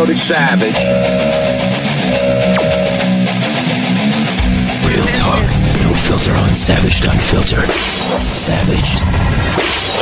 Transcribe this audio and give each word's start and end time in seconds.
go 0.00 0.06
to 0.06 0.16
Savage. 0.16 0.72
Real 4.88 5.06
talk, 5.14 5.42
no 5.82 5.94
filter 5.94 6.32
on 6.32 6.54
Savage 6.54 7.04
Unfiltered. 7.04 7.68
Savage. 7.68 8.96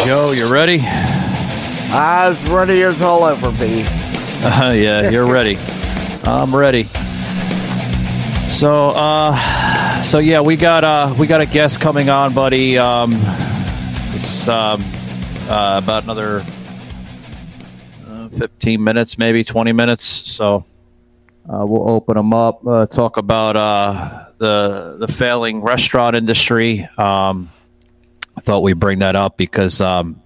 Joe, 0.07 0.31
you 0.31 0.53
ready? 0.53 0.79
As 0.85 2.41
ready 2.49 2.83
as 2.83 3.03
I'll 3.03 3.27
ever 3.27 3.51
be. 3.51 3.83
Uh, 4.45 4.73
yeah, 4.73 5.11
you're 5.11 5.27
ready. 5.33 5.59
I'm 6.25 6.55
ready. 6.55 6.85
So, 8.49 8.91
uh, 8.91 10.03
so 10.05 10.21
yeah, 10.21 10.43
we 10.43 10.55
got 10.55 10.85
uh, 10.85 11.13
we 11.19 11.27
got 11.27 11.41
a 11.41 11.47
guest 11.47 11.81
coming 11.81 12.09
on, 12.09 12.35
buddy. 12.35 12.79
Um, 12.79 13.15
it's 14.15 14.47
um, 14.47 14.81
uh, 15.49 15.81
about 15.83 16.05
another 16.05 16.45
15 18.39 18.83
minutes, 18.83 19.19
maybe 19.19 19.45
20 19.45 19.73
minutes. 19.73 20.05
So, 20.05 20.65
uh, 21.49 21.65
we'll 21.67 21.89
open 21.89 22.17
them 22.17 22.35
up, 22.35 22.67
uh, 22.67 22.87
talk 22.87 23.17
about 23.17 23.57
uh, 23.57 24.27
the 24.37 24.97
the 24.99 25.09
failing 25.09 25.63
restaurant 25.63 26.15
industry. 26.15 26.87
Um, 26.99 27.49
I 28.37 28.41
thought 28.41 28.63
we'd 28.63 28.79
bring 28.79 28.99
that 28.99 29.17
up 29.17 29.39
because 29.39 29.81
um, 29.81 30.21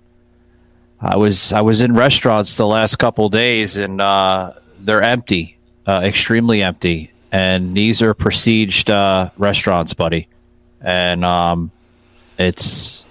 I 1.00 1.16
was 1.16 1.52
I 1.52 1.60
was 1.60 1.80
in 1.80 1.94
restaurants 1.94 2.56
the 2.56 2.66
last 2.66 2.96
couple 2.96 3.28
days 3.28 3.76
and 3.76 4.00
uh, 4.00 4.54
they're 4.80 5.02
empty, 5.02 5.58
uh, 5.86 6.02
extremely 6.04 6.60
empty, 6.60 7.12
and 7.30 7.76
these 7.76 8.02
are 8.02 8.14
prestiged 8.14 8.90
uh, 8.90 9.30
restaurants, 9.38 9.94
buddy, 9.94 10.26
and 10.80 11.24
um, 11.24 11.70
it's 12.36 13.04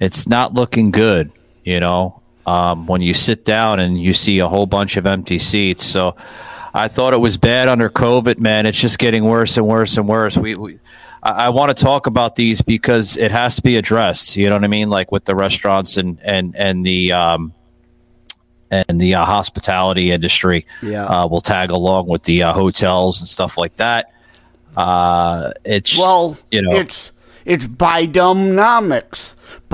it's 0.00 0.26
not 0.28 0.52
looking 0.52 0.90
good, 0.90 1.30
you 1.62 1.78
know. 1.78 2.20
Um, 2.46 2.86
when 2.86 3.00
you 3.00 3.14
sit 3.14 3.44
down 3.44 3.80
and 3.80 4.00
you 4.00 4.12
see 4.12 4.38
a 4.38 4.48
whole 4.48 4.66
bunch 4.66 4.96
of 4.96 5.06
empty 5.06 5.38
seats, 5.38 5.84
so 5.84 6.14
I 6.74 6.88
thought 6.88 7.14
it 7.14 7.20
was 7.20 7.36
bad 7.38 7.68
under 7.68 7.88
COVID, 7.88 8.38
man. 8.38 8.66
It's 8.66 8.78
just 8.78 8.98
getting 8.98 9.24
worse 9.24 9.56
and 9.56 9.66
worse 9.66 9.96
and 9.96 10.08
worse. 10.08 10.36
We, 10.36 10.54
we 10.56 10.78
I, 11.22 11.46
I 11.46 11.48
want 11.48 11.76
to 11.76 11.82
talk 11.82 12.06
about 12.06 12.34
these 12.36 12.60
because 12.62 13.16
it 13.16 13.30
has 13.30 13.56
to 13.56 13.62
be 13.62 13.76
addressed. 13.76 14.36
You 14.36 14.48
know 14.48 14.56
what 14.56 14.64
I 14.64 14.68
mean? 14.68 14.90
Like 14.90 15.12
with 15.12 15.24
the 15.24 15.34
restaurants 15.34 15.96
and 15.96 16.18
and 16.22 16.54
and 16.56 16.84
the 16.84 17.12
um, 17.12 17.54
and 18.70 18.98
the 18.98 19.14
uh, 19.14 19.24
hospitality 19.24 20.10
industry. 20.10 20.66
Yeah. 20.82 21.06
uh, 21.06 21.26
will 21.26 21.40
tag 21.40 21.70
along 21.70 22.08
with 22.08 22.24
the 22.24 22.42
uh, 22.42 22.52
hotels 22.52 23.20
and 23.20 23.28
stuff 23.28 23.56
like 23.56 23.76
that. 23.76 24.12
Uh, 24.76 25.52
it's 25.64 25.96
Well, 25.96 26.36
you 26.50 26.62
know, 26.62 26.76
it's 26.76 27.12
it's 27.44 27.66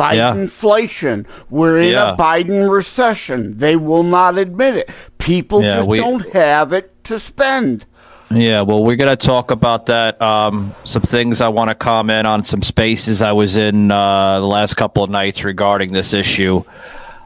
Bidenomics, 0.01 1.03
Yeah. 1.03 1.23
We're 1.51 1.79
in 1.81 1.93
Yeah. 1.93 2.13
a 2.15 2.17
Biden 2.17 2.71
recession. 2.71 3.59
They 3.59 3.77
will 3.77 4.03
not 4.03 4.39
admit 4.39 4.77
it. 4.77 4.91
People 5.19 5.63
Yeah, 5.63 5.77
just 5.77 5.89
we- 5.89 5.99
don't 5.99 6.33
have 6.33 6.73
it 6.73 6.93
to 7.05 7.19
spend. 7.19 7.85
Yeah, 8.33 8.63
well, 8.63 8.85
we're 8.85 8.95
going 8.97 9.11
to 9.11 9.17
talk 9.27 9.51
about 9.51 9.87
that. 9.87 10.21
Um, 10.23 10.73
some 10.85 11.03
things 11.03 11.41
I 11.41 11.49
want 11.49 11.69
to 11.69 11.75
comment 11.75 12.29
on, 12.29 12.45
some 12.45 12.63
spaces 12.63 13.23
I 13.23 13.33
was 13.33 13.57
in 13.57 13.91
uh, 13.91 14.39
the 14.39 14.47
last 14.47 14.75
couple 14.75 15.03
of 15.03 15.11
nights 15.11 15.45
regarding 15.45 15.93
this 15.93 16.15
issue. 16.15 16.63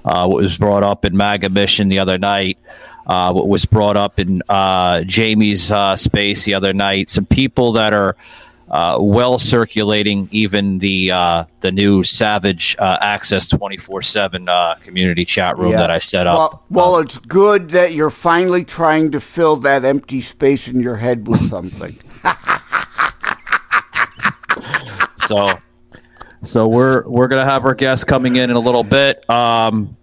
Uh, 0.05 0.27
what 0.27 0.36
was 0.42 0.56
brought 0.56 0.83
up 0.83 1.05
in 1.05 1.14
MAGA 1.16 1.50
Mission 1.50 1.88
the 1.88 1.98
other 1.98 2.16
night, 2.19 2.56
uh, 3.06 3.33
what 3.33 3.48
was 3.48 3.66
brought 3.66 3.98
up 3.98 4.19
in 4.19 4.42
uh, 4.48 5.03
Jamie's 5.03 5.70
uh, 5.70 5.94
space 5.97 6.44
the 6.47 6.55
other 6.55 6.72
night. 6.72 7.11
Some 7.11 7.27
people 7.27 7.72
that 7.72 7.92
are 7.92 8.16
uh, 8.70 8.96
well 9.00 9.38
circulating, 9.38 10.28
even 10.32 10.78
the 10.78 11.10
uh, 11.10 11.44
the 11.60 11.70
new 11.70 12.02
Savage 12.02 12.74
uh, 12.78 12.98
Access 13.00 13.48
twenty 13.48 13.76
four 13.76 14.02
seven 14.02 14.48
community 14.80 15.24
chat 15.24 15.58
room 15.58 15.72
Yeah. 15.72 15.78
that 15.78 15.90
I 15.90 15.98
set 15.98 16.26
up. 16.26 16.64
Well, 16.70 16.92
well, 16.92 16.98
it's 16.98 17.18
good 17.18 17.70
that 17.70 17.94
you're 17.94 18.10
finally 18.10 18.64
trying 18.64 19.12
to 19.12 19.20
fill 19.20 19.56
that 19.56 19.84
empty 19.84 20.20
space 20.20 20.68
in 20.68 20.80
your 20.80 20.96
head 20.96 21.26
with 21.28 21.48
something. 21.48 21.94
so 25.16 25.58
so 26.42 26.69
we're 26.69 27.06
we're 27.08 27.28
gonna 27.28 27.44
have 27.44 27.64
our 27.64 27.74
guest 27.74 28.06
coming 28.06 28.36
in 28.36 28.50
in 28.50 28.56
a 28.56 28.60
little 28.60 28.84
bit 28.84 29.28
um 29.30 29.97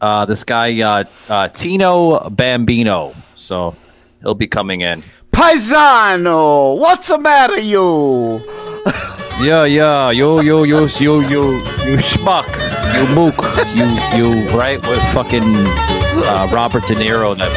uh 0.00 0.24
this 0.24 0.44
guy 0.44 0.80
uh, 0.80 1.04
uh 1.28 1.48
tino 1.48 2.30
bambino 2.30 3.12
so 3.34 3.74
he'll 4.22 4.34
be 4.34 4.46
coming 4.46 4.80
in 4.80 5.02
Paisano, 5.40 6.76
what's 6.76 7.08
the 7.08 7.16
matter, 7.16 7.58
you? 7.58 8.42
yeah 9.40 9.64
yeah 9.64 10.10
yo 10.10 10.40
yo 10.40 10.64
yo 10.64 10.84
yo 10.84 11.20
yo 11.20 11.42
you 11.88 11.96
schmuck 11.96 12.44
you 12.92 13.14
mook 13.14 13.40
you 13.74 13.88
you 14.18 14.46
right 14.54 14.86
with 14.86 15.00
fucking 15.14 15.42
uh 16.28 16.46
robert 16.52 16.84
de 16.84 16.94
niro 16.94 17.34
that 17.34 17.48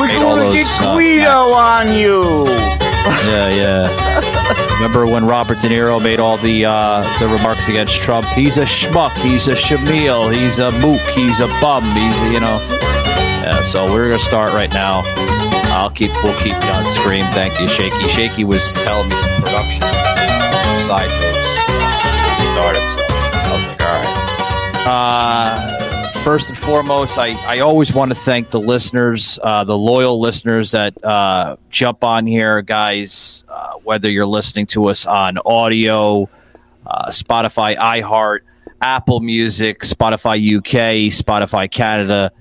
We're 0.00 0.08
made 0.08 0.16
all 0.20 0.34
gonna 0.34 0.52
get 0.52 0.66
uh, 0.80 0.94
Guido 0.96 1.54
acts. 1.54 1.86
on 1.86 1.96
you. 1.96 2.44
yeah 3.30 3.48
yeah 3.54 4.74
remember 4.78 5.06
when 5.06 5.24
robert 5.24 5.60
de 5.60 5.68
niro 5.68 6.02
made 6.02 6.18
all 6.18 6.38
the 6.38 6.64
uh 6.64 7.02
the 7.20 7.28
remarks 7.28 7.68
against 7.68 8.02
trump 8.02 8.26
he's 8.34 8.56
a 8.58 8.64
schmuck 8.64 9.16
he's 9.22 9.46
a 9.46 9.52
shamil 9.54 10.34
he's 10.34 10.58
a 10.58 10.72
mook 10.80 11.00
he's 11.14 11.38
a 11.38 11.46
bum 11.62 11.84
he's 11.94 12.20
you 12.34 12.40
know 12.40 12.58
yeah 13.46 13.62
so 13.62 13.84
we're 13.84 14.08
gonna 14.08 14.18
start 14.18 14.52
right 14.52 14.72
now 14.72 15.04
i'll 15.70 15.90
keep 15.90 16.10
we'll 16.22 16.36
keep 16.38 16.52
you 16.52 16.70
on 16.70 16.84
screen 16.86 17.24
thank 17.32 17.58
you 17.60 17.68
shaky. 17.68 18.08
Shaky 18.08 18.44
was 18.44 18.72
telling 18.84 19.08
me 19.08 19.16
some 19.16 19.42
production 19.42 19.82
some 19.82 20.80
side 20.80 21.08
notes. 21.08 21.48
We 22.40 22.46
started 22.52 22.84
so 22.86 23.04
i 23.08 23.56
was 23.56 23.66
like 23.66 23.82
all 23.82 24.02
right. 24.02 24.28
Uh, 24.86 26.08
first 26.22 26.48
and 26.48 26.58
foremost, 26.58 27.18
I, 27.18 27.32
I 27.46 27.60
always 27.60 27.94
want 27.94 28.10
to 28.10 28.14
thank 28.14 28.50
the 28.50 28.60
listeners, 28.60 29.38
uh, 29.42 29.64
the 29.64 29.76
loyal 29.76 30.20
listeners 30.20 30.72
that 30.72 31.02
uh, 31.04 31.56
jump 31.70 32.04
on 32.04 32.26
here, 32.26 32.62
guys. 32.62 33.44
Uh, 33.48 33.74
whether 33.84 34.10
you're 34.10 34.26
listening 34.26 34.66
to 34.66 34.86
us 34.86 35.06
on 35.06 35.38
audio, 35.44 36.28
uh, 36.86 37.08
Spotify, 37.08 37.76
iHeart, 37.76 38.40
Apple 38.80 39.20
Music, 39.20 39.80
Spotify 39.80 40.56
UK, 40.58 41.12
Spotify 41.12 41.70
Canada, 41.70 42.32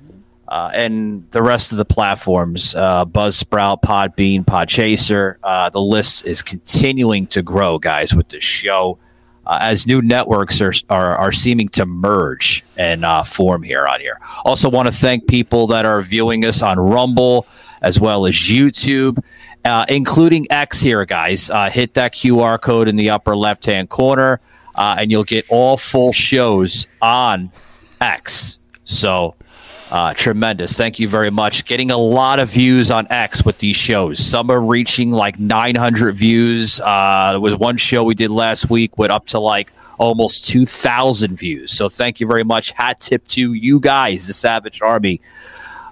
uh, 0.47 0.71
and 0.73 1.29
the 1.31 1.41
rest 1.41 1.71
of 1.71 1.77
the 1.77 1.85
platforms, 1.85 2.73
uh, 2.75 3.05
Buzzsprout, 3.05 3.81
Podbean, 3.81 4.45
Podchaser. 4.45 5.35
Uh, 5.43 5.69
the 5.69 5.81
list 5.81 6.25
is 6.25 6.41
continuing 6.41 7.27
to 7.27 7.41
grow, 7.41 7.77
guys, 7.77 8.15
with 8.15 8.29
this 8.29 8.43
show 8.43 8.97
uh, 9.45 9.59
as 9.61 9.85
new 9.85 10.01
networks 10.01 10.61
are, 10.61 10.73
are, 10.89 11.17
are 11.17 11.31
seeming 11.31 11.67
to 11.69 11.85
merge 11.85 12.63
and 12.77 13.03
uh, 13.03 13.23
form 13.23 13.61
here 13.61 13.85
on 13.87 13.99
here. 13.99 14.19
Also, 14.45 14.69
want 14.69 14.87
to 14.87 14.91
thank 14.91 15.27
people 15.27 15.67
that 15.67 15.85
are 15.85 16.01
viewing 16.01 16.45
us 16.45 16.61
on 16.61 16.79
Rumble 16.79 17.45
as 17.81 17.99
well 17.99 18.25
as 18.25 18.35
YouTube, 18.35 19.23
uh, 19.65 19.85
including 19.89 20.47
X 20.49 20.81
here, 20.81 21.05
guys. 21.05 21.49
Uh, 21.49 21.69
hit 21.69 21.93
that 21.95 22.13
QR 22.13 22.59
code 22.59 22.87
in 22.87 22.95
the 22.95 23.09
upper 23.09 23.35
left 23.35 23.65
hand 23.65 23.89
corner, 23.89 24.39
and 24.77 25.11
you'll 25.11 25.23
get 25.25 25.45
all 25.49 25.75
full 25.75 26.13
shows 26.13 26.87
on 27.01 27.51
X. 27.99 28.59
So, 28.85 29.35
uh, 29.91 30.13
tremendous. 30.13 30.77
Thank 30.77 30.99
you 30.99 31.07
very 31.07 31.31
much. 31.31 31.65
Getting 31.65 31.91
a 31.91 31.97
lot 31.97 32.39
of 32.39 32.49
views 32.49 32.91
on 32.91 33.07
X 33.09 33.45
with 33.45 33.59
these 33.59 33.75
shows. 33.75 34.19
Some 34.19 34.49
are 34.49 34.59
reaching 34.59 35.11
like 35.11 35.39
900 35.39 36.13
views. 36.13 36.81
Uh, 36.81 37.31
there 37.31 37.39
was 37.39 37.57
one 37.57 37.77
show 37.77 38.03
we 38.03 38.15
did 38.15 38.31
last 38.31 38.69
week 38.69 38.97
with 38.97 39.11
up 39.11 39.27
to 39.27 39.39
like 39.39 39.71
almost 39.97 40.47
2,000 40.47 41.37
views. 41.37 41.71
So 41.71 41.89
thank 41.89 42.19
you 42.19 42.27
very 42.27 42.43
much. 42.43 42.71
Hat 42.71 42.99
tip 42.99 43.25
to 43.29 43.53
you 43.53 43.79
guys, 43.79 44.27
the 44.27 44.33
Savage 44.33 44.81
Army 44.81 45.21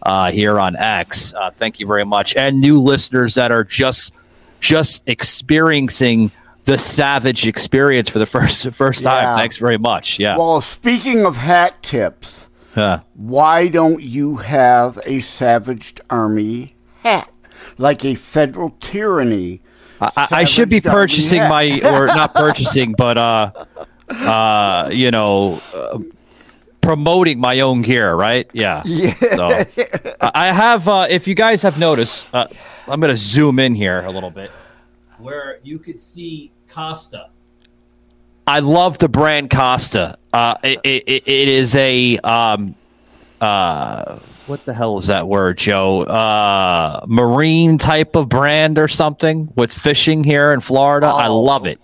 uh, 0.04 0.32
here 0.32 0.60
on 0.60 0.76
X. 0.76 1.34
Uh, 1.34 1.50
thank 1.50 1.80
you 1.80 1.88
very 1.88 2.06
much. 2.06 2.36
And 2.36 2.60
new 2.60 2.80
listeners 2.80 3.36
that 3.36 3.52
are 3.52 3.64
just 3.64 4.14
just 4.62 5.04
experiencing 5.06 6.32
the 6.64 6.78
Savage 6.78 7.48
experience 7.48 8.10
for 8.10 8.20
the 8.20 8.26
first 8.26 8.70
first 8.72 9.04
time. 9.04 9.24
Yeah. 9.24 9.36
Thanks 9.36 9.58
very 9.58 9.78
much. 9.78 10.20
Yeah. 10.20 10.38
Well, 10.38 10.62
speaking 10.62 11.26
of 11.26 11.38
hat 11.38 11.82
tips, 11.82 12.45
Yeah. 12.76 13.02
why 13.14 13.68
don't 13.68 14.02
you 14.02 14.38
have 14.38 15.00
a 15.06 15.22
Savaged 15.22 16.02
Army 16.10 16.76
hat? 17.04 17.32
Like 17.78 18.04
a 18.04 18.16
federal 18.16 18.72
tyranny. 18.80 19.62
I, 20.02 20.28
I 20.32 20.44
should 20.44 20.70
be 20.70 20.82
purchasing 20.82 21.40
hat. 21.40 21.50
my 21.50 21.82
or 21.84 22.08
not 22.20 22.34
purchasing, 22.34 22.94
but 22.98 23.18
uh, 23.18 23.52
uh, 24.10 24.90
you 24.92 25.10
know, 25.12 25.60
uh, 25.74 26.00
promoting 26.82 27.40
my 27.40 27.62
own 27.62 27.82
gear, 27.82 28.14
right? 28.14 28.50
Yeah. 28.54 28.82
Yeah. 28.86 29.14
So, 29.14 29.48
I 30.22 30.32
I 30.34 30.46
have. 30.52 30.88
Uh, 30.88 31.08
if 31.10 31.28
you 31.28 31.36
guys 31.36 31.62
have 31.62 31.80
noticed, 31.80 32.34
uh, 32.34 32.48
I'm 32.88 33.00
going 33.00 33.10
to 33.12 33.18
zoom 33.18 33.58
in 33.60 33.74
here 33.74 34.02
a 34.06 34.12
little 34.12 34.30
bit, 34.32 34.52
where 35.18 35.60
you 35.64 35.80
could 35.80 36.02
see 36.02 36.52
Costa. 36.70 37.30
I 38.48 38.60
love 38.60 39.00
the 39.00 39.10
brand 39.10 39.50
Costa. 39.50 40.18
Uh, 40.32 40.56
it, 40.64 40.80
it, 40.84 41.24
it 41.28 41.48
is 41.48 41.76
a 41.76 42.18
um, 42.20 42.76
uh, 43.42 44.20
what 44.48 44.64
the 44.66 44.74
hell 44.74 44.98
is 44.98 45.08
that 45.08 45.28
word, 45.28 45.58
Joe? 45.58 46.04
Uh, 46.04 47.04
marine 47.08 47.78
type 47.78 48.16
of 48.16 48.30
brand 48.30 48.78
or 48.78 48.88
something 48.88 49.52
with 49.56 49.74
fishing 49.74 50.24
here 50.24 50.54
in 50.54 50.60
Florida. 50.60 51.08
I 51.08 51.28
Oh. 51.28 51.42
love 51.42 51.66
it. 51.66 51.80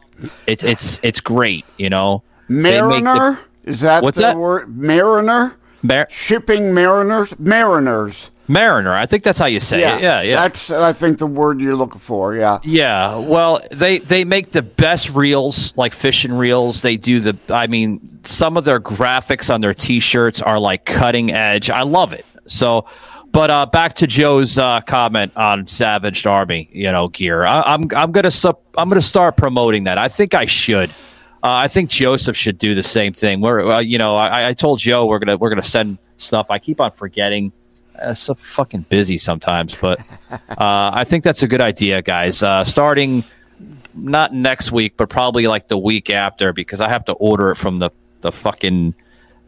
It's 0.46 0.63
it's 0.63 1.00
it's 1.02 1.19
great. 1.19 1.66
You 1.78 1.90
know, 1.90 2.22
make 2.48 2.75
the- 2.80 2.88
Mariner? 2.88 3.40
Is 3.63 3.80
that 3.81 4.04
What's 4.04 4.18
the 4.18 4.24
that? 4.24 4.38
word? 4.38 4.75
Mariner? 4.75 5.56
Mar- 5.81 6.07
shipping 6.10 6.74
mariners, 6.74 7.38
mariners. 7.39 8.30
Mariner. 8.48 8.92
I 8.92 9.06
think 9.06 9.24
that's 9.24 9.39
how 9.39 9.45
you 9.45 9.62
say 9.62 9.78
it. 9.78 10.01
Yeah, 10.01 10.22
yeah. 10.22 10.36
That's 10.36 10.69
I 10.69 10.92
think 10.92 11.19
the 11.19 11.28
word 11.28 11.62
you're 11.62 11.75
looking 11.75 12.01
for. 12.01 12.36
Yeah. 12.36 12.60
Yeah, 12.63 13.16
well, 13.16 13.62
they 13.72 14.00
they 14.00 14.25
make 14.25 14.51
the 14.51 14.62
best 14.62 15.16
reels, 15.16 15.74
like 15.78 15.94
fishing 15.94 16.33
reels. 16.33 16.81
They 16.81 16.98
do 16.98 17.22
the. 17.22 17.38
I 17.54 17.68
mean, 17.68 18.01
some 18.25 18.57
of 18.57 18.66
their 18.66 18.80
graphics 18.80 19.54
on 19.54 19.62
their 19.62 19.74
T-shirts 19.74 20.42
are 20.42 20.60
like 20.60 20.86
cutting 20.86 21.31
edge. 21.31 21.69
I 21.69 21.84
love 21.84 22.12
it. 22.12 22.25
So, 22.45 22.86
but 23.31 23.50
uh, 23.50 23.68
back 23.68 23.94
to 23.95 24.07
Joe's 24.07 24.57
uh, 24.57 24.81
comment 24.81 25.31
on 25.38 25.68
Savaged 25.68 26.27
Army, 26.27 26.69
you 26.74 26.92
know, 26.92 27.07
gear. 27.07 27.45
I, 27.45 27.62
I'm 27.62 27.88
I'm 27.95 28.12
gonna 28.12 28.31
sup, 28.31 28.62
I'm 28.75 28.89
gonna 28.89 29.01
start 29.01 29.38
promoting 29.38 29.86
that. 29.86 29.98
I 29.98 30.10
think 30.10 30.34
I 30.34 30.45
should. 30.45 30.92
Uh, 31.43 31.65
I 31.65 31.67
think 31.67 31.89
Joseph 31.89 32.38
should 32.38 32.57
do 32.57 32.75
the 32.75 32.83
same 32.83 33.13
thing. 33.13 33.41
We're, 33.41 33.61
uh, 33.71 33.79
you 33.79 33.97
know, 33.97 34.15
I, 34.15 34.49
I 34.49 34.53
told 34.53 34.79
Joe 34.79 35.05
we're 35.05 35.19
gonna 35.19 35.38
we're 35.38 35.49
gonna 35.49 35.63
send 35.63 35.97
stuff. 36.17 36.51
I 36.51 36.59
keep 36.59 36.79
on 36.79 36.91
forgetting. 36.91 37.51
Uh, 37.99 38.13
so 38.13 38.33
fucking 38.33 38.81
busy 38.89 39.17
sometimes, 39.17 39.75
but 39.75 39.99
uh, 40.31 40.91
I 40.93 41.03
think 41.03 41.23
that's 41.23 41.43
a 41.43 41.47
good 41.47 41.61
idea, 41.61 42.01
guys. 42.01 42.41
Uh, 42.43 42.63
starting 42.63 43.23
not 43.95 44.33
next 44.33 44.71
week, 44.71 44.93
but 44.97 45.09
probably 45.09 45.47
like 45.47 45.67
the 45.67 45.77
week 45.77 46.09
after, 46.09 46.53
because 46.53 46.79
I 46.79 46.89
have 46.89 47.05
to 47.05 47.13
order 47.13 47.51
it 47.51 47.55
from 47.55 47.79
the 47.79 47.89
the 48.21 48.31
fucking 48.31 48.93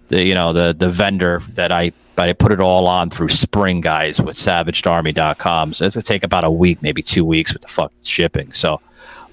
the 0.07 0.23
you 0.23 0.33
know 0.33 0.51
the 0.51 0.73
the 0.73 0.89
vendor 0.89 1.41
that 1.49 1.71
I 1.71 1.91
but 2.15 2.29
I 2.29 2.33
put 2.33 2.51
it 2.51 2.59
all 2.59 2.87
on 2.87 3.09
through 3.09 3.29
Spring 3.29 3.81
Guys 3.81 4.21
with 4.21 4.35
SavageArmy.com. 4.35 5.73
So 5.73 5.85
it's 5.85 5.95
gonna 5.95 6.03
take 6.03 6.23
about 6.23 6.43
a 6.43 6.51
week, 6.51 6.81
maybe 6.81 7.01
two 7.01 7.25
weeks 7.25 7.53
with 7.53 7.63
the 7.63 7.67
fuck 7.67 7.91
shipping. 8.03 8.51
So, 8.51 8.81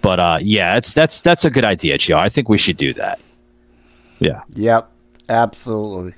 but 0.02 0.18
uh, 0.20 0.38
yeah, 0.40 0.76
it's 0.76 0.92
that's 0.94 1.20
that's 1.20 1.44
a 1.44 1.50
good 1.50 1.64
idea, 1.64 1.98
Joe. 1.98 2.18
I 2.18 2.28
think 2.28 2.48
we 2.48 2.58
should 2.58 2.76
do 2.76 2.92
that. 2.94 3.20
Yeah. 4.18 4.42
Yep. 4.50 4.90
Absolutely. 5.28 6.14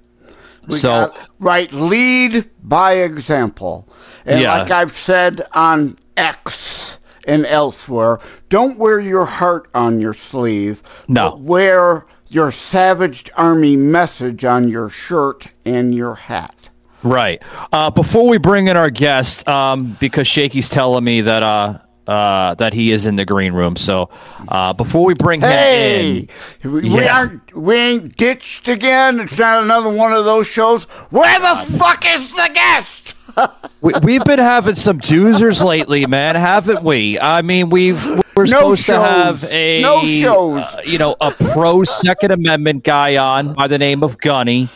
We 0.68 0.76
So- 0.76 1.06
got- 1.06 1.16
right, 1.38 1.72
lead 1.72 2.48
by 2.62 2.94
example. 2.94 3.86
And 4.24 4.40
Yeah. 4.40 4.58
like 4.58 4.70
I've 4.70 4.96
said 4.96 5.44
on 5.52 5.96
X 6.16 6.98
and 7.26 7.44
elsewhere, 7.46 8.18
don't 8.48 8.78
wear 8.78 8.98
your 9.00 9.24
heart 9.26 9.68
on 9.74 10.00
your 10.00 10.14
sleeve. 10.14 10.82
No. 11.08 11.30
but 11.30 11.40
wear 11.40 12.06
your 12.28 12.50
Savaged 12.50 13.30
Army 13.36 13.76
message 13.76 14.44
on 14.44 14.68
your 14.68 14.88
shirt 14.88 15.48
and 15.64 15.94
your 15.94 16.14
hat. 16.14 16.70
Right. 17.02 17.42
Uh, 17.72 17.90
before 17.90 18.28
we 18.28 18.38
bring 18.38 18.68
in 18.68 18.76
our 18.76 18.88
guest, 18.90 19.46
um, 19.48 19.96
because 20.00 20.26
Shaky's 20.26 20.68
telling 20.70 21.04
me 21.04 21.20
that 21.22 21.42
uh, 21.42 21.78
uh, 22.06 22.54
that 22.56 22.72
he 22.72 22.90
is 22.92 23.06
in 23.06 23.16
the 23.16 23.24
green 23.24 23.52
room. 23.52 23.76
So 23.76 24.10
uh, 24.48 24.72
before 24.72 25.04
we 25.04 25.14
bring 25.14 25.40
him 25.40 25.48
Hey, 25.48 26.28
in, 26.64 26.72
we, 26.72 26.88
Yeah. 26.88 27.16
aren't 27.16 27.56
we 27.56 27.74
ain't 27.76 28.16
ditched 28.16 28.68
again. 28.68 29.20
It's 29.20 29.38
not 29.38 29.62
another 29.62 29.90
one 29.90 30.12
of 30.12 30.24
those 30.24 30.46
shows. 30.46 30.84
Where 31.10 31.38
the 31.38 31.76
fuck 31.78 32.04
is 32.06 32.28
the 32.30 32.50
guest? 32.52 33.14
we, 33.80 33.92
we've 34.02 34.24
been 34.24 34.38
having 34.38 34.74
some 34.74 34.98
doozers 35.00 35.64
lately, 35.64 36.04
man, 36.06 36.34
haven't 36.34 36.82
we? 36.82 37.18
I 37.18 37.40
mean, 37.42 37.70
we've 37.70 38.04
we're 38.36 38.44
No 38.44 38.74
supposed 38.74 38.86
to 38.86 39.00
have 39.00 39.44
a 39.50 39.80
No 39.82 40.04
shows. 40.06 40.62
uh, 40.62 40.80
you 40.84 40.98
know, 40.98 41.16
a 41.20 41.30
pro 41.30 41.84
Second 41.84 42.32
Amendment 42.32 42.84
guy 42.84 43.16
on 43.16 43.54
by 43.54 43.68
the 43.68 43.78
name 43.78 44.02
of 44.02 44.18
Gunny. 44.18 44.68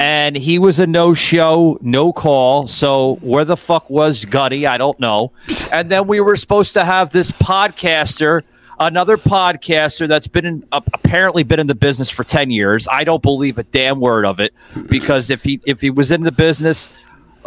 And 0.00 0.36
he 0.36 0.58
was 0.58 0.80
a 0.80 0.86
no 0.86 1.14
show, 1.14 1.78
no 1.80 2.12
call. 2.12 2.66
So 2.66 3.16
where 3.16 3.44
the 3.44 3.56
fuck 3.56 3.88
was 3.90 4.24
Gunny? 4.24 4.66
I 4.66 4.78
don't 4.78 4.98
know. 4.98 5.32
And 5.72 5.90
then 5.90 6.06
we 6.06 6.20
were 6.20 6.36
supposed 6.36 6.74
to 6.74 6.84
have 6.84 7.12
this 7.12 7.30
podcaster, 7.32 8.42
another 8.78 9.16
podcaster 9.16 10.08
that's 10.08 10.26
been 10.26 10.46
in, 10.46 10.66
uh, 10.72 10.80
apparently 10.92 11.42
been 11.42 11.60
in 11.60 11.66
the 11.66 11.74
business 11.74 12.10
for 12.10 12.24
ten 12.24 12.50
years. 12.50 12.88
I 12.90 13.04
don't 13.04 13.22
believe 13.22 13.58
a 13.58 13.64
damn 13.64 14.00
word 14.00 14.24
of 14.24 14.40
it 14.40 14.54
because 14.88 15.30
if 15.30 15.44
he 15.44 15.60
if 15.66 15.80
he 15.80 15.90
was 15.90 16.12
in 16.12 16.22
the 16.22 16.32
business 16.32 16.88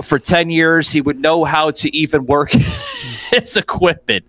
for 0.01 0.19
10 0.19 0.49
years 0.49 0.91
he 0.91 0.99
would 0.99 1.19
know 1.19 1.45
how 1.45 1.71
to 1.71 1.95
even 1.95 2.25
work 2.25 2.51
his 2.51 3.55
equipment 3.55 4.25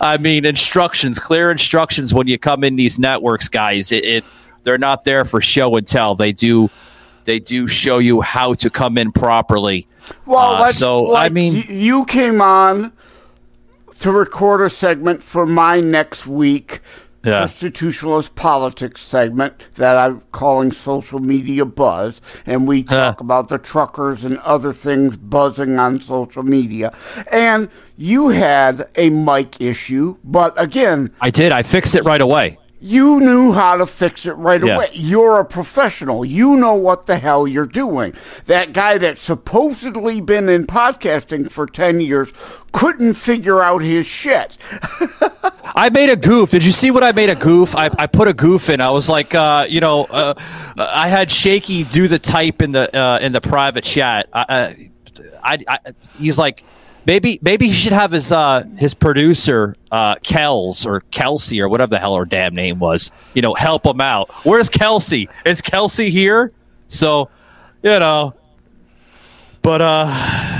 i 0.00 0.16
mean 0.16 0.44
instructions 0.44 1.18
clear 1.18 1.50
instructions 1.50 2.14
when 2.14 2.26
you 2.26 2.38
come 2.38 2.62
in 2.62 2.76
these 2.76 2.98
networks 2.98 3.48
guys 3.48 3.90
it, 3.90 4.04
it 4.04 4.24
they're 4.62 4.78
not 4.78 5.04
there 5.04 5.24
for 5.24 5.40
show 5.40 5.74
and 5.76 5.86
tell 5.86 6.14
they 6.14 6.32
do 6.32 6.70
they 7.28 7.38
do 7.38 7.66
show 7.66 7.98
you 7.98 8.20
how 8.22 8.54
to 8.54 8.68
come 8.70 8.96
in 9.02 9.12
properly 9.12 9.86
Well, 10.26 10.62
Uh, 10.64 10.72
so 10.72 11.14
i 11.14 11.28
mean 11.28 11.52
y- 11.54 11.66
you 11.88 12.04
came 12.06 12.40
on 12.40 12.92
to 14.00 14.10
record 14.12 14.60
a 14.62 14.70
segment 14.70 15.22
for 15.22 15.44
my 15.46 15.74
next 15.80 16.26
week 16.26 16.80
Yeah. 17.24 17.40
constitutionalist 17.40 18.30
politics 18.36 19.00
segment 19.02 19.54
that 19.74 19.94
I'm 20.04 20.22
calling 20.40 20.70
social 20.72 21.18
media 21.18 21.64
buzz, 21.64 22.20
and 22.46 22.58
we 22.70 22.84
talk 22.84 23.20
about 23.20 23.48
the 23.48 23.58
truckers 23.58 24.24
and 24.24 24.38
other 24.54 24.72
things 24.72 25.16
buzzing 25.16 25.78
on 25.80 26.00
social 26.00 26.44
media. 26.44 26.92
And 27.32 27.68
you 27.96 28.28
had 28.28 28.74
a 28.94 29.10
mic 29.10 29.60
issue, 29.60 30.16
but 30.38 30.50
again, 30.56 31.10
i 31.20 31.30
did 31.40 31.50
i 31.60 31.62
fixed 31.74 31.94
it 31.98 32.04
right 32.04 32.20
away 32.28 32.46
you 32.80 33.18
knew 33.20 33.52
how 33.52 33.76
to 33.76 33.86
fix 33.86 34.24
it 34.26 34.32
right 34.34 34.64
Yeah. 34.64 34.76
away. 34.76 34.88
You're 34.92 35.40
a 35.40 35.44
professional. 35.44 36.24
You 36.24 36.56
know 36.56 36.74
what 36.74 37.06
the 37.06 37.18
hell 37.18 37.46
you're 37.48 37.66
doing. 37.66 38.14
That 38.46 38.72
guy 38.72 38.98
that's 38.98 39.22
supposedly 39.22 40.20
been 40.20 40.48
in 40.48 40.66
podcasting 40.66 41.50
for 41.50 41.66
10 41.66 42.00
years 42.00 42.32
couldn't 42.72 43.14
figure 43.14 43.62
out 43.62 43.82
his 43.82 44.06
shit. 44.06 44.56
I 45.74 45.90
made 45.90 46.10
a 46.10 46.16
goof. 46.16 46.50
Did 46.50 46.64
you 46.64 46.72
see 46.72 46.90
what 46.90 47.02
I 47.02 47.12
made 47.12 47.30
a 47.30 47.34
goof? 47.34 47.74
I, 47.74 47.90
I 47.98 48.06
put 48.06 48.28
a 48.28 48.34
goof 48.34 48.68
in. 48.68 48.80
I 48.80 48.90
was 48.90 49.08
like, 49.08 49.34
uh, 49.34 49.66
you 49.68 49.80
know, 49.80 50.04
uh, 50.10 50.34
I 50.76 51.08
had 51.08 51.30
Shaky 51.30 51.84
do 51.84 52.08
the 52.08 52.18
type 52.18 52.62
in 52.62 52.72
the 52.72 52.96
uh, 52.96 53.18
in 53.20 53.32
the 53.32 53.40
private 53.40 53.84
chat. 53.84 54.28
I, 54.32 54.90
I, 55.42 55.58
I, 55.68 55.78
he's 56.18 56.38
like, 56.38 56.64
maybe 57.06 57.38
maybe 57.42 57.66
he 57.68 57.72
should 57.72 57.92
have 57.92 58.12
his 58.12 58.32
uh, 58.32 58.62
his 58.76 58.94
producer 58.94 59.74
uh, 59.90 60.16
Kels 60.16 60.86
or 60.86 61.00
Kelsey 61.10 61.60
or 61.60 61.68
whatever 61.68 61.90
the 61.90 61.98
hell 61.98 62.16
her 62.16 62.24
damn 62.24 62.54
name 62.54 62.78
was. 62.78 63.10
You 63.34 63.42
know, 63.42 63.54
help 63.54 63.86
him 63.86 64.00
out. 64.00 64.30
Where's 64.44 64.68
Kelsey? 64.68 65.28
Is 65.46 65.60
Kelsey 65.62 66.10
here? 66.10 66.52
So, 66.88 67.28
you 67.82 67.98
know, 67.98 68.34
but 69.62 69.80
uh. 69.82 70.06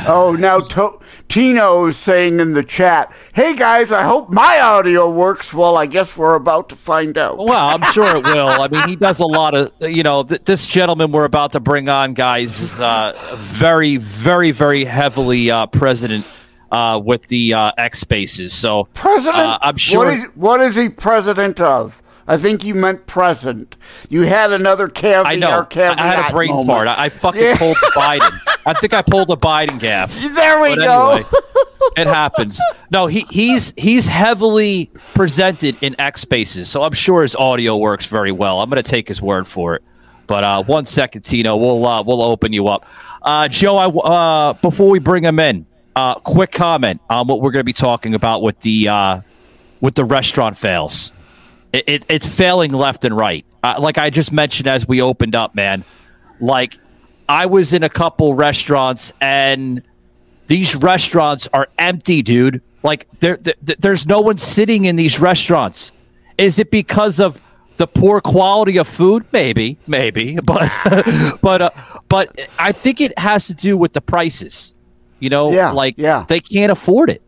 Oh, 0.06 0.36
now 0.38 0.60
to- 0.60 0.98
Tino 1.28 1.86
is 1.86 1.96
saying 1.98 2.40
in 2.40 2.52
the 2.52 2.62
chat, 2.62 3.12
hey 3.34 3.54
guys, 3.54 3.92
I 3.92 4.02
hope 4.02 4.30
my 4.30 4.60
audio 4.60 5.10
works. 5.10 5.52
Well, 5.52 5.76
I 5.76 5.84
guess 5.86 6.16
we're 6.16 6.34
about 6.34 6.70
to 6.70 6.76
find 6.76 7.18
out. 7.18 7.36
Well, 7.38 7.68
I'm 7.68 7.82
sure 7.92 8.16
it 8.16 8.24
will. 8.24 8.48
I 8.48 8.68
mean, 8.68 8.88
he 8.88 8.96
does 9.08 9.20
a 9.20 9.26
lot 9.26 9.54
of, 9.54 9.70
you 9.80 10.02
know, 10.02 10.22
th- 10.22 10.44
this 10.44 10.66
gentleman 10.66 11.12
we're 11.12 11.24
about 11.26 11.52
to 11.52 11.60
bring 11.60 11.88
on, 11.88 12.14
guys, 12.14 12.60
is 12.60 12.80
uh, 12.80 13.12
very, 13.36 13.98
very, 13.98 14.52
very 14.52 14.84
heavily 14.84 15.50
uh, 15.50 15.66
president 15.66 16.26
uh, 16.72 17.00
with 17.04 17.26
the 17.26 17.52
uh, 17.54 17.72
X 17.76 17.98
Spaces. 18.00 18.54
So, 18.54 18.84
President? 18.94 19.36
uh, 19.36 19.58
I'm 19.60 19.76
sure. 19.76 20.06
What 20.06 20.14
is, 20.14 20.24
what 20.34 20.60
is 20.62 20.76
he 20.76 20.88
president 20.88 21.60
of? 21.60 22.02
I 22.30 22.36
think 22.36 22.62
you 22.62 22.74
meant 22.74 23.06
present. 23.06 23.74
You 24.10 24.22
had 24.22 24.52
another 24.52 24.86
caviar 24.88 25.24
I 25.26 25.36
know. 25.36 25.66
I, 25.74 26.06
had 26.06 26.28
a 26.28 26.32
brain 26.32 26.50
moment. 26.50 26.66
fart. 26.66 26.88
I, 26.88 27.04
I 27.06 27.08
fucking 27.08 27.40
Yeah. 27.42 27.56
pulled 27.56 27.78
Biden. 27.94 28.38
I 28.68 28.74
think 28.74 28.92
I 28.92 29.02
pulled 29.02 29.30
a 29.30 29.36
Biden 29.36 29.80
gaff. 29.80 30.16
There 30.38 30.60
we 30.62 30.76
But 30.76 30.84
go. 30.84 31.10
anyway, 31.10 31.28
it 31.96 32.06
happens. 32.06 32.60
No, 32.90 33.06
he, 33.06 33.24
he's 33.30 33.72
he's 33.76 34.06
heavily 34.06 34.90
presented 35.14 35.82
in 35.82 35.98
X 35.98 36.20
Spaces, 36.20 36.68
so 36.68 36.82
I'm 36.82 36.92
sure 36.92 37.22
his 37.22 37.34
audio 37.34 37.76
works 37.76 38.06
very 38.06 38.30
well. 38.32 38.60
I'm 38.60 38.68
going 38.70 38.82
to 38.82 38.88
take 38.88 39.08
his 39.08 39.20
word 39.22 39.46
for 39.46 39.74
it. 39.74 39.82
But 40.26 40.44
uh, 40.44 40.62
one 40.64 40.84
second, 40.84 41.22
Tino, 41.22 41.56
we'll 41.56 41.84
uh, 41.86 42.02
we'll 42.02 42.22
open 42.22 42.52
you 42.52 42.68
up. 42.68 42.84
Uh, 43.22 43.48
Joe, 43.48 43.76
I, 43.78 43.86
uh, 43.86 44.52
before 44.54 44.90
we 44.90 44.98
bring 44.98 45.24
him 45.24 45.38
in, 45.40 45.66
uh, 45.96 46.14
quick 46.16 46.52
comment 46.52 47.00
on 47.08 47.26
what 47.26 47.40
we're 47.40 47.50
going 47.50 47.60
to 47.60 47.64
be 47.64 47.72
talking 47.72 48.14
about 48.14 48.42
with 48.42 48.60
the 48.60 48.88
uh, 48.88 49.20
with 49.80 49.94
the 49.94 50.04
restaurant 50.04 50.56
fails. 50.56 51.10
It, 51.72 51.84
it, 51.86 52.06
it's 52.08 52.26
failing 52.26 52.72
left 52.72 53.04
and 53.04 53.16
right. 53.16 53.44
Uh, 53.62 53.76
like 53.78 53.98
I 53.98 54.10
just 54.10 54.32
mentioned 54.32 54.68
as 54.68 54.86
we 54.86 55.00
opened 55.02 55.34
up, 55.34 55.54
man. 55.54 55.84
Like 56.40 56.78
I 57.28 57.46
was 57.46 57.72
in 57.72 57.82
a 57.82 57.88
couple 57.88 58.34
restaurants 58.34 59.12
and 59.20 59.82
these 60.46 60.74
restaurants 60.74 61.48
are 61.52 61.68
empty, 61.78 62.22
dude. 62.22 62.62
Like 62.82 63.06
there, 63.20 63.36
there 63.36 63.54
there's 63.78 64.06
no 64.06 64.20
one 64.20 64.38
sitting 64.38 64.84
in 64.86 64.96
these 64.96 65.20
restaurants. 65.20 65.92
Is 66.38 66.58
it 66.58 66.70
because 66.70 67.20
of 67.20 67.40
the 67.76 67.86
poor 67.86 68.20
quality 68.20 68.78
of 68.78 68.88
food? 68.88 69.24
Maybe, 69.32 69.76
maybe, 69.86 70.38
but 70.44 70.70
but 71.42 71.60
uh, 71.62 71.70
but 72.08 72.48
I 72.58 72.72
think 72.72 73.00
it 73.00 73.18
has 73.18 73.46
to 73.48 73.54
do 73.54 73.76
with 73.76 73.92
the 73.92 74.00
prices. 74.00 74.74
You 75.20 75.28
know, 75.30 75.50
Yeah, 75.52 75.72
like 75.72 75.94
yeah. 75.98 76.24
they 76.28 76.40
can't 76.40 76.70
afford 76.72 77.10
it. 77.10 77.20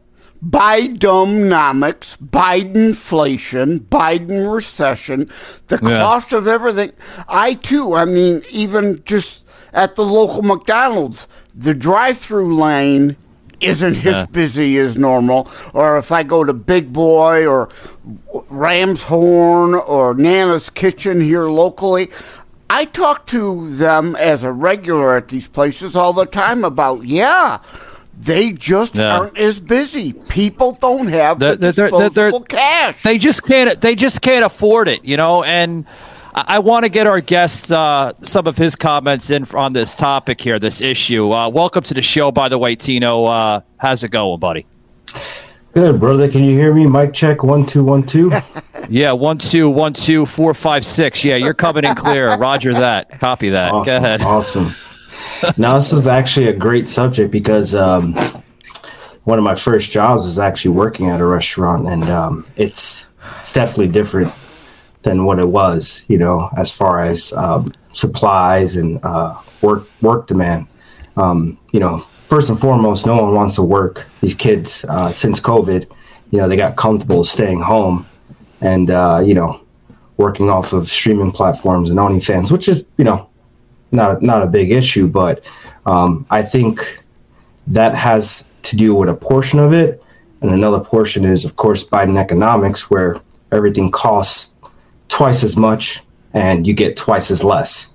Bidenomics, 0.45 2.17
Bidenflation, 2.19 2.29
Biden 2.31 2.75
inflation, 2.89 3.81
Biden 3.91 4.55
recession, 4.55 5.29
the 5.67 5.79
Yeah. 5.83 6.01
cost 6.01 6.33
of 6.33 6.47
everything. 6.47 6.93
I 7.29 7.55
too, 7.55 7.95
I 7.95 8.05
mean, 8.05 8.43
even 8.51 9.03
just 9.05 9.45
at 9.73 9.97
the 9.97 10.05
local 10.05 10.43
McDonald's, 10.43 11.27
the 11.55 11.75
drive-through 11.75 12.57
lane 12.57 13.17
isn't 13.61 14.07
as 14.07 14.27
busy 14.29 14.79
as 14.79 14.97
normal. 14.97 15.51
Or 15.75 15.99
if 15.99 16.11
I 16.11 16.23
go 16.23 16.45
to 16.45 16.53
Big 16.55 16.93
Boy 16.93 17.47
or 17.47 17.69
Ram's 18.49 19.03
Horn 19.05 19.75
or 19.75 20.15
Nana's 20.15 20.71
Kitchen 20.71 21.21
here 21.21 21.45
locally, 21.49 22.11
I 22.71 22.87
talk 22.87 23.27
to 23.29 23.69
them 23.77 24.17
as 24.17 24.43
a 24.45 24.53
regular 24.53 25.17
at 25.17 25.29
these 25.29 25.49
places 25.49 25.95
all 25.95 26.13
the 26.13 26.25
time 26.25 26.65
about, 26.65 27.05
yeah, 27.05 27.59
they 28.19 28.53
just 28.53 28.95
Yeah. 28.95 29.19
aren't 29.19 29.37
as 29.37 29.61
busy. 29.61 30.13
People 30.13 30.79
don't 30.81 31.09
have 31.09 31.39
the, 31.39 31.57
They're- 31.57 31.73
they're- 31.73 31.73
they're- 31.73 31.91
they're- 31.91 32.09
disposable 32.31 32.41
cash. 32.47 33.03
they 33.03 33.19
just 33.19 33.43
can't 33.45 33.81
they 33.81 33.95
just 33.95 34.21
can't 34.23 34.45
afford 34.45 34.89
it 34.89 35.03
you 35.05 35.17
know 35.17 35.43
and 35.43 35.87
i, 36.49 36.57
I 36.57 36.59
want 36.59 36.85
to 36.85 36.89
get 36.89 37.07
our 37.07 37.21
guest 37.21 37.73
uh, 37.73 38.13
some 38.23 38.47
of 38.47 38.57
his 38.57 38.77
comments 38.77 39.31
in 39.31 39.45
on 39.55 39.73
this 39.73 39.97
topic 39.97 40.41
here 40.41 40.59
this 40.59 40.81
issue 40.81 41.31
uh, 41.33 41.49
welcome 41.49 41.83
to 41.85 41.95
the 41.95 42.03
show 42.03 42.31
by 42.31 42.49
the 42.49 42.59
way 42.59 42.75
tino 42.77 43.25
uh, 43.25 43.61
how's 43.79 44.05
it 44.05 44.11
going 44.11 44.39
buddy 44.41 44.67
Good, 45.73 46.01
brother. 46.01 46.29
Can 46.29 46.43
you 46.43 46.51
hear 46.59 46.75
me? 46.75 46.85
Mic 46.89 47.15
check 47.15 47.45
one 47.45 47.65
two 47.65 47.85
one 47.85 48.03
two. 48.05 48.33
yeah 48.89 49.13
one 49.13 49.39
two 49.39 49.71
one 49.71 49.93
two 49.93 50.27
four 50.27 50.53
five 50.53 50.85
six 50.85 51.25
yeah 51.25 51.37
you're 51.37 51.55
coming 51.55 51.85
in 51.85 51.95
clear 51.95 52.37
roger 52.37 52.73
that 52.73 53.21
copy 53.21 53.51
that 53.51 53.71
Awesome. 53.71 53.85
go 53.93 53.97
ahead 53.97 54.21
Awesome. 54.23 54.67
now 55.57 55.75
this 55.77 55.93
is 55.93 56.09
actually 56.09 56.49
a 56.49 56.53
great 56.53 56.89
subject 56.89 57.31
because 57.31 57.73
um, 57.77 58.15
one 59.25 59.39
of 59.39 59.45
my 59.45 59.55
first 59.55 59.93
jobs 59.93 60.25
was 60.25 60.41
actually 60.41 60.73
working 60.73 61.09
at 61.09 61.21
a 61.21 61.25
restaurant, 61.25 61.87
and 61.89 62.03
um, 62.05 62.45
it's 62.57 63.07
it's 63.39 63.53
definitely 63.53 63.89
different 63.89 64.33
than 65.03 65.25
what 65.25 65.39
it 65.39 65.49
was. 65.49 66.05
You 66.09 66.19
know, 66.19 66.51
as 66.57 66.71
far 66.71 67.05
as 67.05 67.33
um, 67.33 67.73
supplies 67.93 68.77
and 68.77 69.01
uh, 69.03 69.41
work 69.63 69.85
work 70.03 70.27
demand. 70.27 70.67
Um, 71.17 71.59
you 71.73 71.81
know, 71.81 71.99
first 72.27 72.49
and 72.49 72.59
foremost, 72.59 73.07
no 73.07 73.21
one 73.21 73.35
wants 73.35 73.57
to 73.57 73.63
work. 73.63 74.07
These 74.21 74.35
kids, 74.35 74.85
uh, 74.89 75.13
since 75.13 75.41
COVID, 75.41 75.91
you 76.31 76.39
know, 76.39 76.49
they 76.49 76.57
got 76.57 76.77
comfortable 76.77 77.25
staying 77.25 77.61
home 77.61 78.07
and 78.61 78.91
uh, 78.91 79.23
you 79.25 79.35
know, 79.35 79.61
working 80.17 80.49
off 80.49 80.73
of 80.73 80.91
streaming 80.91 81.33
platforms 81.33 81.91
and 81.91 81.99
OnlyFans, 81.99 82.53
which 82.53 82.69
is 82.69 82.85
you 82.97 83.05
know 83.05 83.29
not 83.93 84.23
not 84.23 84.43
a 84.43 84.47
big 84.47 84.71
issue, 84.71 85.09
but 85.09 85.45
um, 85.87 86.27
I 86.31 86.43
think 86.43 87.03
that 87.67 87.95
has 87.95 88.45
to 88.63 88.77
do 88.77 88.95
with 88.95 89.09
a 89.09 89.15
portion 89.15 89.59
of 89.59 89.73
it, 89.73 90.03
and 90.41 90.51
another 90.51 90.81
portion 90.81 91.25
is, 91.25 91.45
of 91.45 91.57
course, 91.57 91.85
Biden 91.85 92.19
economics, 92.19 92.91
where 92.91 93.21
everything 93.53 93.91
costs 93.91 94.55
twice 95.11 95.45
as 95.45 95.57
much 95.57 96.01
and 96.33 96.67
you 96.67 96.73
get 96.73 96.97
twice 96.97 97.31
as 97.31 97.45
less. 97.45 97.91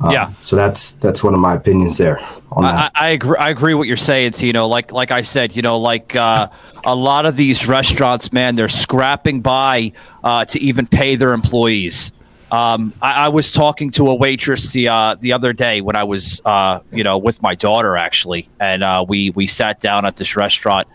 Um, 0.00 0.12
Yeah. 0.12 0.30
So 0.40 0.56
that's 0.56 0.92
that's 0.92 1.22
one 1.22 1.34
of 1.34 1.40
my 1.40 1.54
opinions 1.54 1.98
there 1.98 2.20
on 2.52 2.64
I, 2.64 2.72
that. 2.72 2.92
I 2.94 3.06
I 3.06 3.08
agree. 3.10 3.36
I 3.38 3.50
agree 3.50 3.74
what 3.74 3.86
you're 3.86 3.98
saying, 3.98 4.32
Tino. 4.32 4.66
Like, 4.66 4.92
like 4.92 5.10
I 5.10 5.22
said, 5.22 5.54
you 5.54 5.60
know, 5.60 5.78
like 5.78 6.16
uh, 6.16 6.48
a 6.84 6.94
lot 6.94 7.26
of 7.26 7.36
these 7.36 7.68
restaurants, 7.68 8.32
man, 8.32 8.54
they're 8.54 8.68
scrapping 8.68 9.42
by 9.42 9.92
uh, 10.24 10.46
to 10.46 10.58
even 10.58 10.86
pay 10.86 11.16
their 11.16 11.32
employees. 11.34 12.12
Um, 12.50 12.92
I, 13.00 13.26
I 13.26 13.28
was 13.28 13.52
talking 13.52 13.90
to 13.92 14.10
a 14.10 14.14
waitress 14.14 14.72
the 14.72 14.88
uh, 14.88 15.16
the 15.16 15.32
other 15.32 15.52
day 15.52 15.82
when 15.82 15.96
I 15.96 16.04
was, 16.04 16.40
uh, 16.44 16.80
you 16.90 17.04
know, 17.04 17.18
with 17.18 17.42
my 17.42 17.54
daughter 17.54 17.96
actually, 17.96 18.48
and 18.58 18.82
uh, 18.82 19.04
we 19.06 19.30
we 19.30 19.46
sat 19.46 19.80
down 19.80 20.06
at 20.06 20.16
this 20.16 20.34
restaurant, 20.34 20.88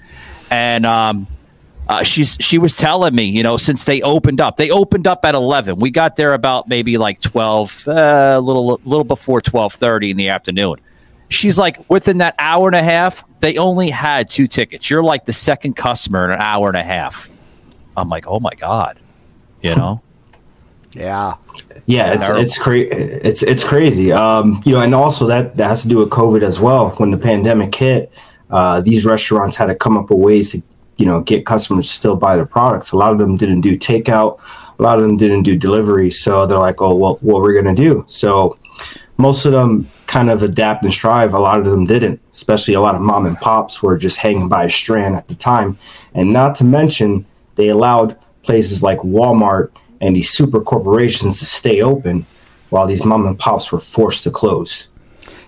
and 0.50 0.86
um, 0.86 1.28
uh, 1.88 2.04
she's 2.04 2.38
she 2.40 2.58
was 2.58 2.76
telling 2.76 3.14
me, 3.14 3.26
you 3.26 3.44
know, 3.44 3.58
since 3.58 3.86
they 3.86 4.02
opened 4.02 4.42
up, 4.42 4.58
they 4.58 4.72
opened 4.72 5.08
up 5.08 5.24
at 5.24 5.36
eleven. 5.36 5.78
We 5.78 5.92
got 5.92 6.16
there 6.16 6.34
about 6.34 6.68
maybe 6.68 6.98
like 6.98 7.22
twelve, 7.22 7.88
uh, 7.88 8.36
a 8.38 8.42
little 8.42 8.80
little 8.86 9.04
before 9.04 9.42
twelve 9.42 9.74
thirty 9.74 10.10
in 10.10 10.18
the 10.18 10.30
afternoon. 10.30 10.78
She's 11.30 11.58
like, 11.58 11.88
within 11.90 12.20
that 12.20 12.36
hour 12.40 12.68
and 12.68 12.76
a 12.76 12.84
half, 12.84 13.24
they 13.40 13.58
only 13.58 13.90
had 13.90 14.30
two 14.30 14.48
tickets. 14.48 14.90
You're 14.90 15.04
like 15.04 15.26
the 15.26 15.34
second 15.34 15.76
customer 15.76 16.26
in 16.26 16.32
an 16.32 16.40
hour 16.40 16.68
and 16.68 16.78
a 16.78 16.84
half. 16.84 17.30
I'm 17.98 18.10
like, 18.10 18.26
oh 18.28 18.40
my 18.40 18.54
god, 18.58 19.00
you 19.62 19.76
know. 19.76 20.02
yeah. 20.92 21.36
Yeah, 21.86 22.14
it's 22.14 22.30
it's 22.30 22.58
crazy. 22.58 22.90
It's 22.90 23.44
it's 23.44 23.64
crazy. 23.64 24.12
Um, 24.12 24.62
you 24.66 24.74
know, 24.74 24.82
and 24.82 24.96
also 24.96 25.28
that 25.28 25.56
that 25.58 25.68
has 25.68 25.84
to 25.84 25.88
do 25.88 25.98
with 25.98 26.10
COVID 26.10 26.42
as 26.42 26.60
well. 26.60 26.90
When 26.92 27.12
the 27.12 27.18
pandemic 27.18 27.76
hit, 27.76 28.12
uh, 28.50 28.82
these 28.82 29.06
restaurants 29.06 29.56
had 29.56 29.68
to 29.68 29.76
come 29.76 29.98
up 29.98 30.10
with 30.10 30.20
ways 30.20 30.52
to 30.54 30.64
you 30.98 31.06
know 31.06 31.22
get 31.22 31.46
customers 31.46 31.88
to 31.88 31.94
still 31.94 32.16
buy 32.16 32.36
their 32.36 32.46
products. 32.46 32.92
A 32.92 32.98
lot 32.98 33.12
of 33.12 33.20
them 33.20 33.38
didn't 33.38 33.62
do 33.62 33.78
takeout. 33.78 34.40
A 34.78 34.84
lot 34.84 34.98
of 34.98 35.04
them 35.04 35.18
didn't 35.18 35.44
do 35.44 35.56
delivery. 35.56 36.12
So 36.12 36.46
they're 36.46 36.58
like, 36.58 36.82
oh, 36.82 36.96
well, 36.96 37.18
what 37.22 37.42
we're 37.42 37.54
gonna 37.54 37.76
do? 37.76 38.04
So 38.08 38.58
most 39.18 39.46
of 39.46 39.54
them 39.54 39.90
kind 40.08 40.30
of 40.30 40.44
adapt 40.44 40.84
and 40.84 40.94
strive. 40.94 41.34
A 41.34 41.40
lot 41.40 41.60
of 41.60 41.66
them 41.66 41.86
didn't. 41.86 42.20
Especially 42.34 42.74
a 42.74 42.82
lot 42.82 42.96
of 42.96 43.02
mom 43.02 43.26
and 43.26 43.38
pops 43.38 43.82
were 43.82 43.98
just 43.98 44.18
hanging 44.18 44.50
by 44.50 44.66
a 44.66 44.70
strand 44.70 45.16
at 45.16 45.28
the 45.28 45.36
time. 45.36 45.78
And 46.14 46.32
not 46.32 46.56
to 46.56 46.64
mention, 46.66 47.26
they 47.56 47.70
allowed 47.70 48.18
places 48.44 48.84
like 48.84 49.00
Walmart 49.00 49.72
and 50.02 50.16
these 50.16 50.30
super 50.30 50.62
corporations 50.62 51.40
to 51.40 51.46
stay 51.46 51.82
open 51.82 52.26
while 52.70 52.86
these 52.86 53.06
mom 53.06 53.26
and 53.26 53.40
pops 53.40 53.72
were 53.72 53.80
forced 53.80 54.24
to 54.24 54.32
close. 54.32 54.88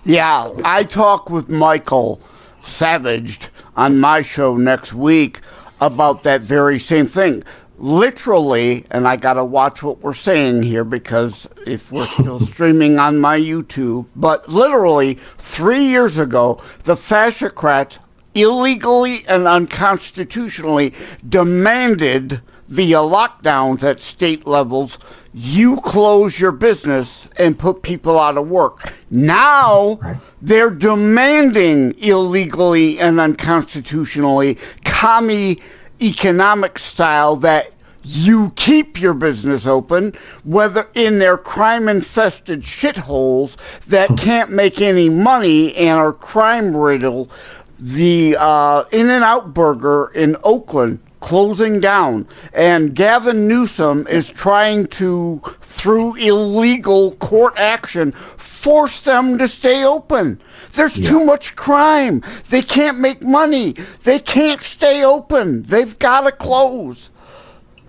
Yeah, 0.04 0.50
I 0.64 0.84
talk 0.84 1.28
with 1.28 1.48
Michael 1.48 2.20
Savaged 2.68 3.48
on 3.76 3.98
my 3.98 4.22
show 4.22 4.56
next 4.56 4.92
week 4.92 5.40
about 5.80 6.22
that 6.22 6.42
very 6.42 6.78
same 6.78 7.06
thing. 7.06 7.42
Literally, 7.78 8.84
and 8.90 9.06
I 9.06 9.16
got 9.16 9.34
to 9.34 9.44
watch 9.44 9.82
what 9.82 10.00
we're 10.00 10.12
saying 10.12 10.64
here 10.64 10.84
because 10.84 11.46
if 11.66 11.92
we're 11.92 12.06
still 12.18 12.40
streaming 12.40 12.98
on 12.98 13.18
my 13.18 13.38
YouTube, 13.38 14.06
but 14.16 14.48
literally 14.48 15.14
three 15.36 15.84
years 15.84 16.18
ago, 16.18 16.60
the 16.84 16.94
fascocrats 16.94 17.98
illegally 18.34 19.24
and 19.26 19.46
unconstitutionally 19.46 20.94
demanded 21.28 22.40
via 22.68 22.98
lockdowns 22.98 23.82
at 23.82 24.00
state 24.00 24.46
levels, 24.46 24.98
you 25.32 25.80
close 25.80 26.38
your 26.38 26.52
business 26.52 27.28
and 27.36 27.58
put 27.58 27.82
people 27.82 28.18
out 28.18 28.36
of 28.36 28.48
work. 28.48 28.92
Now 29.10 30.20
they're 30.40 30.70
demanding 30.70 31.94
illegally 31.98 32.98
and 32.98 33.18
unconstitutionally 33.20 34.58
commie 34.84 35.60
economic 36.00 36.78
style 36.78 37.36
that 37.36 37.74
you 38.04 38.52
keep 38.56 39.00
your 39.00 39.12
business 39.12 39.66
open, 39.66 40.14
whether 40.44 40.88
in 40.94 41.18
their 41.18 41.36
crime 41.36 41.88
infested 41.88 42.62
shitholes 42.62 43.56
that 43.86 44.16
can't 44.16 44.50
make 44.50 44.80
any 44.80 45.10
money 45.10 45.74
and 45.76 45.98
are 45.98 46.12
crime 46.12 46.74
riddled. 46.74 47.30
The 47.78 48.36
uh, 48.38 48.84
In 48.92 49.08
N 49.10 49.22
Out 49.22 49.52
Burger 49.52 50.10
in 50.14 50.36
Oakland 50.42 51.00
closing 51.20 51.80
down, 51.80 52.26
and 52.52 52.94
Gavin 52.94 53.48
Newsom 53.48 54.06
is 54.08 54.30
trying 54.30 54.86
to, 54.88 55.40
through 55.60 56.16
illegal 56.16 57.16
court 57.16 57.58
action, 57.58 58.12
force 58.12 59.02
them 59.02 59.38
to 59.38 59.48
stay 59.48 59.84
open. 59.84 60.40
There's 60.72 60.94
too 60.94 61.24
much 61.24 61.56
crime. 61.56 62.22
They 62.50 62.62
can't 62.62 62.98
make 62.98 63.22
money. 63.22 63.74
They 64.04 64.18
can't 64.18 64.60
stay 64.60 65.04
open. 65.04 65.62
They've 65.64 65.98
got 65.98 66.22
to 66.22 66.32
close. 66.32 67.10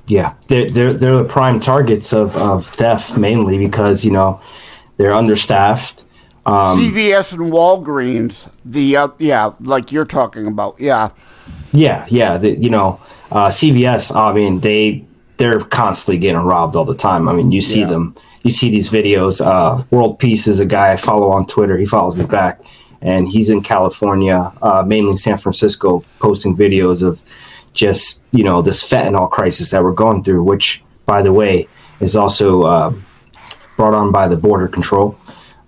Yeah, 0.08 0.34
they're 0.48 0.70
they're 0.70 0.94
they're 0.94 1.18
the 1.18 1.26
prime 1.26 1.60
targets 1.60 2.14
of 2.14 2.36
of 2.36 2.68
theft 2.68 3.16
mainly 3.16 3.60
because 3.60 4.04
you 4.04 4.12
know 4.12 4.42
they're 4.98 5.14
understaffed. 5.14 6.04
Um, 6.48 6.80
CVS 6.80 7.34
and 7.34 7.52
Walgreens, 7.52 8.50
the 8.66 8.98
uh, 8.98 9.10
yeah, 9.20 9.52
like 9.60 9.92
you're 9.92 10.06
talking 10.06 10.48
about, 10.48 10.80
yeah, 10.80 11.12
Yeah, 11.72 12.08
yeah. 12.10 12.38
The, 12.38 12.58
you 12.58 12.70
know, 12.70 13.00
uh, 13.32 13.48
CVS. 13.48 14.16
I 14.16 14.34
mean, 14.34 14.60
they 14.60 15.06
they're 15.38 15.60
constantly 15.62 16.18
getting 16.18 16.42
robbed 16.42 16.76
all 16.76 16.84
the 16.86 16.96
time. 16.96 17.30
I 17.30 17.34
mean, 17.34 17.52
you 17.52 17.62
see 17.62 17.82
Yeah. 17.82 17.88
them. 17.88 18.16
You 18.44 18.52
see 18.52 18.70
these 18.70 18.90
videos. 18.90 19.46
Uh, 19.46 19.84
World 19.92 20.20
Peace 20.20 20.48
is 20.48 20.60
a 20.60 20.66
guy 20.66 20.92
I 20.94 20.96
follow 20.98 21.30
on 21.32 21.46
Twitter. 21.46 21.78
He 21.78 21.86
follows 21.86 22.16
me 22.16 22.26
back, 22.26 22.62
and 23.02 23.28
he's 23.28 23.50
in 23.50 23.62
California, 23.62 24.52
uh, 24.62 24.84
mainly 24.86 25.16
San 25.18 25.38
Francisco, 25.38 26.04
posting 26.20 26.56
videos 26.56 27.02
of 27.04 27.22
just 27.74 28.22
you 28.32 28.44
know 28.44 28.62
this 28.62 28.84
fentanyl 28.88 29.30
crisis 29.30 29.72
that 29.72 29.84
we're 29.84 29.94
going 29.94 30.24
through. 30.24 30.44
Which, 30.44 30.84
by 31.06 31.22
the 31.22 31.32
way, 31.34 31.68
is 32.00 32.16
also 32.16 32.64
uh, 32.64 32.94
brought 33.78 33.94
on 33.94 34.12
by 34.12 34.28
the 34.28 34.38
border 34.38 34.68
control. 34.68 35.18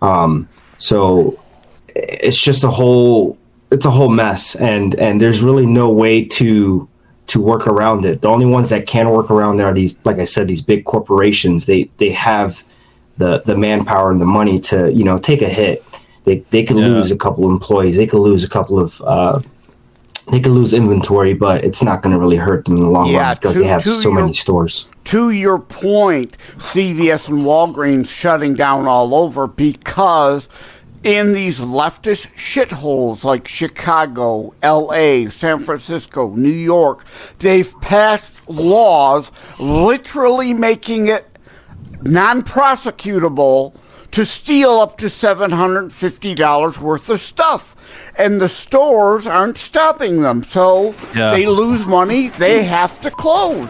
Um, 0.02 0.48
so 0.78 1.40
it's 1.96 2.42
just 2.42 2.64
a 2.64 2.70
whole 2.70 3.38
it's 3.72 3.86
a 3.86 3.92
whole 3.92 4.10
mess 4.10 4.56
and 4.56 4.96
and 4.96 5.22
there's 5.22 5.42
really 5.42 5.66
no 5.66 5.92
way 5.92 6.24
to 6.26 6.88
to 7.28 7.40
work 7.42 7.68
around 7.68 8.06
it. 8.06 8.22
The 8.22 8.28
only 8.28 8.46
ones 8.46 8.70
that 8.70 8.86
can 8.88 9.10
work 9.10 9.32
around 9.32 9.60
it 9.60 9.64
are 9.64 9.74
these 9.74 9.98
like 10.04 10.20
i 10.20 10.26
said 10.26 10.48
these 10.48 10.62
big 10.62 10.86
corporations. 10.86 11.66
They 11.66 11.90
they 11.98 12.10
have 12.12 12.64
the 13.18 13.42
the 13.46 13.56
manpower 13.58 14.12
and 14.12 14.20
the 14.20 14.26
money 14.26 14.60
to 14.62 14.92
you 14.92 15.04
know 15.04 15.18
take 15.18 15.42
a 15.42 15.50
hit. 15.50 15.84
They 16.26 16.40
they 16.52 16.64
could 16.64 16.78
Yeah. 16.78 16.88
lose 16.88 17.12
a 17.12 17.16
couple 17.18 17.46
of 17.46 17.52
employees. 17.52 17.96
They 17.98 18.08
could 18.08 18.20
lose 18.20 18.44
a 18.44 18.50
couple 18.50 18.80
of 18.80 19.02
uh 19.02 19.40
they 20.32 20.40
could 20.40 20.52
lose 20.52 20.72
inventory 20.74 21.34
but 21.34 21.66
it's 21.66 21.82
not 21.82 22.02
going 22.04 22.14
to 22.14 22.20
really 22.20 22.38
hurt 22.38 22.64
them 22.66 22.78
in 22.78 22.84
the 22.84 22.90
long 22.90 23.08
Yeah, 23.08 23.28
run 23.28 23.36
because 23.36 23.54
to- 23.58 23.64
they 23.64 23.68
have 23.68 23.84
so 23.84 24.10
your- 24.10 24.14
many 24.14 24.34
stores. 24.34 24.88
to 25.06 25.32
your 25.32 25.58
point, 25.58 26.38
CVS 26.58 27.28
and 27.28 27.40
Walgreens 27.40 28.08
shutting 28.08 28.54
down 28.54 28.88
all 28.88 29.16
over 29.16 29.48
because 29.48 30.48
in 31.04 31.34
these 31.34 31.60
leftist 31.60 32.28
shitholes 32.36 33.24
like 33.24 33.48
Chicago, 33.48 34.54
LA, 34.64 35.30
San 35.30 35.60
Francisco, 35.60 36.30
New 36.36 36.50
York, 36.50 37.06
they've 37.40 37.74
passed 37.82 38.48
laws 38.48 39.32
literally 39.60 40.54
making 40.54 41.08
it 41.08 41.26
non 42.02 42.44
prosecutable 42.44 43.74
to 44.12 44.26
steal 44.26 44.72
up 44.72 44.98
to 44.98 45.06
$750 45.06 46.78
worth 46.80 47.10
of 47.10 47.22
stuff. 47.22 47.76
And 48.18 48.42
the 48.42 48.50
stores 48.50 49.26
aren't 49.26 49.58
stopping 49.58 50.22
them. 50.22 50.44
So 50.44 50.94
Yeah. 51.16 51.32
they 51.32 51.46
lose 51.48 51.86
money, 51.86 52.28
they 52.30 52.64
have 52.64 53.00
to 53.02 53.12
close. 53.12 53.70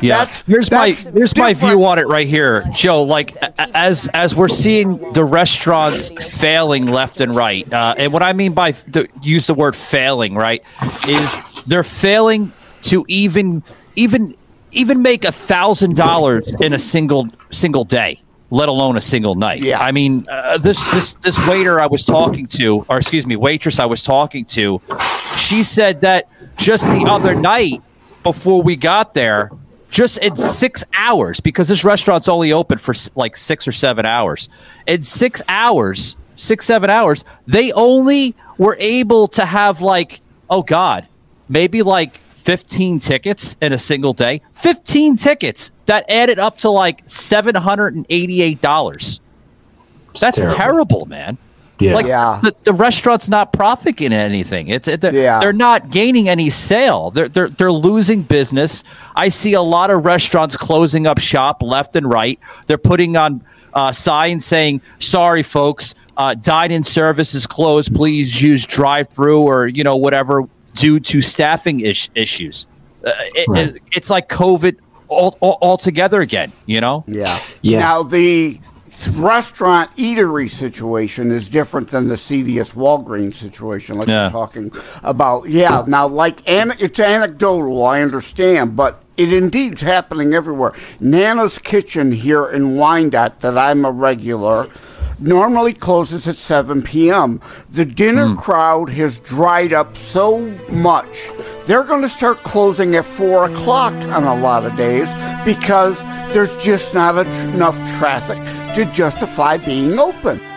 Yeah, 0.00 0.18
That's- 0.18 0.42
here's 0.46 0.70
my 0.70 0.92
that's 0.92 1.02
here's 1.14 1.36
my 1.36 1.54
view 1.54 1.84
on 1.84 1.98
it 1.98 2.06
right 2.06 2.26
here, 2.26 2.64
Joe. 2.72 3.02
Like 3.02 3.36
as 3.58 4.08
as 4.14 4.34
we're 4.34 4.48
seeing 4.48 4.96
the 5.12 5.24
restaurants 5.24 6.10
failing 6.38 6.86
left 6.86 7.20
and 7.20 7.34
right, 7.34 7.70
uh, 7.72 7.94
and 7.98 8.12
what 8.12 8.22
I 8.22 8.32
mean 8.32 8.52
by 8.54 8.72
the, 8.72 9.08
use 9.22 9.46
the 9.46 9.54
word 9.54 9.76
failing, 9.76 10.34
right, 10.34 10.62
is 11.06 11.40
they're 11.66 11.82
failing 11.82 12.52
to 12.82 13.04
even 13.08 13.62
even 13.96 14.34
even 14.72 15.02
make 15.02 15.24
a 15.24 15.32
thousand 15.32 15.96
dollars 15.96 16.54
in 16.60 16.72
a 16.72 16.78
single 16.78 17.28
single 17.50 17.84
day, 17.84 18.20
let 18.50 18.68
alone 18.68 18.96
a 18.96 19.00
single 19.00 19.34
night. 19.34 19.62
Yeah. 19.62 19.80
I 19.80 19.92
mean, 19.92 20.26
uh, 20.30 20.56
this 20.58 20.82
this 20.92 21.14
this 21.14 21.38
waiter 21.46 21.78
I 21.80 21.86
was 21.86 22.04
talking 22.04 22.46
to, 22.46 22.86
or 22.88 22.96
excuse 22.98 23.26
me, 23.26 23.36
waitress 23.36 23.78
I 23.78 23.86
was 23.86 24.02
talking 24.02 24.44
to, 24.46 24.80
she 25.36 25.62
said 25.62 26.00
that 26.02 26.28
just 26.56 26.84
the 26.86 27.04
other 27.06 27.34
night 27.34 27.82
before 28.22 28.62
we 28.62 28.76
got 28.76 29.14
there, 29.14 29.50
just 29.90 30.18
in 30.18 30.36
six 30.36 30.84
hours, 30.94 31.40
because 31.40 31.68
this 31.68 31.84
restaurant's 31.84 32.28
only 32.28 32.52
open 32.52 32.78
for 32.78 32.94
like 33.14 33.36
six 33.36 33.68
or 33.68 33.72
seven 33.72 34.06
hours. 34.06 34.48
In 34.86 35.02
six 35.02 35.42
hours, 35.48 36.16
six, 36.36 36.64
seven 36.64 36.88
hours, 36.88 37.24
they 37.46 37.72
only 37.72 38.34
were 38.56 38.76
able 38.80 39.28
to 39.28 39.44
have 39.44 39.80
like, 39.80 40.20
oh 40.48 40.62
God, 40.62 41.06
maybe 41.48 41.82
like 41.82 42.16
15 42.16 43.00
tickets 43.00 43.56
in 43.60 43.72
a 43.72 43.78
single 43.78 44.14
day. 44.14 44.40
15 44.52 45.16
tickets 45.16 45.72
that 45.86 46.04
added 46.08 46.38
up 46.38 46.58
to 46.58 46.70
like 46.70 47.04
$788. 47.06 49.20
That's 50.20 50.36
terrible. 50.36 50.56
terrible, 50.56 51.06
man. 51.06 51.38
Yeah. 51.80 51.94
Like 51.94 52.06
Yeah. 52.06 52.38
the, 52.42 52.54
the 52.64 52.72
restaurant's 52.72 53.28
not 53.28 53.52
profiting 53.52 54.12
anything. 54.12 54.68
It's 54.68 54.86
it, 54.86 55.00
they're, 55.00 55.14
Yeah. 55.14 55.38
they're 55.40 55.52
not 55.52 55.90
gaining 55.90 56.28
any 56.28 56.50
sale. 56.50 57.10
They're 57.10 57.28
they're 57.28 57.48
they're 57.48 57.72
losing 57.72 58.22
business. 58.22 58.84
I 59.16 59.28
see 59.30 59.54
a 59.54 59.62
lot 59.62 59.90
of 59.90 60.04
restaurants 60.04 60.56
closing 60.56 61.06
up 61.06 61.18
shop 61.18 61.62
left 61.62 61.96
and 61.96 62.08
right. 62.08 62.38
They're 62.66 62.78
putting 62.78 63.16
on 63.16 63.42
uh, 63.72 63.92
signs 63.92 64.44
saying, 64.44 64.80
"Sorry, 64.98 65.42
folks, 65.42 65.94
uh, 66.16 66.34
dine-in 66.34 66.82
service 66.84 67.34
is 67.34 67.46
closed. 67.46 67.94
Please 67.94 68.42
use 68.42 68.66
drive-through 68.66 69.40
or 69.42 69.66
you 69.68 69.84
know 69.84 69.96
whatever 69.96 70.44
due 70.74 71.00
to 71.00 71.20
staffing 71.22 71.80
ish- 71.80 72.10
issues." 72.14 72.66
Uh, 73.04 73.10
it, 73.34 73.48
Right. 73.48 73.68
it- 73.68 73.82
it's 73.92 74.10
like 74.10 74.28
COVID 74.28 74.76
all, 75.08 75.36
all, 75.40 75.56
all 75.60 75.76
together 75.78 76.20
again. 76.20 76.52
You 76.66 76.80
know? 76.80 77.04
Yeah. 77.08 77.38
Yeah. 77.62 77.78
Now 77.80 78.02
the 78.02 78.60
restaurant 79.08 79.94
eatery 79.96 80.50
situation 80.50 81.30
is 81.30 81.48
different 81.48 81.88
than 81.88 82.08
the 82.08 82.16
CVS 82.16 82.72
Walgreens 82.72 83.36
situation, 83.36 83.98
like 83.98 84.08
Yeah. 84.08 84.22
you're 84.22 84.30
talking 84.30 84.72
about. 85.02 85.48
Yeah. 85.48 85.84
Now, 85.86 86.06
like, 86.06 86.42
an- 86.48 86.74
it's 86.78 86.98
anecdotal, 86.98 87.84
I 87.84 88.02
understand, 88.02 88.76
but 88.76 89.02
it 89.16 89.32
indeed 89.32 89.74
is 89.74 89.80
happening 89.80 90.34
everywhere. 90.34 90.72
Nana's 90.98 91.58
Kitchen 91.58 92.12
here 92.12 92.46
in 92.46 92.76
Wyandotte, 92.76 93.40
that 93.40 93.58
I'm 93.58 93.84
a 93.84 93.90
regular. 93.90 94.66
Normally 95.22 95.74
closes 95.74 96.26
at 96.26 96.36
7 96.36 96.80
p.m. 96.80 97.42
The 97.70 97.84
dinner 97.84 98.28
hmm. 98.28 98.36
crowd 98.36 98.88
has 98.90 99.18
dried 99.18 99.74
up 99.74 99.94
so 99.94 100.40
much. 100.70 101.28
They're 101.66 101.84
going 101.84 102.00
to 102.00 102.08
start 102.08 102.42
closing 102.42 102.96
at 102.96 103.04
4 103.04 103.50
o'clock 103.50 103.92
on 103.92 104.24
a 104.24 104.34
lot 104.40 104.64
of 104.64 104.76
days 104.76 105.08
because 105.44 105.98
there's 106.32 106.54
just 106.62 106.94
not 106.94 107.18
a 107.18 107.24
tr- 107.24 107.48
enough 107.48 107.76
traffic 107.98 108.38
to 108.74 108.84
justify 108.92 109.56
being 109.56 109.98
open. 109.98 110.49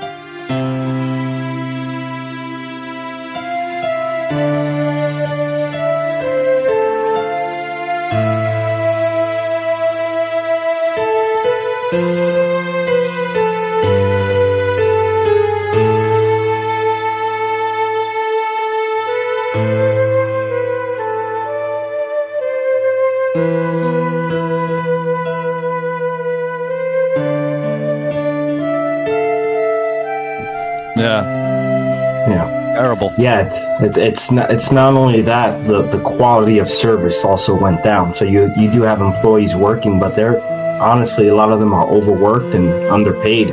Yeah. 33.24 33.82
It, 33.82 33.98
it's 33.98 34.32
not. 34.32 34.52
It's 34.52 34.72
not 34.72 34.94
only 34.94 35.22
that 35.22 35.66
the 35.66 35.84
the 35.84 36.02
quality 36.02 36.60
of 36.60 36.68
service 36.70 37.24
also 37.24 37.58
went 37.58 37.82
down. 37.82 38.14
So 38.14 38.26
you 38.26 38.52
you 38.58 38.70
do 38.70 38.82
have 38.82 39.02
employees 39.02 39.56
working, 39.56 40.00
but 40.00 40.14
they're 40.16 40.42
honestly 40.82 41.30
a 41.30 41.36
lot 41.36 41.52
of 41.52 41.60
them 41.60 41.74
are 41.74 41.88
overworked 41.88 42.54
and 42.54 42.70
underpaid. 42.92 43.50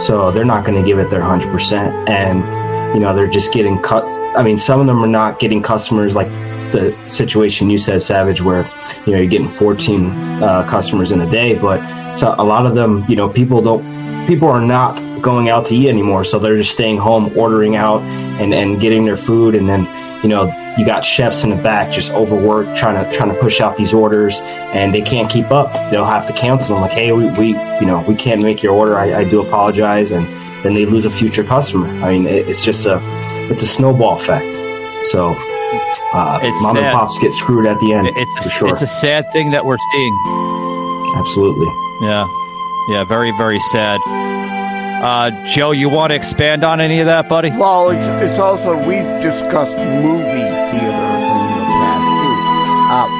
So 0.00 0.30
they're 0.30 0.44
not 0.44 0.64
going 0.64 0.80
to 0.80 0.86
give 0.88 0.98
it 1.00 1.10
their 1.10 1.20
hundred 1.20 1.50
percent, 1.50 2.08
and 2.08 2.38
you 2.94 3.00
know 3.00 3.12
they're 3.14 3.26
just 3.26 3.52
getting 3.52 3.78
cut. 3.82 4.04
I 4.36 4.42
mean, 4.42 4.56
some 4.56 4.80
of 4.80 4.86
them 4.86 5.02
are 5.02 5.12
not 5.20 5.40
getting 5.40 5.62
customers 5.62 6.14
like 6.14 6.28
the 6.72 6.96
situation 7.06 7.70
you 7.70 7.78
said, 7.78 8.02
Savage, 8.02 8.40
where 8.40 8.70
you 9.04 9.12
know 9.12 9.18
you're 9.18 9.26
getting 9.26 9.48
14 9.48 10.42
uh, 10.42 10.66
customers 10.68 11.10
in 11.10 11.20
a 11.20 11.30
day, 11.30 11.54
but 11.54 11.80
so 12.14 12.34
a 12.38 12.44
lot 12.44 12.66
of 12.66 12.74
them, 12.76 13.04
you 13.08 13.16
know, 13.16 13.28
people 13.28 13.60
don't 13.62 13.82
people 14.28 14.48
are 14.48 14.60
not 14.60 15.07
going 15.22 15.48
out 15.48 15.66
to 15.66 15.74
eat 15.74 15.88
anymore. 15.88 16.24
So 16.24 16.38
they're 16.38 16.56
just 16.56 16.72
staying 16.72 16.98
home 16.98 17.32
ordering 17.36 17.76
out 17.76 18.02
and 18.02 18.52
and 18.54 18.80
getting 18.80 19.04
their 19.04 19.16
food. 19.16 19.54
And 19.54 19.68
then 19.68 19.82
you 20.22 20.28
know 20.28 20.44
you 20.78 20.86
got 20.86 21.04
chefs 21.04 21.42
in 21.44 21.50
the 21.50 21.56
back 21.56 21.92
just 21.92 22.12
overworked 22.12 22.76
trying 22.76 22.94
to 23.02 23.10
trying 23.12 23.34
to 23.34 23.40
push 23.40 23.60
out 23.60 23.76
these 23.76 23.92
orders 23.92 24.40
and 24.74 24.94
they 24.94 25.00
can't 25.02 25.30
keep 25.30 25.50
up. 25.50 25.72
They'll 25.90 26.04
have 26.04 26.26
to 26.26 26.32
cancel 26.32 26.74
them. 26.76 26.82
Like 26.82 26.92
hey 26.92 27.12
we, 27.12 27.28
we 27.30 27.48
you 27.48 27.86
know 27.86 28.04
we 28.06 28.14
can't 28.14 28.42
make 28.42 28.62
your 28.62 28.72
order. 28.74 28.98
I, 28.98 29.20
I 29.20 29.24
do 29.24 29.40
apologize. 29.40 30.10
And 30.12 30.24
then 30.64 30.74
they 30.74 30.86
lose 30.86 31.06
a 31.06 31.10
future 31.10 31.44
customer. 31.44 31.88
I 32.04 32.10
mean 32.12 32.26
it, 32.26 32.48
it's 32.48 32.64
just 32.64 32.86
a 32.86 33.00
it's 33.50 33.62
a 33.62 33.66
snowball 33.66 34.16
effect. 34.16 34.46
So 35.06 35.34
uh, 36.12 36.40
It's 36.42 36.62
mom 36.62 36.74
sad. 36.76 36.84
and 36.84 36.92
pops 36.98 37.18
get 37.18 37.32
screwed 37.32 37.66
at 37.66 37.78
the 37.80 37.92
end 37.92 38.08
It's 38.16 38.46
a, 38.46 38.50
sure. 38.50 38.68
it's 38.70 38.82
a 38.82 38.86
sad 38.86 39.24
thing 39.32 39.50
that 39.52 39.64
we're 39.64 39.76
seeing. 39.92 41.12
absolutely. 41.16 41.66
Yeah. 42.00 42.26
Yeah, 42.88 43.04
very, 43.04 43.30
very 43.36 43.60
sad. 43.60 44.00
Uh, 45.00 45.30
Joe, 45.46 45.70
you 45.70 45.88
want 45.88 46.10
to 46.10 46.16
expand 46.16 46.64
on 46.64 46.80
any 46.80 46.98
of 47.00 47.06
that, 47.06 47.28
buddy? 47.28 47.50
Well, 47.50 47.90
it's, 47.90 48.08
it's 48.30 48.38
also, 48.40 48.76
we've 48.76 49.04
discussed 49.22 49.76
movie 49.76 50.24
theaters 50.72 50.97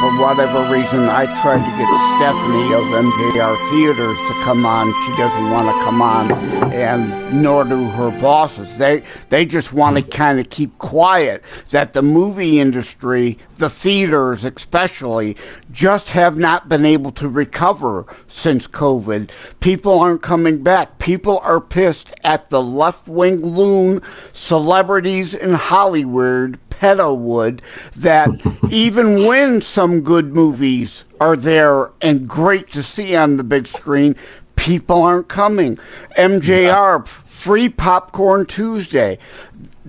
for 0.01 0.17
whatever 0.21 0.73
reason, 0.73 1.09
I 1.09 1.27
tried 1.43 1.59
to 1.59 1.77
get 1.77 1.89
Stephanie 2.15 2.73
of 2.73 2.85
MJR 3.05 3.71
Theaters 3.71 4.17
to 4.17 4.45
come 4.45 4.65
on. 4.65 4.87
She 5.05 5.17
doesn't 5.17 5.51
want 5.51 5.67
to 5.67 5.85
come 5.85 6.01
on, 6.01 6.31
and 6.73 7.43
nor 7.43 7.65
do 7.65 7.89
her 7.89 8.11
bosses. 8.21 8.77
They, 8.79 9.03
they 9.31 9.45
just 9.45 9.73
want 9.73 9.97
to 9.97 10.03
kind 10.03 10.39
of 10.39 10.51
keep 10.51 10.79
quiet 10.79 11.43
that 11.71 11.95
the 11.95 12.03
movie 12.03 12.61
industry, 12.61 13.39
the 13.57 13.69
theaters 13.69 14.45
especially, 14.45 15.37
just 15.73 16.11
have 16.11 16.37
not 16.37 16.69
been 16.69 16.85
able 16.85 17.11
to 17.13 17.29
recover 17.29 18.07
since 18.29 18.69
COVID. 18.69 19.31
People 19.59 19.99
aren't 19.99 20.23
coming 20.23 20.63
back. 20.63 20.99
People 21.01 21.39
are 21.41 21.61
pissed 21.61 22.13
at 22.23 22.51
the 22.51 22.63
left 22.63 23.09
wing 23.09 23.45
loon 23.45 24.01
celebrities 24.33 25.35
in 25.35 25.55
Hollywood, 25.55 26.59
Pedowood, 26.79 27.61
that 27.97 28.31
even 28.71 29.27
when 29.27 29.61
some 29.61 30.01
good 30.03 30.33
movies 30.33 31.05
are 31.21 31.37
there 31.37 31.91
and 32.01 32.29
great 32.29 32.71
to 32.73 32.83
see 32.83 33.17
on 33.17 33.37
the 33.37 33.45
big 33.45 33.67
screen, 33.67 34.15
people 34.55 35.03
aren't 35.03 35.29
coming. 35.29 35.77
MJR, 36.17 37.07
free 37.07 37.69
popcorn 37.69 38.47
Tuesday. 38.47 39.19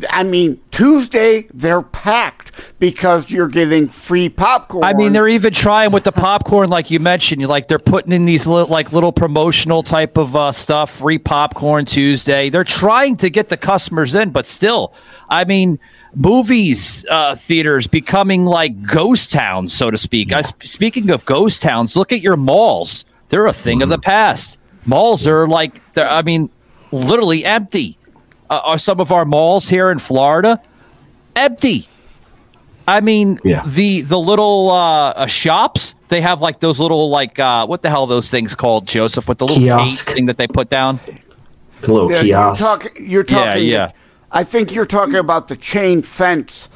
I 0.09 0.23
mean, 0.23 0.61
Tuesday 0.71 1.47
they're 1.53 1.81
packed 1.81 2.51
because 2.79 3.29
you're 3.29 3.47
getting 3.47 3.89
free 3.89 4.29
popcorn. 4.29 4.83
I 4.83 4.93
mean, 4.93 5.13
they're 5.13 5.27
even 5.27 5.53
trying 5.53 5.91
with 5.91 6.03
the 6.03 6.11
popcorn, 6.11 6.69
like 6.69 6.91
you 6.91 6.99
mentioned. 6.99 7.45
Like 7.47 7.67
they're 7.67 7.79
putting 7.79 8.11
in 8.11 8.25
these 8.25 8.47
little, 8.47 8.67
like 8.69 8.93
little 8.93 9.11
promotional 9.11 9.83
type 9.83 10.17
of 10.17 10.35
uh, 10.35 10.51
stuff, 10.51 10.91
free 10.91 11.17
popcorn 11.17 11.85
Tuesday. 11.85 12.49
They're 12.49 12.63
trying 12.63 13.17
to 13.17 13.29
get 13.29 13.49
the 13.49 13.57
customers 13.57 14.15
in, 14.15 14.31
but 14.31 14.47
still, 14.47 14.93
I 15.29 15.43
mean, 15.45 15.79
movies 16.15 17.05
uh, 17.09 17.35
theaters 17.35 17.87
becoming 17.87 18.43
like 18.43 18.81
ghost 18.81 19.31
towns, 19.31 19.73
so 19.73 19.91
to 19.91 19.97
speak. 19.97 20.31
I, 20.31 20.41
speaking 20.41 21.09
of 21.09 21.25
ghost 21.25 21.61
towns, 21.61 21.95
look 21.95 22.11
at 22.11 22.21
your 22.21 22.37
malls. 22.37 23.05
They're 23.29 23.47
a 23.47 23.53
thing 23.53 23.81
of 23.81 23.89
the 23.89 23.99
past. 23.99 24.59
Malls 24.85 25.27
are 25.27 25.47
like, 25.47 25.93
they're, 25.93 26.09
I 26.09 26.21
mean, 26.23 26.49
literally 26.91 27.45
empty. 27.45 27.97
Uh, 28.49 28.61
are 28.63 28.77
some 28.79 28.99
of 28.99 29.11
our 29.11 29.25
malls 29.25 29.69
here 29.69 29.91
in 29.91 29.99
Florida 29.99 30.59
empty? 31.35 31.87
I 32.87 33.01
mean, 33.01 33.37
Yeah. 33.43 33.61
the 33.65 34.01
the 34.01 34.17
little 34.17 34.71
uh, 34.71 35.09
uh, 35.11 35.25
shops 35.27 35.93
they 36.07 36.21
have 36.21 36.41
like 36.41 36.59
those 36.59 36.79
little 36.79 37.09
like 37.11 37.37
uh, 37.37 37.67
what 37.67 37.83
the 37.83 37.89
hell 37.89 38.01
are 38.03 38.07
those 38.07 38.31
things 38.31 38.55
called, 38.55 38.87
Joseph? 38.87 39.27
With 39.29 39.37
the 39.37 39.45
little 39.45 39.63
Kiosk. 39.63 40.09
thing 40.09 40.25
that 40.25 40.37
they 40.37 40.47
put 40.47 40.69
down. 40.69 40.99
The 41.81 41.93
little 41.93 42.09
Yeah, 42.11 42.17
you're, 42.21 42.23
kiosk. 42.37 42.61
talk, 42.61 42.99
you're 42.99 43.25
Yeah, 43.29 43.45
talking. 43.45 43.65
yeah. 43.67 43.91
I 44.31 44.43
think 44.43 44.73
you're 44.73 44.85
talking 44.87 45.15
about 45.15 45.47
the 45.47 45.55
chain 45.55 46.01
fence 46.01 46.67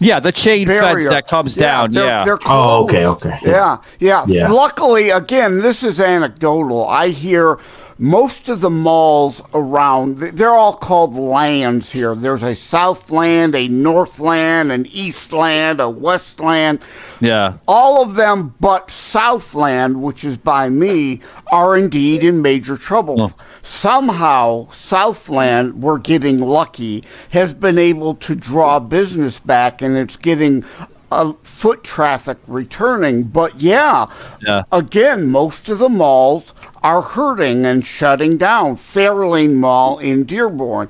Yeah, 0.00 0.20
the 0.20 0.32
chain 0.32 0.66
fence 0.66 1.08
that 1.08 1.28
comes 1.28 1.56
Yeah, 1.56 1.62
down. 1.62 1.90
they're- 1.92 2.04
yeah, 2.04 2.24
they're 2.24 2.38
Oh, 2.46 2.84
okay, 2.84 3.06
okay. 3.06 3.38
Yeah, 3.44 3.76
yeah, 4.00 4.24
Yeah. 4.26 4.50
Luckily, 4.50 5.10
again, 5.10 5.60
this 5.60 5.82
is 5.82 6.00
anecdotal. 6.00 6.88
I 6.88 7.08
hear 7.08 7.58
most 7.98 8.48
of 8.48 8.60
the 8.62 8.70
malls 8.70 9.42
around, 9.54 10.18
they're 10.18 10.54
all 10.54 10.72
called 10.72 11.14
lands 11.14 11.92
here. 11.92 12.16
There's 12.16 12.42
a 12.42 12.54
Southland, 12.56 13.54
a 13.54 13.68
Northland, 13.68 14.72
an 14.72 14.86
Eastland, 14.90 15.78
a 15.80 15.88
Westland. 15.88 16.80
yeah. 17.20 17.54
All 17.68 18.02
of 18.02 18.16
them 18.16 18.54
but 18.58 18.90
Southland, 18.90 20.02
which 20.02 20.24
is 20.24 20.36
by 20.36 20.68
me, 20.68 21.20
are 21.52 21.76
indeed 21.76 22.24
in 22.24 22.42
major 22.42 22.76
trouble. 22.76 23.20
Oh. 23.22 23.32
Somehow, 23.62 24.68
Southland, 24.72 25.82
we're 25.82 25.98
getting 25.98 26.40
lucky, 26.40 27.04
has 27.30 27.54
been 27.54 27.78
able 27.78 28.14
to 28.16 28.34
draw 28.34 28.78
business 28.80 29.38
back 29.38 29.80
and 29.80 29.96
it's 29.96 30.16
getting 30.16 30.64
uh, 31.10 31.32
foot 31.42 31.84
traffic 31.84 32.38
returning. 32.46 33.24
But 33.24 33.60
yeah, 33.60 34.06
Yeah. 34.40 34.62
again, 34.72 35.26
most 35.28 35.68
of 35.68 35.78
the 35.78 35.88
malls 35.88 36.52
are 36.82 37.02
hurting 37.02 37.64
and 37.64 37.84
shutting 37.86 38.36
down. 38.36 38.76
Fairlane 38.76 39.54
Mall 39.54 39.98
in 39.98 40.24
Dearborn, 40.24 40.88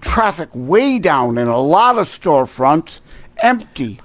traffic 0.00 0.48
way 0.52 0.98
down 0.98 1.38
in 1.38 1.46
a 1.48 1.58
lot 1.58 1.98
of 1.98 2.08
storefronts, 2.08 2.98
empty. 3.38 4.00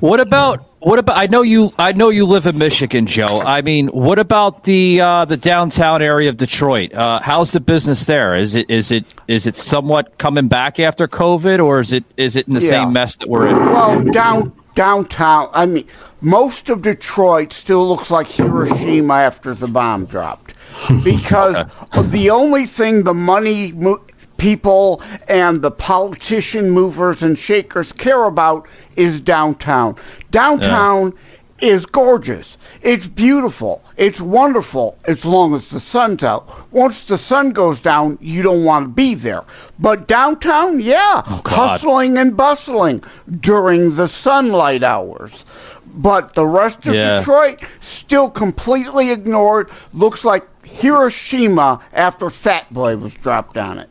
What 0.00 0.20
about 0.20 0.66
what 0.82 0.98
about? 0.98 1.16
I 1.16 1.26
know 1.26 1.42
you. 1.42 1.70
I 1.78 1.92
know 1.92 2.08
you 2.08 2.26
live 2.26 2.46
in 2.46 2.58
Michigan, 2.58 3.06
Joe. 3.06 3.40
I 3.40 3.62
mean, 3.62 3.88
what 3.88 4.18
about 4.18 4.64
the 4.64 5.00
uh, 5.00 5.24
the 5.24 5.36
downtown 5.36 6.02
area 6.02 6.28
of 6.28 6.36
Detroit? 6.36 6.92
Uh, 6.92 7.20
how's 7.20 7.52
the 7.52 7.60
business 7.60 8.04
there? 8.06 8.34
Is 8.34 8.54
it 8.54 8.68
is 8.68 8.90
it 8.90 9.04
is 9.28 9.46
it 9.46 9.56
somewhat 9.56 10.18
coming 10.18 10.48
back 10.48 10.80
after 10.80 11.06
COVID, 11.06 11.64
or 11.64 11.80
is 11.80 11.92
it 11.92 12.04
is 12.16 12.36
it 12.36 12.48
in 12.48 12.54
the 12.54 12.60
Yeah. 12.60 12.68
same 12.70 12.92
mess 12.92 13.16
that 13.16 13.28
we're 13.28 13.46
in? 13.48 13.56
Well, 13.56 14.02
down 14.04 14.52
downtown. 14.74 15.48
I 15.52 15.66
mean, 15.66 15.86
most 16.20 16.68
of 16.70 16.82
Detroit 16.82 17.52
still 17.52 17.88
looks 17.88 18.10
like 18.10 18.28
Hiroshima 18.28 19.14
after 19.14 19.54
the 19.54 19.68
bomb 19.68 20.06
dropped, 20.06 20.54
because 21.04 21.64
the 21.96 22.30
only 22.30 22.66
thing 22.66 23.04
the 23.04 23.14
money 23.14 23.72
mo- 23.72 24.00
people 24.42 25.00
and 25.28 25.62
the 25.62 25.70
politician 25.70 26.68
movers 26.68 27.22
and 27.22 27.38
shakers 27.38 27.92
care 27.92 28.24
about 28.24 28.66
is 28.96 29.20
downtown. 29.20 29.94
Downtown. 30.30 31.14
Is 31.60 31.86
gorgeous. 31.86 32.58
It's 32.80 33.06
beautiful. 33.06 33.84
It's 33.96 34.20
wonderful 34.20 34.98
as 35.04 35.24
long 35.24 35.54
as 35.54 35.68
the 35.68 35.78
sun's 35.78 36.24
out. 36.24 36.72
Once 36.72 37.04
the 37.04 37.16
sun 37.16 37.52
goes 37.52 37.80
down, 37.80 38.18
you 38.20 38.42
don't 38.42 38.64
want 38.64 38.84
to 38.86 38.88
be 38.88 39.14
there. 39.14 39.44
But 39.78 40.08
downtown, 40.08 40.80
yeah, 40.80 41.22
oh, 41.24 41.40
God. 41.44 41.54
hustling 41.54 42.18
and 42.18 42.36
bustling 42.36 43.04
during 43.30 43.94
the 43.94 44.08
sunlight 44.08 44.82
hours. 44.82 45.44
But 45.86 46.34
the 46.34 46.48
rest 46.48 46.84
of 46.84 46.96
Yeah. 46.96 47.18
Detroit 47.18 47.60
still 47.80 48.28
completely 48.28 49.12
ignored. 49.12 49.70
Looks 49.92 50.24
like 50.24 50.44
Hiroshima 50.66 51.80
after 51.92 52.28
Fat 52.28 52.74
Boy 52.74 52.96
was 52.96 53.14
dropped 53.14 53.56
on 53.56 53.78
it. 53.78 53.88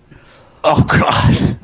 Oh 0.63 0.83
God. 0.83 1.57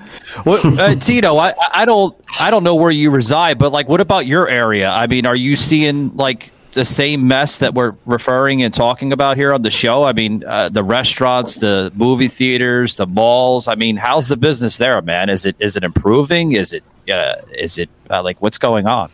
What, 0.46 0.66
uh, 0.80 0.96
Tito, 1.00 1.38
I, 1.38 1.54
I 1.74 1.86
don't 1.86 2.16
I 2.40 2.52
don't 2.52 2.64
know 2.64 2.76
where 2.76 2.92
you 2.92 3.10
reside, 3.10 3.58
but 3.58 3.72
like, 3.72 3.88
what 3.88 4.02
about 4.02 4.26
your 4.26 4.48
area? 4.48 4.90
I 4.90 5.08
mean, 5.08 5.26
are 5.26 5.36
you 5.36 5.56
seeing 5.56 6.16
like 6.16 6.52
the 6.74 6.86
same 6.86 7.28
mess 7.28 7.60
that 7.60 7.74
we're 7.74 7.96
referring 8.06 8.62
and 8.62 8.74
talking 8.74 9.12
about 9.12 9.38
here 9.38 9.54
on 9.54 9.62
the 9.62 9.72
show? 9.72 10.04
I 10.04 10.14
mean, 10.14 10.44
uh, 10.46 10.70
the 10.70 10.84
restaurants, 10.84 11.56
the 11.56 11.92
movie 11.96 12.28
theaters, 12.28 12.98
the 12.98 13.08
malls. 13.08 13.68
I 13.68 13.76
mean, 13.76 13.98
how's 13.98 14.28
the 14.28 14.38
business 14.38 14.78
there, 14.78 15.02
man? 15.02 15.30
Is 15.30 15.46
it 15.46 15.56
is 15.60 15.76
it 15.76 15.84
improving? 15.84 16.52
Is 16.54 16.74
it 16.74 16.84
uh, 17.12 17.36
is 17.52 17.78
it 17.78 17.90
uh, 18.10 18.22
like 18.24 18.42
what's 18.42 18.58
going 18.58 18.88
on? 18.88 19.10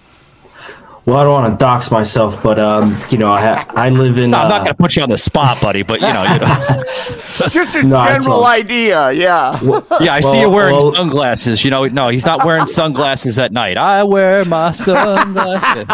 Well, 1.06 1.18
I 1.18 1.24
don't 1.26 1.34
want 1.34 1.54
to 1.54 1.58
dox 1.58 1.92
myself, 1.92 2.42
but 2.42 2.58
um, 2.60 2.98
you 3.10 3.18
know, 3.18 3.30
I 3.30 3.42
ha- 3.42 3.66
I 3.76 3.90
live 3.90 4.18
in. 4.18 4.32
No, 4.32 4.38
I'm 4.38 4.46
uh, 4.46 4.50
not 4.50 4.58
going 4.64 4.74
to 4.74 4.82
put 4.82 4.96
you 4.96 5.04
on 5.04 5.10
the 5.10 5.18
spot, 5.18 5.62
buddy, 5.62 5.84
but 5.84 6.00
you 6.00 6.08
know, 6.08 6.24
you 6.24 6.40
know. 6.40 6.46
Just 7.50 7.76
a 7.76 7.84
No, 7.88 8.06
general 8.08 8.38
all- 8.38 8.46
idea, 8.46 9.12
yeah. 9.12 9.60
yeah, 10.00 10.14
I 10.14 10.22
see 10.22 10.40
you 10.40 10.50
wearing 10.50 10.78
well- 10.78 10.96
sunglasses. 10.96 11.66
You 11.66 11.72
know, 11.72 11.86
no, 11.88 12.08
he's 12.08 12.26
not 12.26 12.46
wearing 12.46 12.66
sunglasses 12.68 13.38
at 13.38 13.52
night. 13.52 13.76
I 13.78 14.04
wear 14.04 14.46
my 14.46 14.72
sunglasses. 14.72 15.86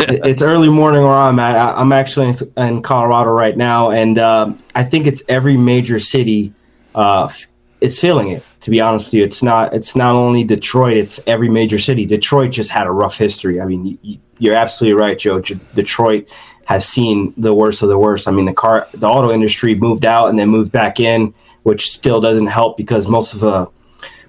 it's 0.00 0.42
early 0.42 0.68
morning 0.68 1.02
where 1.02 1.12
I'm 1.12 1.38
at. 1.38 1.54
I- 1.54 1.80
I'm 1.80 1.92
actually 1.92 2.28
in, 2.30 2.34
in 2.56 2.82
Colorado 2.82 3.30
right 3.30 3.56
now, 3.56 3.90
and 3.92 4.18
um, 4.18 4.58
I 4.74 4.82
think 4.82 5.06
it's 5.06 5.22
every 5.28 5.56
major 5.56 6.00
city. 6.00 6.52
Uh, 6.96 7.26
f- 7.26 7.46
it's 7.82 7.98
feeling 7.98 8.28
it. 8.28 8.44
To 8.60 8.70
be 8.70 8.80
honest 8.80 9.06
with 9.06 9.14
you, 9.14 9.24
it's 9.24 9.42
not. 9.42 9.74
It's 9.74 9.96
not 9.96 10.14
only 10.14 10.44
Detroit. 10.44 10.96
It's 10.96 11.20
every 11.26 11.48
major 11.48 11.78
city. 11.78 12.06
Detroit 12.06 12.52
just 12.52 12.70
had 12.70 12.86
a 12.86 12.90
rough 12.90 13.16
history. 13.16 13.60
I 13.60 13.64
mean, 13.64 13.98
you, 14.02 14.18
you're 14.38 14.54
absolutely 14.54 14.94
right, 14.98 15.18
Joe. 15.18 15.40
Detroit 15.40 16.32
has 16.66 16.88
seen 16.88 17.34
the 17.36 17.52
worst 17.52 17.82
of 17.82 17.88
the 17.88 17.98
worst. 17.98 18.28
I 18.28 18.30
mean, 18.30 18.46
the 18.46 18.52
car, 18.52 18.86
the 18.94 19.08
auto 19.08 19.32
industry 19.32 19.74
moved 19.74 20.04
out 20.04 20.28
and 20.28 20.38
then 20.38 20.48
moved 20.48 20.70
back 20.72 21.00
in, 21.00 21.34
which 21.64 21.90
still 21.90 22.20
doesn't 22.20 22.46
help 22.46 22.76
because 22.76 23.08
most 23.08 23.34
of 23.34 23.40
the 23.40 23.68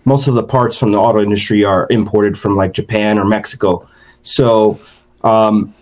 most 0.05 0.27
of 0.27 0.33
the 0.33 0.43
parts 0.43 0.75
from 0.75 0.91
the 0.91 0.97
auto 0.97 1.21
industry 1.21 1.63
are 1.63 1.87
imported 1.89 2.37
from 2.37 2.55
like 2.55 2.73
Japan 2.73 3.17
or 3.17 3.25
Mexico. 3.25 3.87
So 4.23 4.79
um, 5.23 5.73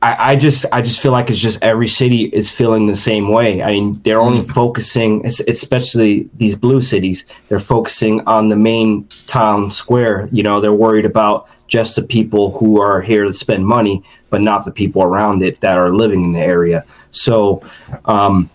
I, 0.00 0.32
I 0.32 0.36
just 0.36 0.64
I 0.72 0.80
just 0.80 1.00
feel 1.00 1.10
like 1.10 1.28
it's 1.28 1.40
just 1.40 1.62
every 1.62 1.88
city 1.88 2.24
is 2.26 2.50
feeling 2.50 2.86
the 2.86 2.94
same 2.94 3.28
way. 3.30 3.62
I 3.62 3.72
mean, 3.72 4.00
they're 4.04 4.20
only 4.20 4.42
focusing, 4.42 5.26
especially 5.26 6.30
these 6.34 6.54
blue 6.54 6.80
cities. 6.80 7.24
They're 7.48 7.58
focusing 7.58 8.20
on 8.26 8.48
the 8.48 8.56
main 8.56 9.08
town 9.26 9.72
square. 9.72 10.28
You 10.30 10.44
know, 10.44 10.60
they're 10.60 10.72
worried 10.72 11.04
about 11.04 11.48
just 11.66 11.96
the 11.96 12.02
people 12.02 12.56
who 12.58 12.80
are 12.80 13.00
here 13.00 13.24
to 13.24 13.32
spend 13.32 13.66
money, 13.66 14.04
but 14.30 14.40
not 14.40 14.64
the 14.64 14.70
people 14.70 15.02
around 15.02 15.42
it 15.42 15.60
that 15.60 15.76
are 15.76 15.92
living 15.92 16.22
in 16.24 16.32
the 16.32 16.40
area. 16.40 16.84
So, 17.10 17.62
um, 18.04 18.48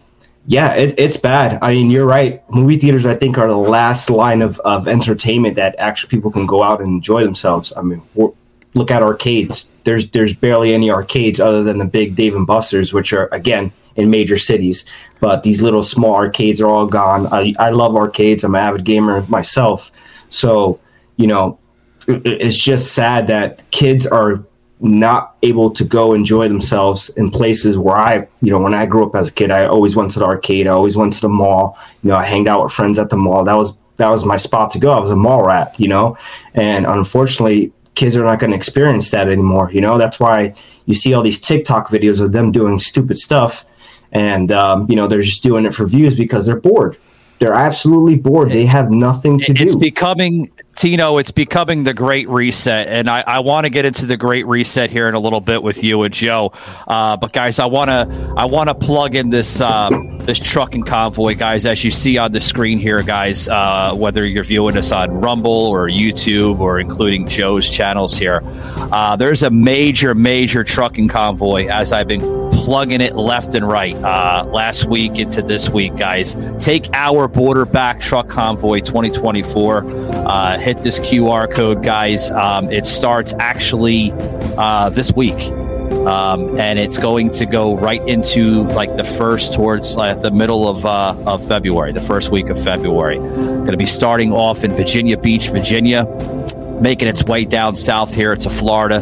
yeah, 0.47 0.73
it, 0.73 0.95
it's 0.97 1.17
bad. 1.17 1.59
I 1.61 1.73
mean, 1.73 1.89
you're 1.89 2.05
right. 2.05 2.41
Movie 2.49 2.77
theaters, 2.77 3.05
I 3.05 3.15
think, 3.15 3.37
are 3.37 3.47
the 3.47 3.57
last 3.57 4.09
line 4.09 4.41
of, 4.41 4.59
of 4.61 4.87
entertainment 4.87 5.55
that 5.55 5.75
actually 5.77 6.09
people 6.09 6.31
can 6.31 6.45
go 6.45 6.63
out 6.63 6.79
and 6.81 6.89
enjoy 6.89 7.23
themselves. 7.23 7.73
I 7.75 7.81
mean, 7.81 8.01
we're- 8.15 8.33
look 8.73 8.91
at 8.91 9.03
arcades. 9.03 9.65
There's 9.83 10.09
there's 10.09 10.33
barely 10.33 10.73
any 10.73 10.89
arcades 10.89 11.39
other 11.39 11.63
than 11.63 11.77
the 11.77 11.85
big 11.85 12.15
Dave 12.15 12.35
and 12.35 12.47
Buster's, 12.47 12.93
which 12.93 13.13
are 13.13 13.27
again 13.31 13.71
in 13.95 14.09
major 14.09 14.37
cities. 14.37 14.85
But 15.19 15.43
these 15.43 15.61
little 15.61 15.83
small 15.83 16.15
arcades 16.15 16.61
are 16.61 16.69
all 16.69 16.87
gone. 16.87 17.27
I, 17.27 17.53
I 17.59 17.69
love 17.69 17.95
arcades. 17.95 18.43
I'm 18.43 18.55
an 18.55 18.61
avid 18.61 18.85
gamer 18.85 19.25
myself. 19.27 19.91
So 20.29 20.79
you 21.17 21.27
know, 21.27 21.59
it, 22.07 22.21
it's 22.25 22.57
just 22.57 22.93
sad 22.93 23.27
that 23.27 23.63
kids 23.71 24.07
are 24.07 24.43
not 24.79 25.37
able 25.43 25.71
to 25.71 25.83
go 25.85 26.13
enjoy 26.13 26.47
themselves 26.49 27.09
in 27.11 27.31
places 27.31 27.77
where 27.77 27.97
I, 27.97 28.27
you 28.41 28.51
know, 28.51 28.59
when 28.59 28.73
I 28.73 28.85
grew 28.85 29.05
up 29.05 29.15
as 29.15 29.29
a 29.29 29.33
kid, 29.33 29.49
I 29.49 29.65
always 29.65 29.95
went 29.95 30.11
to 30.11 30.19
the 30.19 30.25
arcade. 30.25 30.67
I 30.67 30.71
always 30.71 30.97
went 30.97 31.13
to 31.13 31.21
the 31.21 31.29
mall. 31.29 31.77
You 32.03 32.09
know, 32.09 32.17
I 32.17 32.25
hanged 32.25 32.49
out 32.49 32.63
with 32.63 32.73
friends 32.73 32.99
at 32.99 33.09
the 33.09 33.15
mall. 33.15 33.45
That 33.45 33.55
was 33.55 33.73
that 33.97 34.09
was 34.09 34.25
my 34.25 34.37
spot 34.37 34.71
to 34.71 34.79
go. 34.79 34.91
I 34.91 34.99
was 34.99 35.11
a 35.11 35.15
mall 35.15 35.45
rat, 35.45 35.79
you 35.79 35.87
know, 35.87 36.17
and 36.55 36.85
unfortunately, 36.85 37.71
kids 37.95 38.15
are 38.15 38.23
not 38.23 38.39
going 38.39 38.51
to 38.51 38.57
experience 38.57 39.09
that 39.11 39.27
anymore. 39.27 39.71
You 39.71 39.81
know, 39.81 39.97
that's 39.97 40.19
why 40.19 40.53
you 40.85 40.93
see 40.93 41.13
all 41.13 41.21
these 41.21 41.39
TikTok 41.39 41.89
videos 41.89 42.21
of 42.21 42.31
them 42.31 42.51
doing 42.51 42.79
stupid 42.79 43.17
stuff, 43.17 43.65
and 44.11 44.51
um, 44.51 44.87
you 44.89 44.95
know 44.95 45.07
they're 45.07 45.21
just 45.21 45.43
doing 45.43 45.65
it 45.65 45.73
for 45.73 45.85
views 45.85 46.15
because 46.15 46.45
they're 46.45 46.59
bored. 46.59 46.97
They're 47.39 47.53
absolutely 47.53 48.15
bored. 48.15 48.51
They 48.51 48.65
have 48.65 48.89
nothing 48.89 49.39
to 49.39 49.51
it's 49.51 49.59
do. 49.59 49.65
It's 49.65 49.75
becoming 49.75 50.51
Tino. 50.75 51.17
It's 51.17 51.31
becoming 51.31 51.83
the 51.83 51.93
Great 51.93 52.27
Reset, 52.29 52.87
and 52.87 53.09
I, 53.09 53.23
I 53.25 53.39
want 53.39 53.65
to 53.65 53.69
get 53.69 53.85
into 53.85 54.05
the 54.05 54.17
Great 54.17 54.45
Reset 54.47 54.89
here 54.91 55.07
in 55.07 55.15
a 55.15 55.19
little 55.19 55.39
bit 55.39 55.63
with 55.63 55.83
you 55.83 56.03
and 56.03 56.13
Joe. 56.13 56.51
Uh, 56.87 57.17
but 57.17 57.31
guys, 57.31 57.59
I 57.59 57.65
want 57.65 57.89
to 57.89 58.33
I 58.37 58.45
want 58.45 58.69
to 58.69 58.75
plug 58.75 59.15
in 59.15 59.29
this 59.29 59.61
uh, 59.61 59.89
this 60.19 60.39
trucking 60.39 60.83
convoy, 60.83 61.35
guys. 61.35 61.65
As 61.65 61.83
you 61.83 61.91
see 61.91 62.17
on 62.17 62.31
the 62.31 62.41
screen 62.41 62.79
here, 62.79 63.01
guys, 63.01 63.47
uh, 63.49 63.93
whether 63.95 64.25
you're 64.25 64.43
viewing 64.43 64.77
us 64.77 64.91
on 64.91 65.21
Rumble 65.21 65.51
or 65.51 65.87
YouTube 65.87 66.59
or 66.59 66.79
including 66.79 67.27
Joe's 67.27 67.69
channels 67.69 68.17
here, 68.17 68.41
uh, 68.91 69.15
there's 69.15 69.43
a 69.43 69.49
major 69.49 70.15
major 70.15 70.63
trucking 70.63 71.07
convoy. 71.07 71.67
As 71.67 71.91
I've 71.91 72.07
been 72.07 72.43
plugging 72.63 73.01
it 73.01 73.15
left 73.15 73.55
and 73.55 73.67
right 73.67 73.95
uh, 73.95 74.45
last 74.45 74.85
week 74.85 75.17
into 75.17 75.41
this 75.41 75.69
week, 75.69 75.95
guys. 75.97 76.35
Take 76.59 76.87
our 76.93 77.27
border 77.27 77.65
back 77.65 77.99
truck 77.99 78.29
convoy 78.29 78.79
2024. 78.79 79.83
Uh, 79.85 80.57
hit 80.63 80.81
this 80.81 80.99
QR 80.99 81.51
code, 81.51 81.83
guys. 81.83 82.31
Um, 82.31 82.71
it 82.71 82.87
starts 82.87 83.33
actually 83.39 84.11
uh, 84.57 84.89
this 84.89 85.13
week. 85.13 85.51
Um, 86.07 86.59
and 86.59 86.79
it's 86.79 86.97
going 86.97 87.29
to 87.31 87.45
go 87.45 87.77
right 87.77 88.05
into 88.07 88.63
like 88.63 88.95
the 88.97 89.03
first 89.03 89.53
towards 89.53 89.95
like 89.95 90.21
the 90.21 90.31
middle 90.31 90.67
of 90.67 90.85
uh, 90.85 91.15
of 91.25 91.45
February, 91.47 91.93
the 91.93 92.01
first 92.01 92.29
week 92.29 92.49
of 92.49 92.61
February. 92.61 93.17
Going 93.17 93.71
to 93.71 93.77
be 93.77 93.85
starting 93.85 94.33
off 94.33 94.63
in 94.63 94.73
Virginia 94.73 95.17
Beach, 95.17 95.49
Virginia 95.49 96.05
making 96.81 97.07
its 97.07 97.23
way 97.23 97.45
down 97.45 97.75
south 97.77 98.13
here 98.13 98.35
to 98.35 98.49
Florida, 98.49 98.99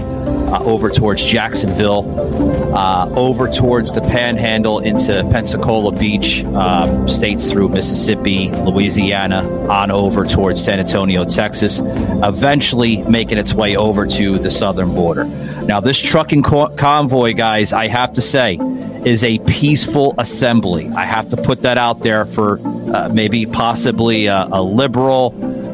uh, 0.52 0.64
over 0.64 0.90
towards 0.90 1.26
Jacksonville, 1.26 2.76
uh, 2.76 3.10
over 3.16 3.48
towards 3.48 3.92
the 3.94 4.02
Panhandle 4.02 4.80
into 4.80 5.28
Pensacola 5.32 5.92
Beach, 5.92 6.44
um, 6.46 7.08
states 7.08 7.52
through 7.52 7.70
Mississippi, 7.70 8.52
Louisiana, 8.52 9.48
on 9.68 9.92
over 9.92 10.26
towards 10.26 10.64
San 10.64 10.80
Antonio, 10.80 11.24
Texas, 11.24 11.82
eventually 11.84 13.04
making 13.04 13.38
its 13.38 13.54
way 13.54 13.76
over 13.76 14.06
to 14.06 14.38
the 14.38 14.52
southern 14.52 14.94
border. 14.94 15.26
Now, 15.26 15.80
this 15.80 16.00
trucking 16.00 16.44
co- 16.44 16.70
convoy, 16.76 17.34
guys, 17.34 17.74
I 17.74 17.88
have 17.88 18.14
to 18.14 18.22
say, 18.22 18.58
is 19.06 19.24
a 19.24 19.40
peaceful 19.40 20.14
assembly. 20.18 20.90
I 20.90 21.06
have 21.06 21.30
to 21.30 21.38
put 21.38 21.64
that 21.64 21.78
out 21.78 22.02
there 22.02 22.26
for 22.26 22.60
uh, 22.94 23.10
maybe 23.12 23.46
possibly 23.46 24.28
a, 24.28 24.48
a 24.52 24.62
liberal, 24.62 25.32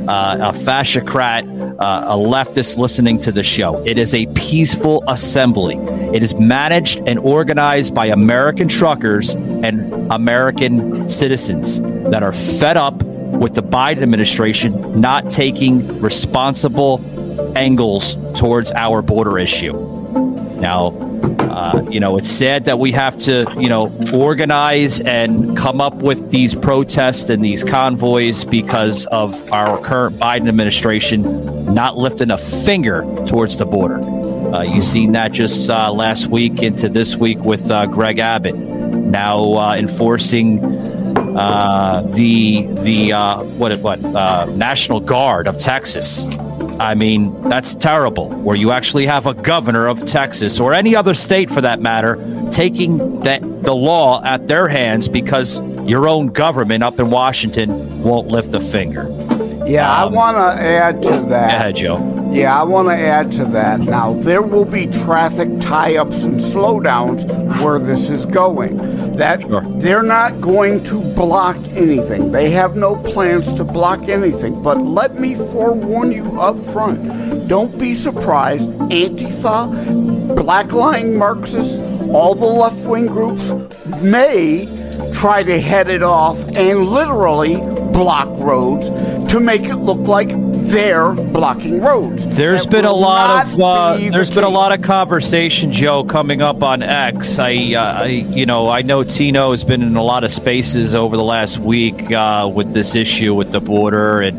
uh, 0.08 0.38
a 0.42 0.54
fascistocrat, 0.54 1.46
uh, 1.46 2.06
a 2.08 2.18
leftist 2.18 2.78
listening 2.78 3.20
to 3.20 3.32
the 3.32 3.44
show. 3.44 3.84
It 3.86 3.98
is 3.98 4.14
a 4.14 4.26
peaceful 4.28 5.04
assembly. 5.08 5.76
It 6.16 6.24
is 6.24 6.38
managed 6.40 7.00
and 7.08 7.20
organized 7.20 7.94
by 7.94 8.08
American 8.08 8.68
truckers 8.68 9.36
and 9.36 9.94
American 10.12 11.10
citizens 11.10 11.82
that 11.82 12.24
are 12.24 12.34
fed 12.34 12.78
up 12.78 13.04
with 13.04 13.56
the 13.56 13.64
Biden 13.64 14.02
administration 14.02 15.00
not 15.00 15.30
taking 15.30 16.02
responsible 16.02 17.04
angles 17.58 18.18
towards 18.34 18.72
our 18.72 19.02
border 19.02 19.38
issue. 19.38 19.74
Now, 20.60 20.88
uh, 21.40 21.86
you 21.90 22.00
know, 22.00 22.18
it's 22.18 22.30
sad 22.30 22.66
that 22.66 22.80
we 22.80 22.92
have 22.92 23.18
to, 23.20 23.46
you 23.58 23.70
know, 23.70 23.92
organize 24.14 25.02
and 25.02 25.58
come 25.58 25.82
up 25.82 25.96
with 25.96 26.30
these 26.30 26.54
protests 26.54 27.30
and 27.30 27.44
these 27.44 27.64
convoys 27.64 28.46
because 28.46 29.06
of 29.08 29.52
our 29.52 29.80
current 29.82 30.18
Biden 30.18 30.48
administration 30.48 31.74
not 31.74 31.98
lifting 31.98 32.32
a 32.32 32.38
finger 32.38 33.02
towards 33.28 33.58
the 33.58 33.66
border. 33.66 34.00
Uh, 34.54 34.62
you've 34.62 34.84
seen 34.84 35.12
that 35.12 35.32
just 35.32 35.70
uh, 35.70 35.92
last 35.92 36.28
week 36.28 36.64
into 36.64 36.88
this 36.90 37.16
week 37.16 37.40
with 37.40 37.70
uh, 37.70 37.86
Greg 37.86 38.20
Abbott 38.20 38.56
now 38.56 39.54
uh, 39.54 39.76
enforcing 39.76 40.64
uh, 41.38 42.02
the 42.14 42.68
the 42.84 43.12
what 43.58 43.78
what 43.80 44.04
uh, 44.04 44.46
National 44.46 45.00
Guard 45.00 45.48
of 45.48 45.58
Texas. 45.58 46.30
I 46.80 46.94
mean, 46.96 47.50
that's 47.50 47.76
terrible. 47.76 48.30
Where 48.30 48.56
you 48.56 48.72
actually 48.72 49.06
have 49.08 49.26
a 49.26 49.34
governor 49.34 49.88
of 49.88 50.06
Texas 50.06 50.60
or 50.60 50.74
any 50.74 50.96
other 50.96 51.14
state, 51.14 51.50
for 51.50 51.62
that 51.62 51.80
matter, 51.80 52.18
taking 52.52 53.20
that 53.22 53.42
the 53.64 53.74
law 53.76 54.24
at 54.24 54.48
their 54.48 54.68
hands 54.68 55.10
because 55.10 55.62
your 55.88 56.08
own 56.08 56.28
government 56.28 56.84
up 56.84 57.00
in 57.00 57.10
Washington 57.10 58.02
won't 58.04 58.28
lift 58.28 58.54
a 58.54 58.60
finger. 58.60 59.08
Yeah, 59.66 59.92
I 59.92 60.04
Um, 60.04 60.14
want 60.14 60.38
to 60.38 60.64
add 60.64 61.02
to 61.04 61.10
that. 61.30 61.52
Go 61.52 61.56
ahead, 61.58 61.76
Joe. 61.76 62.30
Yeah, 62.32 62.60
I 62.60 62.64
want 62.64 62.90
to 62.90 62.94
add 62.94 63.32
to 63.34 63.46
that. 63.46 63.80
Now, 63.80 64.14
there 64.14 64.42
will 64.42 64.66
be 64.66 64.86
traffic 64.88 65.50
tie 65.62 65.96
ups 65.98 66.24
and 66.24 66.40
slowdowns 66.40 67.26
where 67.62 67.80
this 67.80 68.10
is 68.10 68.26
going. 68.26 68.80
That 69.18 69.42
Sure. 69.42 69.62
they're 69.78 70.04
not 70.04 70.40
going 70.42 70.84
to 70.86 71.02
block 71.16 71.58
anything. 71.76 72.32
They 72.32 72.52
have 72.52 72.76
no 72.76 72.96
plans 72.96 73.52
to 73.54 73.64
block 73.64 74.08
anything. 74.08 74.62
But 74.62 74.78
let 74.82 75.20
me 75.20 75.36
forewarn 75.36 76.12
you 76.12 76.40
up 76.40 76.58
front 76.72 77.28
don't 77.48 77.78
be 77.80 77.96
surprised. 77.96 78.68
Antifa, 78.90 80.36
black 80.36 80.74
lying 80.74 81.18
Marxists, 81.18 81.82
all 82.10 82.36
the 82.36 82.46
left 82.46 82.84
wing 82.86 83.08
groups 83.08 83.52
may 84.02 84.68
try 85.14 85.44
to 85.44 85.60
head 85.60 85.90
it 85.90 86.04
off 86.04 86.38
and 86.50 86.88
literally 86.88 87.58
block 87.94 88.28
roads 88.32 88.88
to 89.30 89.40
make 89.40 89.64
it 89.64 89.76
look 89.76 90.08
like 90.08 90.30
they're 90.70 91.14
blocking 91.14 91.82
roads. 91.82 92.26
There's 92.36 92.64
That 92.64 92.72
been 92.72 92.86
a 92.86 92.94
lot 92.94 93.46
of 93.46 93.60
uh, 93.60 93.98
be 93.98 94.06
the 94.06 94.12
there's 94.12 94.32
been 94.32 94.44
a 94.44 94.50
lot 94.50 94.72
of 94.72 94.82
conversation, 94.82 95.72
Joe, 95.72 96.04
coming 96.04 96.42
up 96.42 96.64
on 96.64 96.82
X. 96.82 97.40
I, 97.40 97.74
uh, 97.74 98.04
I 98.04 98.06
you 98.06 98.46
know 98.46 98.70
I 98.70 98.82
know 98.82 99.04
Tino 99.04 99.52
has 99.52 99.64
been 99.64 99.82
in 99.82 99.96
a 99.96 100.04
lot 100.04 100.24
of 100.24 100.32
spaces 100.32 100.96
over 100.96 101.16
the 101.16 101.24
last 101.24 101.60
week 101.60 102.12
uh, 102.12 102.50
with 102.54 102.74
this 102.74 102.96
issue 102.96 103.34
with 103.34 103.52
the 103.52 103.62
border 103.62 104.22
and 104.22 104.38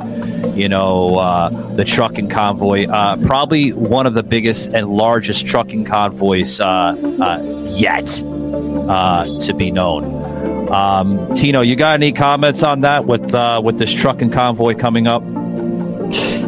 you 0.57 0.68
know 0.68 1.16
uh, 1.16 1.48
the 1.74 1.85
trucking 1.85 2.29
convoy. 2.29 2.87
Uh, 2.87 3.16
probably 3.24 3.72
one 3.72 4.07
of 4.07 4.14
the 4.14 4.22
biggest 4.22 4.72
and 4.74 4.88
largest 4.88 5.46
trucking 5.46 5.85
convoys 5.85 6.61
uh, 6.61 6.66
uh, 7.20 7.64
yet 7.68 8.22
uh, 8.88 9.24
to 9.42 9.55
be 9.55 9.70
known. 9.70 10.28
Um, 10.71 11.35
Tino, 11.35 11.63
you 11.63 11.77
got 11.77 11.95
any 11.95 12.13
comments 12.13 12.63
on 12.63 12.81
that 12.81 13.07
with 13.07 13.35
uh, 13.35 13.61
with 13.63 13.79
this 13.79 13.93
trucking 13.93 14.31
convoy 14.31 14.75
coming 14.75 15.07
up? 15.07 15.23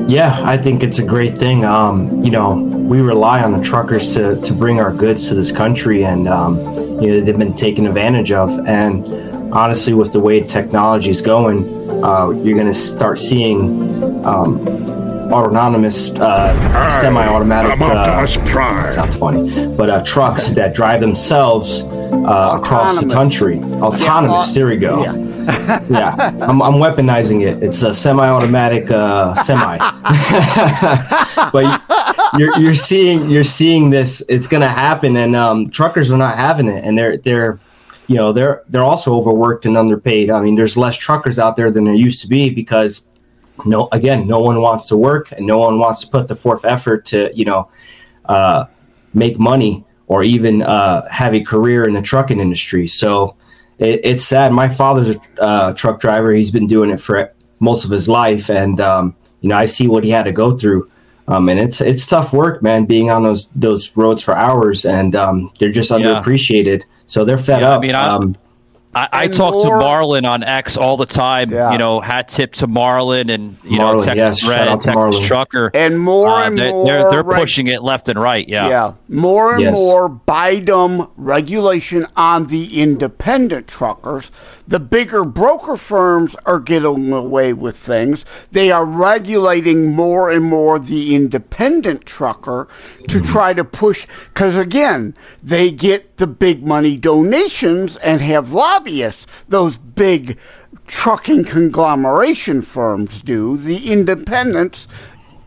Yeah, 0.08 0.40
I 0.44 0.56
think 0.56 0.82
it's 0.82 0.98
a 0.98 1.04
great 1.04 1.38
thing. 1.38 1.64
Um, 1.64 2.24
you 2.24 2.30
know, 2.30 2.54
we 2.54 3.00
rely 3.00 3.42
on 3.42 3.52
the 3.52 3.62
truckers 3.62 4.12
to, 4.14 4.40
to 4.40 4.52
bring 4.52 4.80
our 4.80 4.92
goods 4.92 5.28
to 5.28 5.34
this 5.34 5.52
country, 5.52 6.04
and 6.04 6.26
um, 6.28 6.58
you 7.00 7.12
know 7.12 7.20
they've 7.20 7.38
been 7.38 7.54
taken 7.54 7.86
advantage 7.86 8.32
of. 8.32 8.50
And 8.66 9.06
honestly, 9.52 9.94
with 9.94 10.12
the 10.12 10.20
way 10.20 10.40
technology 10.40 11.10
is 11.10 11.22
going, 11.22 11.64
uh, 12.04 12.30
you're 12.30 12.56
going 12.56 12.66
to 12.66 12.74
start 12.74 13.18
seeing 13.18 14.24
um, 14.26 14.66
autonomous, 15.32 16.10
uh, 16.10 17.00
semi-automatic. 17.00 17.72
I'm 17.72 17.82
uh, 17.82 18.26
sounds 18.26 19.14
funny, 19.14 19.68
but 19.76 19.90
uh, 19.90 20.02
trucks 20.02 20.50
that 20.50 20.74
drive 20.74 21.00
themselves 21.00 21.84
uh, 22.12 22.58
across 22.60 23.00
the 23.00 23.08
country. 23.08 23.58
Autonomous. 23.58 24.50
uh, 24.50 24.54
there 24.54 24.66
we 24.66 24.76
go. 24.76 25.02
yeah. 25.02 25.30
yeah, 25.88 26.14
I'm, 26.42 26.60
I'm 26.62 26.74
weaponizing 26.74 27.42
it. 27.42 27.62
It's 27.62 27.82
a 27.82 27.94
semi-automatic 27.94 28.90
uh, 28.90 29.34
semi. 29.42 29.78
but 31.52 31.82
you're 32.38 32.56
you're 32.58 32.74
seeing 32.74 33.30
you're 33.30 33.42
seeing 33.42 33.90
this. 33.90 34.22
It's 34.28 34.46
going 34.46 34.60
to 34.60 34.68
happen, 34.68 35.16
and 35.16 35.34
um, 35.34 35.70
truckers 35.70 36.12
are 36.12 36.18
not 36.18 36.36
having 36.36 36.68
it, 36.68 36.84
and 36.84 36.96
they're 36.96 37.16
they're 37.16 37.58
you 38.06 38.16
know 38.16 38.32
they're 38.32 38.62
they're 38.68 38.84
also 38.84 39.14
overworked 39.14 39.64
and 39.66 39.76
underpaid. 39.76 40.30
I 40.30 40.40
mean, 40.40 40.56
there's 40.56 40.76
less 40.76 40.96
truckers 40.96 41.38
out 41.38 41.56
there 41.56 41.70
than 41.70 41.84
there 41.84 41.94
used 41.94 42.20
to 42.22 42.28
be 42.28 42.50
because 42.50 43.04
no 43.64 43.88
again 43.92 44.26
no 44.26 44.40
one 44.40 44.60
wants 44.60 44.88
to 44.88 44.96
work 44.96 45.32
and 45.32 45.46
no 45.46 45.58
one 45.58 45.78
wants 45.78 46.02
to 46.02 46.08
put 46.08 46.28
the 46.28 46.36
forth 46.36 46.64
effort 46.64 47.04
to 47.06 47.30
you 47.34 47.44
know 47.44 47.70
uh, 48.26 48.66
make 49.14 49.38
money 49.38 49.84
or 50.10 50.24
even 50.24 50.60
uh, 50.60 51.06
have 51.08 51.32
a 51.34 51.40
career 51.40 51.86
in 51.86 51.94
the 51.94 52.02
trucking 52.02 52.40
industry. 52.40 52.88
So 52.88 53.36
it, 53.78 54.00
it's 54.02 54.24
sad. 54.24 54.52
My 54.52 54.68
father's 54.68 55.10
a 55.10 55.20
uh, 55.40 55.72
truck 55.74 56.00
driver. 56.00 56.32
He's 56.32 56.50
been 56.50 56.66
doing 56.66 56.90
it 56.90 57.00
for 57.00 57.32
most 57.60 57.84
of 57.84 57.92
his 57.92 58.08
life, 58.08 58.50
and 58.50 58.80
um, 58.80 59.14
you 59.40 59.48
know 59.48 59.54
I 59.56 59.66
see 59.66 59.86
what 59.86 60.02
he 60.02 60.10
had 60.10 60.24
to 60.24 60.32
go 60.32 60.58
through. 60.58 60.90
Um, 61.28 61.48
and 61.48 61.60
it's 61.60 61.80
it's 61.80 62.04
tough 62.06 62.32
work, 62.32 62.60
man, 62.60 62.86
being 62.86 63.08
on 63.08 63.22
those 63.22 63.46
those 63.54 63.96
roads 63.96 64.20
for 64.20 64.36
hours, 64.36 64.84
and 64.84 65.14
um, 65.14 65.48
they're 65.60 65.70
just 65.70 65.92
Yeah. 65.92 65.98
underappreciated. 65.98 66.82
So 67.06 67.24
they're 67.24 67.38
fed 67.38 67.60
Yeah, 67.60 67.70
up. 67.74 67.82
mean, 67.82 67.94
I- 67.94 68.08
um, 68.08 68.36
I, 68.94 69.08
I 69.12 69.28
talk 69.28 69.54
more- 69.54 69.62
to 69.64 69.70
Marlon 69.70 70.26
on 70.26 70.42
X 70.42 70.76
all 70.76 70.96
the 70.96 71.06
time. 71.06 71.50
Yeah. 71.52 71.70
You 71.72 71.78
know, 71.78 72.00
hat 72.00 72.26
tip 72.28 72.54
to 72.54 72.66
Marlon 72.66 73.30
and 73.32 73.56
you 73.62 73.78
know 73.78 74.00
Texas 74.00 74.42
yes, 74.42 74.48
Red, 74.48 74.66
out 74.68 74.80
to 74.82 74.86
Texas 74.92 75.16
Marlon. 75.20 75.26
Trucker. 75.26 75.70
And 75.74 76.00
more 76.00 76.28
Uh, 76.30 76.46
and 76.46 76.58
they- 76.58 76.72
more. 76.72 76.84
they're 76.86 77.10
they're 77.10 77.22
reg- 77.22 77.38
pushing 77.38 77.68
it 77.68 77.82
left 77.82 78.08
and 78.08 78.18
right. 78.20 78.48
Yeah. 78.48 78.68
Yeah, 78.68 78.92
more 79.08 79.52
and 79.54 79.62
Yes. 79.62 79.76
more 79.76 80.08
Biden 80.10 81.08
regulation 81.16 82.06
on 82.16 82.46
the 82.46 82.80
independent 82.80 83.68
truckers. 83.68 84.30
The 84.66 84.80
bigger 84.80 85.24
broker 85.24 85.76
firms 85.76 86.36
are 86.46 86.60
getting 86.60 87.12
away 87.12 87.52
with 87.52 87.76
things. 87.76 88.24
They 88.52 88.70
are 88.70 88.84
regulating 88.84 89.92
more 89.94 90.30
and 90.30 90.44
more 90.44 90.78
the 90.78 91.14
independent 91.14 92.06
trucker 92.06 92.68
to 93.08 93.20
try 93.20 93.52
to 93.52 93.64
push, 93.64 94.06
because 94.32 94.54
again, 94.56 95.14
they 95.42 95.70
get 95.72 96.16
the 96.18 96.26
big 96.28 96.64
money 96.64 96.96
donations 96.96 97.96
and 97.96 98.20
have 98.20 98.52
lobbyists. 98.80 99.26
Those 99.48 99.78
big 99.78 100.38
trucking 100.86 101.44
conglomeration 101.44 102.62
firms 102.62 103.22
do. 103.22 103.56
The 103.56 103.92
independents 103.92 104.88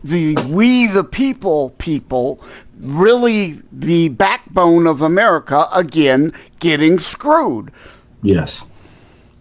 the 0.02 0.36
we 0.48 0.86
the 0.86 1.04
people 1.04 1.70
people 1.78 2.38
really 2.78 3.62
the 3.72 4.10
backbone 4.10 4.86
of 4.86 5.00
America 5.00 5.66
again 5.72 6.32
getting 6.60 6.98
screwed. 6.98 7.70
Yes. 8.22 8.62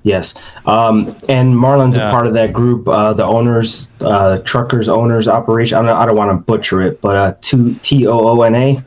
Yes. 0.03 0.33
Um, 0.65 1.15
and 1.29 1.57
Marlon's 1.57 1.95
Yeah. 1.97 2.07
a 2.09 2.11
part 2.11 2.27
of 2.27 2.33
that 2.33 2.51
group, 2.53 2.87
uh, 2.87 3.13
the 3.13 3.23
owners, 3.25 3.89
uh, 4.01 4.39
truckers 4.39 4.89
owners 4.89 5.27
operation. 5.29 5.77
I 5.77 5.81
don't, 5.81 5.97
I 5.97 6.05
don't 6.05 6.15
want 6.17 6.31
to 6.31 6.37
butcher 6.37 6.81
it, 6.81 7.01
but 7.01 7.15
uh, 7.15 7.33
two 7.41 7.73
T 7.83 8.07
O 8.07 8.19
O 8.19 8.41
N 8.41 8.55
A, 8.55 8.83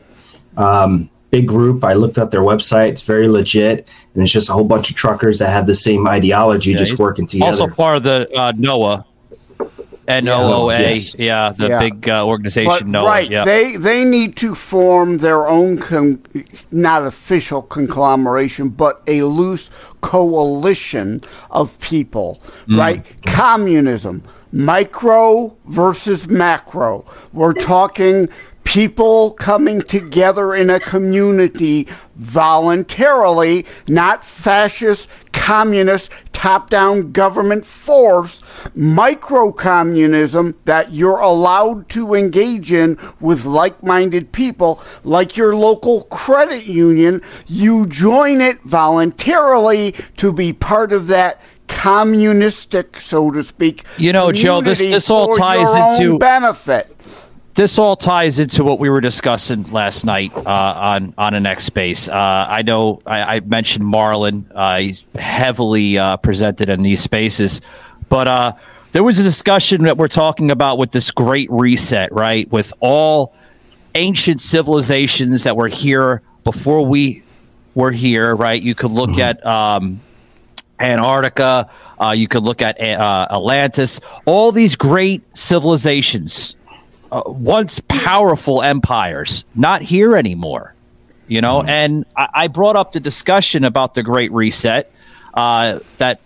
um, 0.57 1.09
big 1.31 1.47
group. 1.47 1.83
I 1.83 1.93
looked 1.93 2.17
up 2.17 2.31
their 2.31 2.41
website. 2.41 2.89
It's 2.89 3.01
very 3.01 3.27
legit. 3.27 3.87
And 4.17 4.23
it's 4.23 4.31
just 4.33 4.49
a 4.49 4.53
whole 4.53 4.63
bunch 4.65 4.89
of 4.89 4.95
truckers 4.95 5.37
that 5.37 5.49
have 5.49 5.67
the 5.67 5.75
same 5.75 6.07
ideology, 6.07 6.71
Yeah, 6.71 6.77
just 6.79 6.97
working 6.97 7.27
together. 7.27 7.51
Also 7.51 7.67
part 7.67 7.97
of 7.97 8.03
the 8.03 8.27
uh, 8.35 8.51
NOAA. 8.53 9.05
N 10.07 10.27
O 10.29 10.53
O 10.63 10.69
A. 10.71 10.79
Yes. 10.95 11.15
Yeah, 11.19 11.51
the 11.55 11.67
Yeah. 11.67 11.79
big 11.79 12.09
uh, 12.09 12.25
organization 12.25 12.71
But 12.71 12.87
NOAA. 12.87 13.05
right, 13.05 13.29
yeah. 13.29 13.45
they 13.45 13.75
they 13.75 14.03
need 14.05 14.35
to 14.37 14.55
form 14.55 15.17
their 15.19 15.47
own 15.47 15.77
con- 15.77 16.19
not 16.71 17.05
official 17.05 17.61
conglomeration, 17.61 18.69
but 18.69 19.03
a 19.05 19.21
loose 19.23 19.69
coalition 20.01 21.21
of 21.51 21.77
people. 21.79 22.41
Mm. 22.67 22.79
Right, 22.79 23.05
communism. 23.25 24.23
micro 24.53 25.53
versus 25.67 26.27
macro. 26.29 27.03
We're 27.33 27.51
talking 27.53 28.29
people 28.67 29.31
coming 29.31 29.81
together 29.81 30.53
in 30.53 30.69
a 30.69 30.77
community 30.77 31.87
voluntarily, 32.17 33.65
not 33.87 34.25
fascist, 34.25 35.07
communist, 35.31 36.11
top 36.33 36.69
down 36.69 37.13
government 37.13 37.65
force, 37.65 38.41
micro 38.75 39.53
communism 39.53 40.53
that 40.65 40.93
you're 40.93 41.19
allowed 41.19 41.87
to 41.87 42.13
engage 42.13 42.69
in 42.69 42.99
with 43.21 43.45
like 43.45 43.81
minded 43.81 44.33
people, 44.33 44.83
like 45.05 45.37
your 45.37 45.55
local 45.55 46.03
credit 46.03 46.65
union. 46.65 47.21
You 47.45 47.87
join 47.87 48.41
it 48.41 48.61
voluntarily 48.63 49.93
to 50.17 50.33
be 50.33 50.51
part 50.51 50.91
of 50.91 51.07
that 51.07 51.39
communistic, 51.67 52.99
so 52.99 53.31
to 53.31 53.43
speak. 53.43 53.85
You 53.97 54.11
know, 54.11 54.33
Joe, 54.33 54.59
this 54.59 54.79
this 54.79 55.09
all 55.09 55.37
ties 55.37 55.73
into 55.73 56.19
benefit. 56.19 56.96
This 57.57 57.79
all 57.79 57.95
ties 57.95 58.37
into 58.37 58.63
what 58.63 58.77
we 58.79 58.87
were 58.87 59.01
discussing 59.01 59.63
last 59.71 60.05
night 60.05 60.31
uh, 60.35 60.43
on 60.45 61.13
on 61.17 61.33
a 61.33 61.39
next 61.39 61.65
space. 61.65 62.07
Uh, 62.07 62.45
I 62.47 62.61
know 62.61 63.01
I, 63.05 63.37
I 63.37 63.39
mentioned 63.41 63.83
Marlin; 63.85 64.49
Uh, 64.53 64.77
he's 64.77 65.03
heavily 65.15 65.97
uh, 65.97 66.17
presented 66.17 66.69
in 66.69 66.83
these 66.83 67.01
spaces, 67.01 67.61
but 68.09 68.27
uh, 68.27 68.53
there 68.91 69.03
was 69.03 69.17
a 69.17 69.23
discussion 69.23 69.83
that 69.83 69.97
we're 69.97 70.07
talking 70.07 70.51
about 70.51 70.77
with 70.77 70.91
this 70.91 71.09
great 71.09 71.49
reset, 71.51 72.11
right? 72.13 72.49
With 72.51 72.73
all 72.79 73.33
ancient 73.95 74.39
civilizations 74.39 75.43
that 75.43 75.57
were 75.57 75.67
here 75.67 76.21
before 76.43 76.85
we 76.85 77.23
were 77.73 77.91
here, 77.91 78.35
right? 78.35 78.61
You 78.61 78.75
could 78.75 78.91
look 78.91 79.17
at 79.17 79.43
um, 79.45 79.99
Antarctica. 80.79 81.69
Uh, 81.99 82.11
you 82.11 82.27
could 82.27 82.43
look 82.43 82.61
at 82.61 82.79
uh, 82.79 83.27
Atlantis. 83.31 83.99
All 84.25 84.51
these 84.51 84.75
great 84.75 85.23
civilizations, 85.35 86.56
uh, 87.11 87.23
once 87.25 87.81
powerful 87.87 88.61
empires, 88.61 89.45
not 89.55 89.81
here 89.81 90.15
anymore. 90.15 90.73
You 91.27 91.41
know, 91.41 91.61
and 91.61 92.05
I, 92.15 92.29
I 92.33 92.47
brought 92.47 92.77
up 92.77 92.93
the 92.93 93.01
discussion 93.01 93.65
about 93.65 93.93
the 93.93 94.03
Great 94.03 94.31
Reset 94.31 94.89
uh, 95.33 95.79
that 95.97 96.21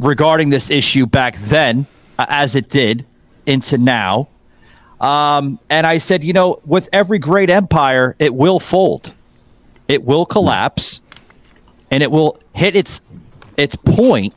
regarding 0.00 0.50
this 0.50 0.68
issue 0.70 1.06
back 1.06 1.36
then, 1.36 1.86
uh, 2.18 2.26
as 2.28 2.56
it 2.56 2.68
did 2.68 3.06
into 3.46 3.78
now. 3.78 4.28
Um, 5.00 5.58
and 5.70 5.86
I 5.86 5.98
said, 5.98 6.24
you 6.24 6.32
know, 6.32 6.60
with 6.66 6.88
every 6.92 7.18
great 7.18 7.50
empire, 7.50 8.16
it 8.18 8.34
will 8.34 8.60
fold, 8.60 9.14
it 9.88 10.04
will 10.04 10.26
collapse, 10.26 11.00
and 11.90 12.02
it 12.02 12.10
will 12.10 12.38
hit 12.54 12.74
its 12.76 13.00
its 13.56 13.76
point 13.76 14.34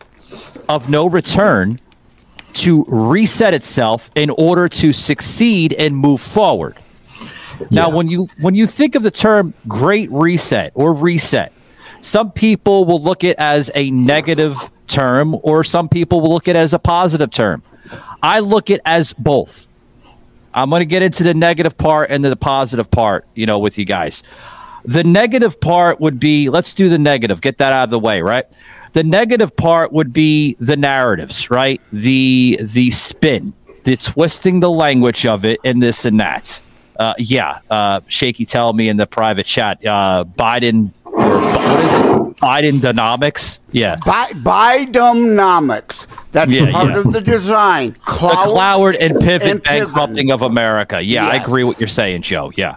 of 0.70 0.90
no 0.90 1.08
return 1.08 1.80
to 2.54 2.86
reset 2.88 3.54
itself 3.54 4.10
in 4.16 4.30
order 4.32 4.68
to 4.70 4.94
succeed 4.94 5.74
and 5.74 5.96
move 5.96 6.22
forward. 6.22 6.78
Now, 7.70 7.90
when 7.90 8.08
you 8.08 8.28
when 8.40 8.56
you 8.56 8.66
think 8.66 8.96
of 8.96 9.04
the 9.04 9.12
term 9.12 9.54
"great 9.68 10.12
reset" 10.12 10.72
or 10.76 10.94
"reset," 10.94 11.52
some 12.02 12.32
people 12.32 12.86
will 12.86 13.02
look 13.02 13.24
it 13.24 13.38
as 13.38 13.72
a 13.76 13.92
negative 13.92 14.72
term, 14.88 15.38
or 15.44 15.64
some 15.64 15.88
people 15.88 16.22
will 16.22 16.32
look 16.32 16.48
it 16.48 16.56
as 16.56 16.74
a 16.74 16.80
positive 16.80 17.32
term. 17.32 17.64
I 18.22 18.40
look 18.40 18.70
it 18.70 18.82
as 18.86 19.14
both. 19.14 19.70
I'm 20.54 20.70
going 20.70 20.82
to 20.82 20.86
get 20.86 21.02
into 21.02 21.24
the 21.24 21.34
negative 21.34 21.78
part 21.78 22.12
and 22.12 22.24
the 22.24 22.36
positive 22.36 22.90
part, 22.92 23.26
you 23.34 23.46
know, 23.46 23.60
with 23.60 23.78
you 23.78 23.86
guys. 23.86 24.24
The 24.86 25.04
negative 25.04 25.60
part 25.60 26.00
would 26.00 26.20
be 26.20 26.50
let's 26.50 26.74
do 26.74 26.90
the 26.90 27.00
negative, 27.00 27.42
get 27.42 27.58
that 27.58 27.74
out 27.74 27.86
of 27.86 27.90
the 27.90 28.00
way, 28.00 28.22
right? 28.22 28.46
The 28.94 29.04
negative 29.04 29.56
part 29.56 29.92
would 29.92 30.14
be 30.14 30.56
the 30.60 30.78
narratives, 30.78 31.50
right? 31.50 31.82
The 31.92 32.60
the 32.62 32.92
spin, 32.92 33.54
the 33.84 33.98
twisting 33.98 34.60
the 34.60 34.70
language 34.72 35.26
of 35.26 35.46
it, 35.46 35.60
and 35.64 35.82
this 35.82 36.06
and 36.06 36.20
that. 36.20 36.62
Uh, 37.00 37.16
yeah, 37.18 37.60
uh, 37.72 38.02
Shaky 38.08 38.46
tell 38.46 38.72
me 38.74 38.88
in 38.90 38.98
the 38.98 39.08
private 39.08 39.48
chat, 39.48 39.84
uh, 39.86 40.24
Biden 40.38 40.92
or 41.06 41.40
what 41.42 41.84
is 41.84 41.94
it? 41.94 42.00
Biden 42.38 42.82
dynamics. 42.82 43.60
Yeah, 43.72 43.96
Bi- 44.06 44.32
Bidenomics. 44.34 46.06
That's 46.32 46.52
Yeah, 46.52 46.72
part 46.72 46.90
yeah. 46.90 46.98
of 47.00 47.12
the 47.14 47.22
design. 47.22 47.94
the 47.94 48.00
Cloud- 48.00 48.48
Cloward 48.48 48.98
and 49.00 49.16
Piven 49.16 49.42
and 49.52 49.64
Piven. 49.64 49.86
bankrupting 49.86 50.32
of 50.32 50.42
America. 50.44 51.02
Yeah, 51.02 51.28
I 51.28 51.36
agree 51.36 51.64
what 51.64 51.80
you're 51.80 51.88
saying, 51.88 52.22
Joe. 52.24 52.52
Yeah. 52.56 52.76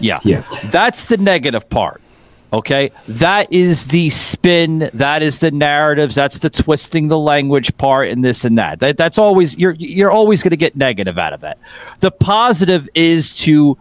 Yeah. 0.00 0.20
Yeah. 0.22 0.42
That's 0.64 1.06
the 1.06 1.16
negative 1.16 1.68
part. 1.70 2.02
Okay. 2.52 2.92
That 3.08 3.52
is 3.52 3.88
the 3.88 4.10
spin. 4.10 4.90
That 4.94 5.22
is 5.22 5.40
the 5.40 5.50
narratives. 5.50 6.14
That's 6.14 6.38
the 6.38 6.50
twisting 6.50 7.08
the 7.08 7.18
language 7.18 7.76
part 7.76 8.08
and 8.08 8.24
this 8.24 8.44
and 8.44 8.56
that. 8.58 8.78
that 8.80 8.96
that's 8.96 9.18
always 9.18 9.58
you're 9.58 9.72
you're 9.72 10.10
always 10.10 10.42
gonna 10.42 10.56
get 10.56 10.76
negative 10.76 11.18
out 11.18 11.32
of 11.32 11.40
that. 11.40 11.58
The 12.00 12.10
positive 12.10 12.88
is 12.94 13.36
to 13.38 13.76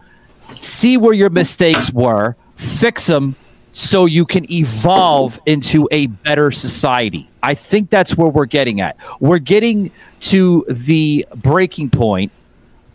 see 0.62 0.98
where 0.98 1.14
your 1.14 1.30
mistakes 1.30 1.92
were, 1.92 2.36
fix 2.56 3.08
them 3.08 3.36
so 3.72 4.06
you 4.06 4.26
can 4.26 4.50
evolve 4.52 5.40
into 5.46 5.88
a 5.92 6.08
better 6.08 6.50
society. 6.50 7.30
I 7.44 7.56
think 7.56 7.90
that's 7.90 8.18
where 8.18 8.30
we're 8.30 8.46
getting 8.46 8.80
at. 8.80 8.98
We're 9.20 9.40
getting 9.40 9.92
to 10.22 10.66
the 10.70 11.28
breaking 11.36 11.90
point, 11.90 12.32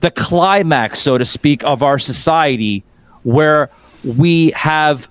the 0.00 0.10
climax, 0.10 1.00
so 1.00 1.18
to 1.18 1.24
speak, 1.24 1.62
of 1.64 1.82
our 1.82 1.98
society 1.98 2.82
where 3.22 3.68
we 4.02 4.52
have 4.52 5.08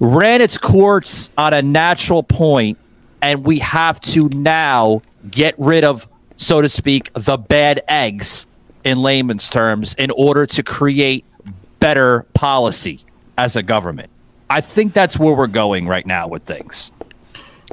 ran 0.00 0.40
its 0.40 0.58
course 0.58 1.30
on 1.38 1.54
a 1.54 1.62
natural 1.62 2.22
point 2.22 2.78
and 3.22 3.44
we 3.44 3.58
have 3.60 4.00
to 4.00 4.28
now 4.30 5.00
get 5.30 5.54
rid 5.58 5.84
of, 5.84 6.06
so 6.36 6.60
to 6.60 6.68
speak, 6.68 7.10
the 7.14 7.36
bad 7.36 7.82
eggs 7.88 8.46
in 8.84 9.00
layman's 9.02 9.48
terms 9.48 9.94
in 9.94 10.10
order 10.10 10.44
to 10.46 10.62
create 10.62 11.24
better 11.80 12.26
policy 12.34 13.00
as 13.38 13.56
a 13.56 13.62
government. 13.62 14.10
I 14.50 14.60
think 14.60 14.92
that's 14.92 15.18
where 15.18 15.34
we're 15.34 15.46
going 15.46 15.86
right 15.86 16.06
now 16.06 16.28
with 16.28 16.42
things. 16.44 16.92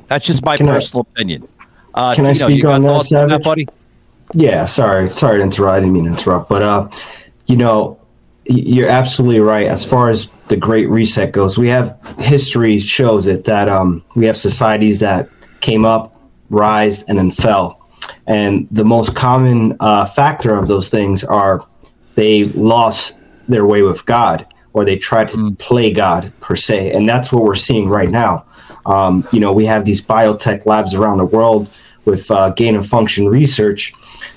That's 0.07 0.25
just 0.25 0.43
my 0.45 0.57
Can 0.57 0.69
I- 0.69 0.73
personal 0.73 1.01
opinion. 1.13 1.47
Uh, 1.93 2.13
Can 2.15 2.25
I 2.25 2.31
speak 2.33 2.55
you 2.55 2.63
got 2.63 2.75
on 2.75 2.83
that, 2.83 3.13
on 3.13 3.27
that, 3.27 3.43
buddy? 3.43 3.67
Yeah, 4.33 4.65
sorry, 4.65 5.09
sorry 5.09 5.39
to 5.39 5.43
interrupt. 5.43 5.73
I 5.75 5.79
didn't 5.81 5.91
mean 5.93 6.05
to 6.05 6.11
interrupt, 6.11 6.47
but 6.47 6.61
uh, 6.61 6.87
you 7.47 7.57
know, 7.57 7.99
you're 8.51 8.89
absolutely 8.89 9.39
right. 9.39 9.67
As 9.67 9.85
far 9.85 10.09
as 10.09 10.27
the 10.47 10.57
Great 10.57 10.89
Reset 10.89 11.31
goes, 11.31 11.57
we 11.57 11.67
have 11.69 11.97
history 12.19 12.79
shows 12.79 13.27
it 13.27 13.45
that 13.45 13.69
um, 13.69 14.03
we 14.15 14.25
have 14.25 14.37
societies 14.37 14.99
that 14.99 15.29
came 15.61 15.85
up, 15.85 16.15
rised, 16.49 17.05
and 17.07 17.17
then 17.17 17.31
fell, 17.31 17.81
and 18.27 18.67
the 18.71 18.85
most 18.85 19.15
common 19.15 19.75
uh, 19.79 20.05
factor 20.05 20.55
of 20.55 20.67
those 20.67 20.89
things 20.89 21.23
are 21.23 21.65
they 22.15 22.45
lost 22.45 23.17
their 23.47 23.65
way 23.65 23.81
with 23.81 24.05
God, 24.05 24.45
or 24.73 24.85
they 24.85 24.97
tried 24.97 25.29
to 25.29 25.51
play 25.55 25.91
God 25.91 26.31
per 26.39 26.55
se, 26.55 26.91
and 26.91 27.07
that's 27.07 27.31
what 27.31 27.43
we're 27.43 27.55
seeing 27.55 27.89
right 27.89 28.09
now. 28.09 28.45
Um, 28.85 29.27
you 29.31 29.39
know, 29.39 29.53
we 29.53 29.65
have 29.65 29.85
these 29.85 30.01
biotech 30.01 30.65
labs 30.65 30.93
around 30.93 31.19
the 31.19 31.25
world 31.25 31.69
with 32.05 32.29
uh, 32.31 32.49
gain 32.49 32.75
of 32.75 32.85
function 32.87 33.27
research, 33.27 33.93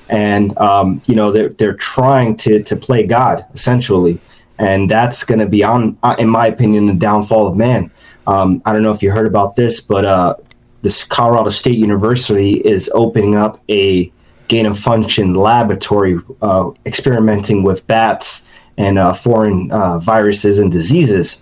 and 0.08 0.56
um, 0.58 1.00
you 1.06 1.14
know 1.14 1.32
they're 1.32 1.50
they're 1.50 1.74
trying 1.74 2.36
to 2.38 2.62
to 2.62 2.76
play 2.76 3.06
God 3.06 3.44
essentially, 3.54 4.20
and 4.58 4.90
that's 4.90 5.24
going 5.24 5.40
to 5.40 5.48
be 5.48 5.64
on, 5.64 5.98
uh, 6.02 6.16
in 6.18 6.28
my 6.28 6.46
opinion, 6.46 6.86
the 6.86 6.94
downfall 6.94 7.48
of 7.48 7.56
man. 7.56 7.90
Um, 8.26 8.62
I 8.64 8.72
don't 8.72 8.82
know 8.82 8.92
if 8.92 9.02
you 9.02 9.10
heard 9.10 9.26
about 9.26 9.56
this, 9.56 9.80
but 9.80 10.04
uh, 10.04 10.36
this 10.82 11.04
Colorado 11.04 11.50
State 11.50 11.78
University 11.78 12.54
is 12.54 12.90
opening 12.94 13.36
up 13.36 13.60
a 13.68 14.12
gain 14.48 14.66
of 14.66 14.78
function 14.78 15.34
laboratory, 15.34 16.18
uh, 16.42 16.70
experimenting 16.86 17.62
with 17.62 17.86
bats 17.86 18.44
and 18.76 18.98
uh, 18.98 19.12
foreign 19.12 19.70
uh, 19.70 19.98
viruses 19.98 20.58
and 20.58 20.70
diseases. 20.70 21.40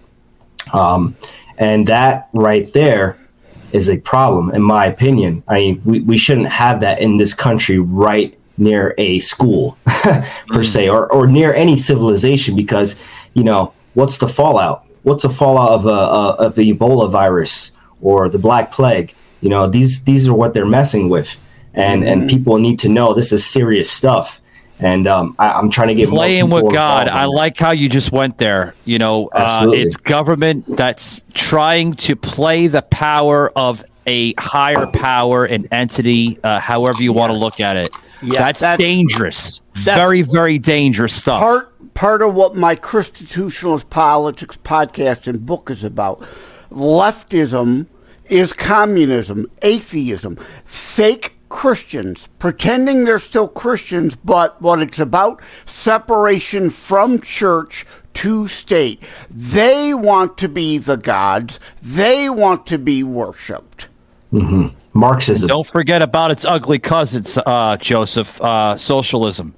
Um, 0.72 1.16
and 1.58 1.86
that 1.88 2.28
right 2.32 2.70
there 2.72 3.18
is 3.72 3.88
a 3.88 3.98
problem, 3.98 4.50
in 4.54 4.62
my 4.62 4.86
opinion. 4.86 5.42
I 5.48 5.54
mean, 5.54 5.82
we, 5.84 6.00
we 6.00 6.18
shouldn't 6.18 6.48
have 6.48 6.80
that 6.80 7.00
in 7.00 7.16
this 7.16 7.34
country 7.34 7.78
right 7.78 8.38
near 8.62 8.94
a 8.98 9.18
school, 9.18 9.76
per 10.48 10.62
se, 10.62 10.88
or, 10.88 11.12
or 11.12 11.26
near 11.26 11.52
any 11.54 11.76
civilization 11.76 12.56
because, 12.56 12.96
you 13.34 13.44
know, 13.44 13.72
what's 13.94 14.18
the 14.18 14.28
fallout? 14.28 14.86
What's 15.02 15.24
the 15.24 15.30
fallout 15.30 15.70
of, 15.70 15.86
a, 15.86 15.88
a, 15.88 16.28
of 16.46 16.54
the 16.54 16.72
Ebola 16.72 17.10
virus 17.10 17.72
or 18.00 18.28
the 18.28 18.38
Black 18.38 18.72
Plague? 18.72 19.14
You 19.40 19.48
know, 19.48 19.68
these, 19.68 20.04
these 20.04 20.28
are 20.28 20.34
what 20.34 20.54
they're 20.54 20.64
messing 20.66 21.08
with. 21.08 21.36
And, 21.74 22.04
and 22.04 22.28
people 22.28 22.58
need 22.58 22.78
to 22.80 22.88
know 22.88 23.14
this 23.14 23.32
is 23.32 23.44
serious 23.44 23.90
stuff. 23.90 24.42
And 24.78 25.06
um, 25.06 25.36
I, 25.38 25.52
I'm 25.52 25.70
trying 25.70 25.88
to 25.88 25.94
get 25.94 26.08
playing 26.08 26.50
with 26.50 26.72
God. 26.72 27.08
I 27.08 27.26
like 27.26 27.58
how 27.58 27.70
you 27.70 27.88
just 27.88 28.10
went 28.10 28.38
there. 28.38 28.74
You 28.84 28.98
know, 28.98 29.28
uh, 29.28 29.70
it's 29.72 29.96
government 29.96 30.76
that's 30.76 31.22
trying 31.34 31.94
to 31.94 32.16
play 32.16 32.66
the 32.66 32.82
power 32.82 33.50
of 33.56 33.84
a 34.06 34.34
higher 34.38 34.86
power 34.86 35.44
and 35.44 35.68
entity, 35.70 36.38
uh, 36.42 36.58
however 36.58 37.02
you 37.02 37.12
want 37.12 37.32
to 37.32 37.38
look 37.38 37.60
at 37.60 37.76
it. 37.76 37.90
Yeah, 38.22 38.38
that's, 38.38 38.60
that's- 38.60 38.78
dangerous. 38.78 39.62
very, 39.74 40.22
very 40.22 40.58
dangerous 40.58 41.14
stuff. 41.14 41.40
part 41.40 41.68
part 41.94 42.22
of 42.22 42.34
what 42.34 42.56
my 42.56 42.74
constitutionalist 42.74 43.90
politics 43.90 44.56
podcast 44.56 45.26
and 45.26 45.44
book 45.44 45.70
is 45.70 45.84
about. 45.84 46.24
Leftism 46.70 47.86
is 48.28 48.52
communism, 48.52 49.50
atheism, 49.60 50.38
fake 50.64 51.34
Christians, 51.50 52.28
pretending 52.38 53.04
they're 53.04 53.18
still 53.18 53.46
Christians, 53.46 54.16
but 54.16 54.60
what 54.62 54.80
it's 54.80 54.98
about 54.98 55.42
separation 55.66 56.70
from 56.70 57.20
church 57.20 57.84
to 58.14 58.48
state. 58.48 59.02
They 59.30 59.92
want 59.92 60.38
to 60.38 60.48
be 60.48 60.78
the 60.78 60.96
gods, 60.96 61.60
they 61.82 62.30
want 62.30 62.66
to 62.68 62.78
be 62.78 63.02
worshiped. 63.02 63.88
Marxism. 64.94 65.48
Don't 65.48 65.66
forget 65.66 66.02
about 66.02 66.30
its 66.30 66.44
ugly 66.44 66.78
cousins, 66.78 67.38
uh, 67.38 67.76
Joseph. 67.76 68.40
Uh, 68.40 68.76
socialism. 68.76 69.54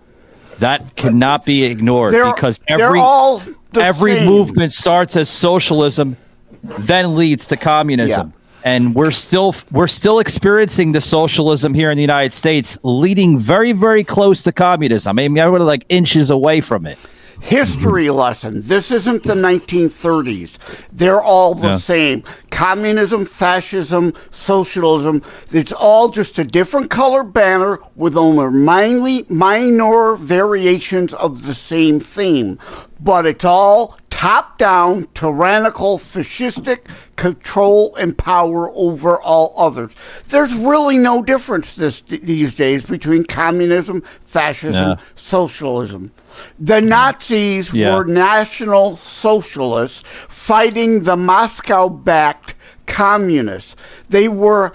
That 0.59 0.95
cannot 0.95 1.45
be 1.45 1.65
ignored 1.65 2.15
They're, 2.15 2.33
because 2.33 2.61
every 2.69 3.01
all 3.01 3.43
every 3.75 4.17
same. 4.17 4.27
movement 4.27 4.73
starts 4.73 5.17
as 5.17 5.29
socialism, 5.29 6.17
then 6.63 7.17
leads 7.17 7.49
to 7.49 7.57
communism. 7.57 8.33
And 8.65 8.95
we're 8.95 9.11
still 9.11 9.55
we're 9.73 9.89
still 9.89 10.21
experiencing 10.21 10.93
the 10.93 11.01
socialism 11.01 11.75
here 11.75 11.91
in 11.91 11.97
the 11.97 12.03
United 12.03 12.33
States, 12.33 12.79
leading 12.83 13.39
very 13.39 13.73
very 13.73 14.05
close 14.05 14.43
to 14.45 14.53
communism. 14.53 15.19
I 15.19 15.29
mean, 15.29 15.39
I 15.39 15.49
would 15.49 15.61
like 15.61 15.85
inches 15.89 16.31
away 16.31 16.61
from 16.61 16.87
it. 16.87 16.99
History 17.45 18.07
mm-hmm. 18.07 18.19
lesson. 18.19 18.63
This 18.63 18.91
isn't 18.91 19.23
the 19.25 19.35
1930s. 19.35 20.53
They're 20.91 21.23
all 21.23 21.55
the 21.55 21.69
Yeah. 21.69 21.79
same. 21.79 22.25
Communism, 22.51 23.27
fascism, 23.27 24.15
socialism. 24.31 25.23
It's 25.53 25.73
all 25.73 26.09
just 26.09 26.39
a 26.39 26.45
different 26.45 26.91
color 26.91 27.23
banner 27.23 27.81
with 27.95 28.17
only 28.17 28.49
mainly 28.49 29.27
minor 29.29 30.15
variations 30.17 31.13
of 31.13 31.47
the 31.47 31.55
same 31.55 32.01
theme. 32.01 32.59
But 32.99 33.27
it's 33.27 33.45
all 33.45 33.99
top 34.09 34.57
down, 34.57 35.09
tyrannical, 35.15 35.99
fascistic 35.99 36.87
control 37.17 37.95
and 37.97 38.17
power 38.19 38.71
over 38.75 39.21
all 39.21 39.55
others. 39.57 39.93
There's 40.29 40.55
really 40.55 40.99
no 40.99 41.23
difference 41.23 41.75
this, 41.75 42.03
these 42.03 42.55
days 42.55 42.85
between 42.85 43.25
communism, 43.25 44.03
fascism, 44.25 44.91
Yeah. 44.91 44.95
socialism. 45.15 46.11
The 46.59 46.81
Nazis 46.81 47.73
Yeah. 47.73 47.97
were 47.97 48.05
national 48.05 48.97
socialists 48.97 50.03
fighting 50.29 51.05
the 51.05 51.17
Moscow 51.17 51.89
backed 51.89 52.55
communists. 52.87 53.77
They 54.09 54.29
were 54.29 54.73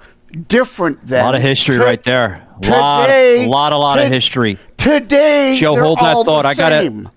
different 0.48 1.06
then. 1.06 1.22
A 1.24 1.26
lot 1.26 1.36
of 1.36 1.42
history 1.42 1.78
To- 1.78 1.84
right 1.84 2.02
there. 2.04 2.42
Lot, 2.66 3.04
today- 3.08 3.48
lot, 3.48 3.74
a 3.74 3.78
lot 3.78 3.98
of 4.00 4.06
to- 4.06 4.10
history. 4.10 4.58
Today, 4.78 5.56
Joe, 5.58 5.76
hold 5.76 6.00
that 6.00 6.26
thought. 6.26 6.46
I 6.46 6.54
gotta- 6.54 6.82
same. 6.82 7.10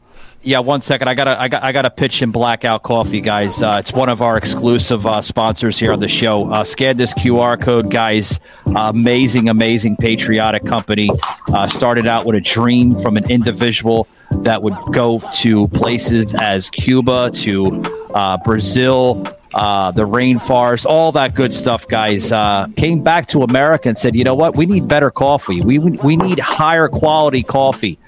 Yeah, 0.44 0.58
one 0.58 0.80
second. 0.80 1.06
I 1.06 1.14
gotta, 1.14 1.40
I 1.40 1.46
got, 1.46 1.62
I 1.62 1.70
gotta 1.70 1.90
pitch 1.90 2.20
in 2.20 2.32
Blackout 2.32 2.82
Coffee, 2.82 3.20
guys. 3.20 3.62
Uh, 3.62 3.76
it's 3.78 3.92
one 3.92 4.08
of 4.08 4.22
our 4.22 4.36
exclusive 4.36 5.06
uh, 5.06 5.22
sponsors 5.22 5.78
here 5.78 5.92
on 5.92 6.00
the 6.00 6.08
show. 6.08 6.50
Uh, 6.52 6.64
scan 6.64 6.96
this 6.96 7.14
QR 7.14 7.60
code, 7.60 7.92
guys. 7.92 8.40
amazing, 8.74 9.48
amazing 9.48 9.96
patriotic 9.96 10.64
company. 10.64 11.10
Uh, 11.52 11.68
started 11.68 12.08
out 12.08 12.26
with 12.26 12.34
a 12.34 12.40
dream 12.40 12.92
from 12.98 13.16
an 13.16 13.30
individual 13.30 14.08
that 14.40 14.60
would 14.60 14.74
go 14.90 15.20
to 15.34 15.68
places 15.68 16.34
as 16.34 16.70
Cuba 16.70 17.30
to 17.34 17.80
uh, 18.12 18.36
Brazil. 18.38 19.24
Uh, 19.54 19.90
the 19.90 20.02
rainforest, 20.02 20.86
all 20.86 21.12
that 21.12 21.34
good 21.34 21.52
stuff, 21.52 21.86
guys. 21.86 22.32
Uh, 22.32 22.66
came 22.74 23.02
back 23.02 23.28
to 23.28 23.42
America 23.42 23.86
and 23.88 23.98
said, 23.98 24.16
"You 24.16 24.24
know 24.24 24.34
what? 24.34 24.56
We 24.56 24.64
need 24.64 24.88
better 24.88 25.10
coffee. 25.10 25.60
We 25.60 25.78
we, 25.78 25.90
we 26.02 26.16
need 26.16 26.38
higher 26.38 26.88
quality 26.88 27.42
coffee." 27.42 27.98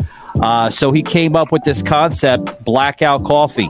Uh, 0.41 0.69
so 0.69 0.91
he 0.93 1.03
came 1.03 1.37
up 1.37 1.53
with 1.53 1.63
this 1.65 1.83
concept, 1.83 2.65
blackout 2.65 3.25
coffee. 3.25 3.69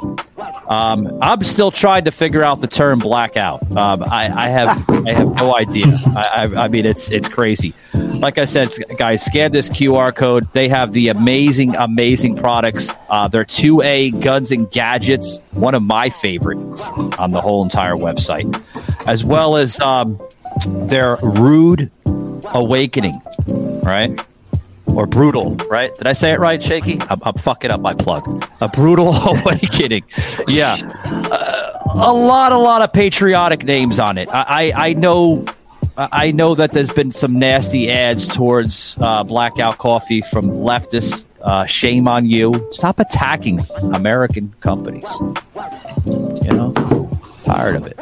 Um, 0.68 1.18
I'm 1.20 1.42
still 1.42 1.70
trying 1.70 2.04
to 2.04 2.10
figure 2.10 2.42
out 2.42 2.60
the 2.60 2.66
term 2.66 2.98
blackout. 2.98 3.62
Um, 3.76 4.02
I, 4.04 4.30
I 4.34 4.48
have 4.48 4.90
I 5.06 5.12
have 5.12 5.34
no 5.34 5.56
idea. 5.56 5.86
I, 6.16 6.50
I, 6.56 6.64
I 6.64 6.68
mean, 6.68 6.86
it's 6.86 7.10
it's 7.10 7.28
crazy. 7.28 7.74
Like 7.94 8.38
I 8.38 8.44
said, 8.46 8.70
guys, 8.96 9.24
scan 9.24 9.52
this 9.52 9.68
QR 9.68 10.14
code. 10.14 10.50
They 10.52 10.68
have 10.68 10.92
the 10.92 11.08
amazing, 11.08 11.74
amazing 11.76 12.36
products. 12.36 12.94
Uh, 13.10 13.28
they're 13.28 13.44
2A 13.44 14.22
guns 14.22 14.50
and 14.50 14.70
gadgets, 14.70 15.38
one 15.52 15.74
of 15.74 15.82
my 15.82 16.08
favorite 16.08 16.58
on 17.18 17.32
the 17.32 17.40
whole 17.40 17.62
entire 17.62 17.94
website, 17.94 18.48
as 19.06 19.24
well 19.24 19.56
as 19.56 19.78
um, 19.80 20.18
their 20.88 21.16
rude 21.22 21.90
awakening, 22.46 23.20
right? 23.82 24.24
Or 24.86 25.06
brutal, 25.06 25.56
right? 25.70 25.94
Did 25.94 26.06
I 26.06 26.12
say 26.12 26.32
it 26.32 26.40
right, 26.40 26.62
Shaky? 26.62 27.00
I'm, 27.08 27.20
I'm 27.22 27.34
fucking 27.34 27.70
up 27.70 27.80
my 27.80 27.94
plug. 27.94 28.46
A 28.60 28.68
brutal 28.68 29.12
awakening. 29.14 30.04
Yeah, 30.48 30.76
uh, 31.04 31.64
a 31.94 32.12
lot, 32.12 32.52
a 32.52 32.58
lot 32.58 32.82
of 32.82 32.92
patriotic 32.92 33.64
names 33.64 33.98
on 33.98 34.18
it. 34.18 34.28
I, 34.28 34.72
I, 34.74 34.88
I 34.88 34.92
know. 34.94 35.44
I 35.96 36.32
know 36.32 36.56
that 36.56 36.72
there's 36.72 36.90
been 36.90 37.12
some 37.12 37.38
nasty 37.38 37.88
ads 37.88 38.26
towards 38.26 38.98
uh, 39.00 39.22
Blackout 39.22 39.78
Coffee 39.78 40.22
from 40.22 40.42
leftists. 40.46 41.28
Uh, 41.40 41.66
shame 41.66 42.08
on 42.08 42.26
you. 42.26 42.66
Stop 42.72 42.98
attacking 42.98 43.60
American 43.92 44.52
companies. 44.58 45.08
You 46.04 46.50
know, 46.50 46.72
tired 47.44 47.76
of 47.76 47.86
it. 47.86 47.96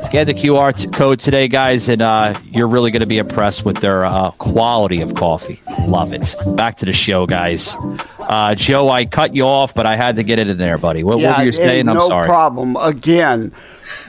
Scan 0.00 0.26
the 0.26 0.34
QR 0.34 0.76
t- 0.76 0.88
code 0.88 1.18
today, 1.18 1.48
guys, 1.48 1.88
and 1.88 2.00
uh, 2.00 2.38
you're 2.50 2.68
really 2.68 2.90
going 2.90 3.00
to 3.00 3.06
be 3.06 3.18
impressed 3.18 3.64
with 3.64 3.78
their 3.78 4.04
uh, 4.04 4.30
quality 4.32 5.00
of 5.00 5.14
coffee. 5.14 5.60
Love 5.86 6.12
it. 6.12 6.34
Back 6.56 6.76
to 6.78 6.86
the 6.86 6.92
show, 6.92 7.26
guys. 7.26 7.76
Uh, 8.20 8.54
Joe, 8.54 8.88
I 8.88 9.06
cut 9.06 9.34
you 9.34 9.44
off, 9.44 9.74
but 9.74 9.86
I 9.86 9.96
had 9.96 10.16
to 10.16 10.22
get 10.22 10.38
it 10.38 10.48
in 10.48 10.56
there, 10.56 10.78
buddy. 10.78 11.02
What, 11.02 11.18
what 11.18 11.38
were 11.38 11.44
you 11.44 11.52
saying? 11.52 11.88
I'm 11.88 11.96
no 11.96 12.06
sorry. 12.06 12.26
problem. 12.26 12.76
Again, 12.76 13.52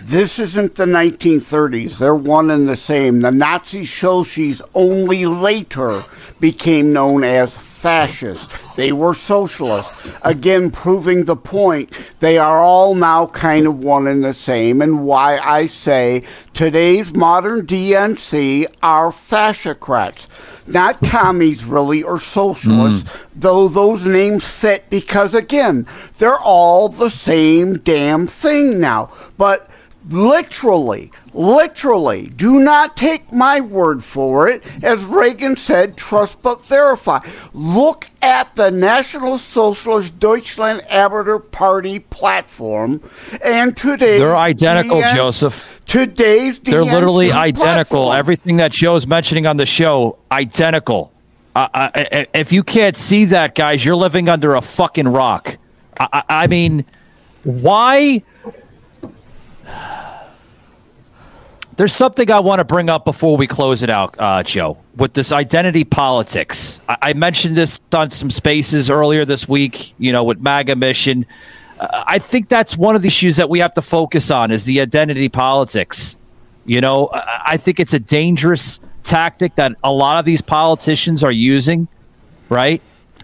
this 0.01 0.37
isn't 0.39 0.75
the 0.75 0.85
1930s. 0.85 1.97
They're 1.97 2.13
one 2.13 2.51
and 2.51 2.67
the 2.67 2.75
same. 2.75 3.21
The 3.21 3.31
Nazi 3.31 3.83
Shoshis 3.83 4.61
only 4.75 5.25
later 5.25 6.01
became 6.39 6.93
known 6.93 7.23
as 7.23 7.55
fascists. 7.79 8.47
They 8.75 8.91
were 8.91 9.13
socialists. 9.13 10.17
Again, 10.21 10.69
proving 10.69 11.23
the 11.23 11.35
point. 11.35 11.91
They 12.19 12.37
are 12.37 12.59
all 12.59 12.93
now 12.93 13.27
kind 13.27 13.65
of 13.65 13.83
one 13.83 14.05
and 14.07 14.23
the 14.23 14.33
same. 14.33 14.81
And 14.81 15.05
why 15.05 15.39
I 15.39 15.65
say 15.65 16.23
today's 16.53 17.13
modern 17.13 17.65
DNC 17.65 18.67
are 18.83 19.11
fascocrats. 19.11 20.27
Not 20.67 21.01
commies, 21.01 21.63
really, 21.63 22.03
or 22.03 22.19
socialists, 22.19 23.11
hmm. 23.11 23.19
though 23.35 23.67
those 23.67 24.05
names 24.05 24.45
fit 24.45 24.87
because, 24.89 25.33
again, 25.33 25.87
they're 26.19 26.37
all 26.37 26.89
the 26.89 27.09
same 27.09 27.79
damn 27.79 28.27
thing 28.27 28.79
now. 28.79 29.09
But 29.37 29.67
literally, 30.07 31.11
literally, 31.33 32.27
do 32.27 32.59
not 32.59 32.95
take 32.95 33.31
my 33.31 33.59
word 33.61 34.03
for 34.03 34.47
it. 34.47 34.63
As 34.83 35.03
Reagan 35.03 35.57
said, 35.57 35.97
trust 35.97 36.41
but 36.41 36.65
verify. 36.65 37.19
Look 37.53 38.07
at 38.21 38.55
the 38.55 38.71
National 38.71 39.37
Socialist 39.37 40.19
Deutschland 40.19 40.81
Arbeiter 40.89 41.39
Party 41.51 41.99
platform 41.99 43.01
and 43.43 43.75
today 43.75 44.19
They're 44.19 44.35
identical, 44.35 45.01
DN 45.01 45.15
Joseph. 45.15 45.81
Today's 45.85 46.59
They're 46.59 46.83
literally 46.83 47.31
identical. 47.31 48.05
platform. 48.05 48.19
Everything 48.19 48.57
that 48.57 48.71
Joe's 48.71 49.07
mentioning 49.07 49.45
on 49.45 49.57
the 49.57 49.65
show, 49.65 50.19
identical. 50.31 51.11
Uh, 51.55 51.67
I, 51.73 52.07
I, 52.11 52.27
if 52.33 52.51
you 52.51 52.63
can't 52.63 52.95
see 52.95 53.25
that, 53.25 53.55
guys, 53.55 53.83
you're 53.83 53.95
living 53.95 54.29
under 54.29 54.55
a 54.55 54.61
fucking 54.61 55.07
rock. 55.07 55.57
I, 55.99 56.07
I, 56.13 56.23
I 56.29 56.47
mean, 56.47 56.85
why? 57.43 58.23
There's 61.79 61.95
something 61.95 62.29
I 62.29 62.41
want 62.41 62.59
to 62.59 62.65
bring 62.65 62.89
up 62.89 63.05
before 63.05 63.37
we 63.37 63.47
close 63.47 63.83
it 63.83 63.89
out, 63.89 64.13
uh, 64.19 64.43
Joe, 64.43 64.77
with 64.97 65.13
this 65.13 65.31
identity 65.31 65.85
politics. 65.85 66.81
I, 66.89 66.97
I 67.01 67.13
mentioned 67.13 67.55
this 67.55 67.79
on 67.93 68.09
some 68.09 68.29
spaces 68.29 68.89
earlier 68.89 69.23
this 69.23 69.47
week, 69.47 69.93
you 69.97 70.11
know, 70.11 70.25
with 70.25 70.41
MAGA 70.41 70.75
Mission. 70.75 71.25
Uh, 71.79 72.03
I 72.05 72.19
think 72.19 72.49
that's 72.49 72.75
one 72.75 72.97
of 72.97 73.01
the 73.01 73.07
issues 73.07 73.37
that 73.37 73.49
we 73.49 73.59
have 73.59 73.71
to 73.75 73.81
focus 73.81 74.29
on 74.29 74.51
is 74.51 74.65
the 74.65 74.81
identity 74.81 75.29
politics. 75.29 76.17
You 76.65 76.81
know, 76.81 77.07
I, 77.13 77.41
I 77.51 77.57
think 77.57 77.79
it's 77.79 77.93
a 77.93 77.99
dangerous 77.99 78.81
tactic 79.03 79.55
that 79.55 79.71
a 79.81 79.91
lot 79.91 80.19
of 80.19 80.25
these 80.25 80.41
politicians 80.41 81.23
are 81.23 81.31
using, 81.31 81.87
right? 82.49 82.81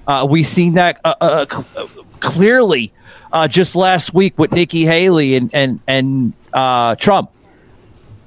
Uh, 0.07 0.25
we 0.29 0.43
seen 0.43 0.75
that 0.75 1.01
uh, 1.03 1.13
uh, 1.19 1.45
cl- 1.45 1.87
clearly 2.21 2.93
uh, 3.35 3.47
just 3.49 3.75
last 3.75 4.13
week 4.13 4.39
with 4.39 4.53
Nikki 4.53 4.85
Haley 4.85 5.35
and 5.35 5.53
and 5.53 5.79
and 5.87 6.33
uh, 6.53 6.95
Trump. 6.95 7.31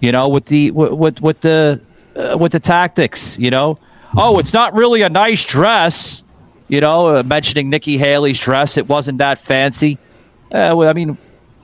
You 0.01 0.13
know, 0.13 0.29
with 0.29 0.45
the 0.45 0.71
with 0.71 1.21
with, 1.21 1.41
the 1.41 1.81
uh, 2.15 2.37
with 2.39 2.53
the 2.53 2.61
tactics. 2.61 3.39
You 3.39 3.51
know, 3.51 3.79
oh, 4.17 4.39
it's 4.39 4.53
not 4.53 4.75
really 4.75 5.03
a 5.03 5.09
nice 5.09 5.45
dress. 5.45 6.23
You 6.69 6.83
know, 6.83 7.17
uh, 7.17 7.23
mentioning 7.23 7.71
Nikki 7.71 7.97
Haley's 7.97 8.39
dress, 8.39 8.77
it 8.77 8.87
wasn't 8.87 9.19
that 9.19 9.39
fancy. 9.39 9.97
Uh, 10.53 10.75
well, 10.77 10.89
I 10.89 10.93
mean, 10.93 11.17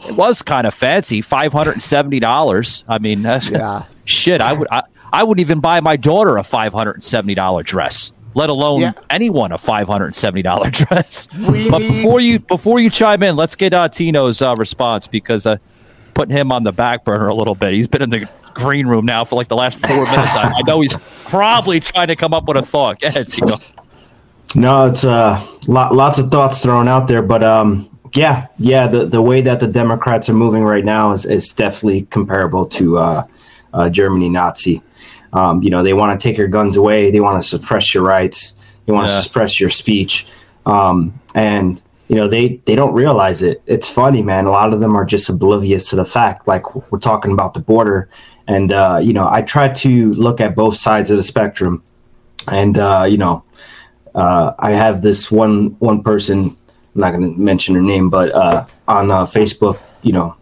it 0.08 0.16
was 0.16 0.40
kind 0.40 0.66
of 0.66 0.72
fancy, 0.72 1.20
five 1.20 1.52
hundred 1.52 1.72
and 1.72 1.82
seventy 1.82 2.20
dollars. 2.20 2.82
I 2.88 2.98
mean, 2.98 3.22
that's, 3.22 3.50
Yeah. 3.50 3.84
shit. 4.06 4.40
I 4.40 4.58
would, 4.58 4.66
I, 4.70 4.82
I 5.12 5.22
wouldn't 5.22 5.42
even 5.42 5.60
buy 5.60 5.80
my 5.80 5.96
daughter 5.96 6.38
a 6.38 6.42
five 6.42 6.72
hundred 6.72 6.94
and 6.94 7.04
seventy 7.04 7.34
dollar 7.34 7.62
dress, 7.62 8.12
let 8.34 8.50
alone 8.50 8.80
Yeah. 8.80 8.92
anyone 9.10 9.52
a 9.52 9.58
five 9.58 9.88
hundred 9.88 10.06
and 10.06 10.14
seventy 10.14 10.42
dollar 10.42 10.70
dress. 10.70 11.28
We 11.48 11.70
but 11.70 11.78
before 11.80 12.20
you 12.20 12.38
before 12.40 12.80
you 12.80 12.90
chime 12.90 13.22
in, 13.22 13.36
let's 13.36 13.56
get 13.56 13.72
uh, 13.72 13.88
Tino's 13.88 14.42
uh, 14.42 14.54
response 14.56 15.06
because 15.08 15.46
uh, 15.46 15.56
putting 16.14 16.36
him 16.36 16.52
on 16.52 16.62
the 16.64 16.72
back 16.72 17.04
burner 17.04 17.28
a 17.28 17.34
little 17.34 17.54
bit. 17.54 17.72
He's 17.72 17.88
been 17.88 18.02
in 18.02 18.10
the 18.10 18.28
green 18.54 18.86
room 18.86 19.04
now 19.04 19.24
for 19.24 19.34
like 19.34 19.48
the 19.48 19.56
last 19.56 19.78
four 19.78 19.96
minutes. 19.96 20.36
I, 20.36 20.52
I 20.56 20.62
know 20.66 20.80
he's 20.80 20.94
probably 21.28 21.80
trying 21.80 22.08
to 22.08 22.16
come 22.16 22.32
up 22.32 22.46
with 22.46 22.56
a 22.56 22.62
thought. 22.62 23.00
Go 23.00 23.08
ahead, 23.08 23.28
Tino. 23.28 23.56
No, 24.54 24.86
it's 24.86 25.04
uh, 25.04 25.44
lot, 25.66 25.94
lots 25.94 26.20
of 26.20 26.30
thoughts 26.30 26.62
thrown 26.62 26.86
out 26.86 27.08
there, 27.08 27.22
but 27.22 27.42
um, 27.42 27.90
yeah, 28.14 28.46
yeah, 28.58 28.86
the, 28.86 29.04
the 29.04 29.20
way 29.20 29.40
that 29.40 29.58
the 29.58 29.66
Democrats 29.66 30.28
are 30.28 30.34
moving 30.34 30.62
right 30.62 30.84
now 30.84 31.10
is, 31.10 31.24
is 31.26 31.52
definitely 31.52 32.02
comparable 32.02 32.64
to 32.66 32.98
uh, 32.98 33.26
uh, 33.72 33.90
Germany 33.90 34.28
Nazi. 34.28 34.80
Um, 35.34 35.62
you 35.62 35.70
know, 35.70 35.82
they 35.82 35.92
want 35.92 36.18
to 36.18 36.28
take 36.28 36.38
your 36.38 36.48
guns 36.48 36.76
away, 36.76 37.10
they 37.10 37.20
want 37.20 37.42
to 37.42 37.48
suppress 37.48 37.92
your 37.92 38.04
rights, 38.04 38.54
they 38.86 38.92
want 38.92 39.08
Yeah. 39.08 39.16
to 39.16 39.22
suppress 39.22 39.60
your 39.60 39.70
speech, 39.70 40.26
um, 40.64 41.12
and 41.34 41.82
you 42.08 42.16
know 42.16 42.28
they 42.28 42.60
they 42.66 42.74
don't 42.76 42.92
realize 42.92 43.42
it. 43.42 43.62
It's 43.66 43.88
funny, 43.88 44.22
man. 44.22 44.46
A 44.46 44.50
lot 44.50 44.72
of 44.72 44.80
them 44.80 44.94
are 44.96 45.04
just 45.04 45.28
oblivious 45.28 45.88
to 45.90 45.96
the 45.96 46.04
fact. 46.04 46.46
Like 46.46 46.64
we're 46.90 46.98
talking 46.98 47.32
about 47.32 47.54
the 47.54 47.60
border, 47.60 48.08
and 48.46 48.72
uh, 48.72 48.98
you 49.02 49.12
know, 49.12 49.28
I 49.28 49.42
try 49.42 49.68
to 49.68 50.14
look 50.14 50.40
at 50.40 50.54
both 50.54 50.76
sides 50.76 51.10
of 51.10 51.16
the 51.16 51.22
spectrum, 51.22 51.82
and 52.46 52.78
uh, 52.78 53.06
you 53.08 53.16
know 53.18 53.42
uh, 54.14 54.52
I 54.58 54.70
have 54.72 55.02
this 55.02 55.30
one 55.32 55.76
one 55.80 56.02
person. 56.02 56.56
I'm 56.94 57.00
not 57.00 57.12
going 57.12 57.34
to 57.34 57.40
mention 57.40 57.74
her 57.74 57.80
name, 57.82 58.08
but 58.08 58.32
uh, 58.32 58.66
on 58.86 59.10
uh, 59.10 59.26
Facebook, 59.26 59.78
you 60.02 60.12
know, 60.12 60.36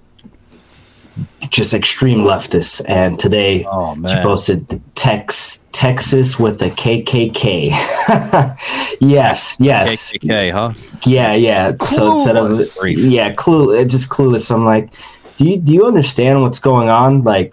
just 1.50 1.74
extreme 1.74 2.20
leftists. 2.20 2.80
And 2.88 3.18
today, 3.18 3.64
Oh, 3.70 3.94
she 4.08 4.16
posted 4.22 4.80
Tex 4.94 5.60
Texas 5.72 6.38
with 6.38 6.60
a 6.62 6.70
KKK. 6.70 7.70
yes, 9.00 9.56
yes, 9.60 10.12
KKK, 10.12 10.52
huh? 10.52 10.72
yeah, 11.06 11.34
yeah. 11.34 11.72
So 11.90 12.12
instead 12.14 12.36
of 12.36 12.60
Grief. 12.78 12.98
yeah, 13.00 13.32
clue, 13.32 13.78
uh, 13.80 13.84
just 13.84 14.08
clueless. 14.10 14.50
I'm 14.54 14.64
like, 14.64 14.92
do 15.36 15.46
you 15.48 15.56
do 15.58 15.72
you 15.74 15.86
understand 15.86 16.42
what's 16.42 16.58
going 16.58 16.88
on? 16.88 17.24
Like, 17.24 17.52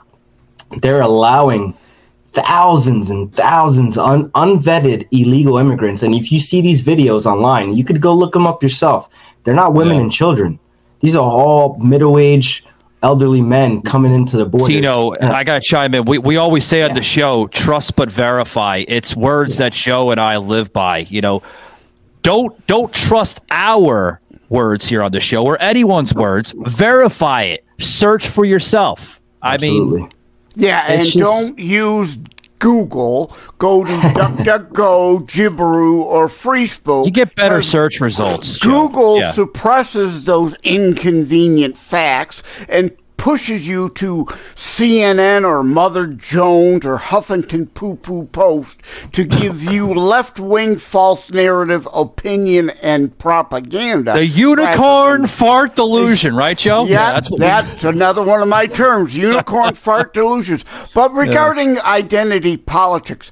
they're 0.81 1.01
allowing 1.01 1.73
thousands 2.33 3.09
and 3.09 3.35
thousands 3.35 3.97
un, 3.97 4.29
unvetted 4.31 5.07
illegal 5.11 5.57
immigrants, 5.57 6.03
and 6.03 6.13
if 6.13 6.31
you 6.31 6.39
see 6.39 6.61
these 6.61 6.81
videos 6.83 7.25
online, 7.25 7.75
you 7.75 7.83
could 7.83 8.01
go 8.01 8.13
look 8.13 8.33
them 8.33 8.45
up 8.45 8.61
yourself. 8.61 9.09
They're 9.43 9.55
not 9.55 9.73
women 9.73 9.95
Yeah. 9.97 10.03
and 10.03 10.11
children; 10.11 10.59
these 10.99 11.15
are 11.15 11.23
all 11.23 11.77
middle-aged, 11.79 12.67
elderly 13.01 13.41
men 13.41 13.81
coming 13.81 14.13
into 14.13 14.37
the 14.37 14.45
border. 14.45 14.65
Tino, 14.67 15.13
I 15.21 15.43
got 15.43 15.61
to 15.61 15.67
chime 15.67 15.93
in. 15.95 16.05
We, 16.05 16.17
we 16.17 16.37
always 16.37 16.65
say 16.65 16.81
on 16.83 16.93
the 16.93 17.01
show, 17.01 17.47
trust 17.47 17.95
but 17.95 18.11
verify. 18.11 18.83
It's 18.87 19.15
words 19.15 19.57
that 19.57 19.73
Joe 19.73 20.11
and 20.11 20.19
I 20.19 20.37
live 20.37 20.73
by. 20.73 20.99
You 20.99 21.21
know, 21.21 21.41
don't 22.21 22.65
don't 22.67 22.93
trust 22.93 23.41
our 23.49 24.19
words 24.49 24.89
here 24.89 25.01
on 25.03 25.11
the 25.11 25.19
show 25.19 25.45
or 25.45 25.61
anyone's 25.61 26.13
words. 26.13 26.53
Verify 26.57 27.43
it. 27.43 27.65
Search 27.79 28.27
for 28.27 28.43
yourself. 28.45 29.21
I 29.41 29.53
Absolutely. 29.55 30.01
mean, 30.01 30.11
Yeah, 30.55 30.83
and 30.87 31.03
just- 31.05 31.17
don't 31.17 31.57
use 31.59 32.17
Google. 32.59 33.35
Go 33.57 33.83
to 33.83 33.91
DuckDuckGo, 33.91 35.21
Gibiru, 35.25 36.01
or 36.03 36.27
FreeSpoke. 36.27 37.05
you 37.05 37.11
get 37.11 37.35
better 37.35 37.61
search 37.61 37.99
results. 37.99 38.59
Google 38.59 39.19
Yeah. 39.19 39.31
suppresses 39.31 40.25
those 40.25 40.55
inconvenient 40.63 41.77
facts 41.77 42.43
and 42.67 42.91
pushes 43.19 43.67
you 43.67 43.89
to 43.89 44.25
CNN 44.55 45.45
or 45.45 45.61
Mother 45.61 46.07
Jones 46.07 46.85
or 46.85 46.97
Huffington 46.97 47.71
Poo 47.73 47.97
Poo 47.97 48.25
Post 48.25 48.81
to 49.11 49.25
give 49.25 49.61
you 49.61 49.93
left 49.93 50.39
wing 50.39 50.77
false 50.77 51.29
narrative 51.29 51.87
opinion 51.93 52.71
and 52.81 53.15
propaganda. 53.19 54.13
The 54.13 54.25
unicorn 54.25 55.27
fart 55.27 55.75
delusion, 55.75 56.35
right, 56.35 56.57
Joe? 56.57 56.85
Yeah, 56.85 57.11
that's 57.11 57.29
what 57.29 57.39
that's 57.41 57.83
another 57.83 58.23
one 58.23 58.41
of 58.41 58.47
my 58.47 58.65
terms, 58.65 59.15
unicorn 59.15 59.73
fart 59.75 60.13
delusions. 60.13 60.63
But 60.95 61.13
regarding 61.13 61.77
identity 61.81 62.55
politics, 62.55 63.31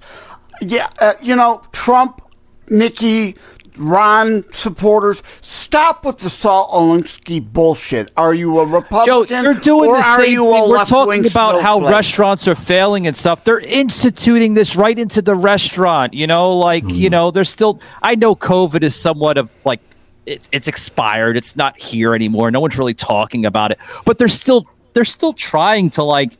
yeah, 0.61 0.89
uh, 0.99 1.13
you 1.21 1.35
know, 1.35 1.63
Trump, 1.71 2.21
Nikki, 2.69 3.37
Ron 3.77 4.43
supporters, 4.53 5.21
stop 5.41 6.05
with 6.05 6.17
the 6.19 6.29
Saul 6.29 6.69
Alinsky 6.71 7.41
bullshit. 7.41 8.11
Are 8.17 8.33
you 8.33 8.59
a 8.59 8.65
Republican? 8.65 9.05
Joe, 9.05 9.41
you're 9.41 9.53
doing 9.53 9.91
the 9.91 10.01
same 10.17 10.25
thing. 10.25 10.69
We're 10.69 10.85
talking 10.85 11.25
about 11.27 11.61
how 11.61 11.79
restaurants 11.79 12.47
are 12.47 12.55
failing 12.55 13.07
and 13.07 13.15
stuff. 13.15 13.43
They're 13.43 13.59
instituting 13.59 14.53
this 14.53 14.75
right 14.75 14.97
into 14.97 15.21
the 15.21 15.35
restaurant. 15.35 16.13
You 16.13 16.27
know, 16.27 16.57
like 16.57 16.83
Hmm. 16.83 16.89
you 16.89 17.09
know, 17.09 17.31
there's 17.31 17.49
still. 17.49 17.79
I 18.01 18.15
know 18.15 18.35
COVID 18.35 18.83
is 18.83 18.95
somewhat 18.95 19.37
of 19.37 19.49
like 19.65 19.79
it, 20.25 20.47
it's 20.51 20.67
expired. 20.67 21.37
It's 21.37 21.55
not 21.55 21.79
here 21.79 22.13
anymore. 22.13 22.51
No 22.51 22.59
one's 22.59 22.77
really 22.77 22.93
talking 22.93 23.45
about 23.45 23.71
it, 23.71 23.79
but 24.05 24.17
they're 24.17 24.27
still 24.27 24.65
they're 24.93 25.05
still 25.05 25.33
trying 25.33 25.89
to 25.91 26.03
like 26.03 26.31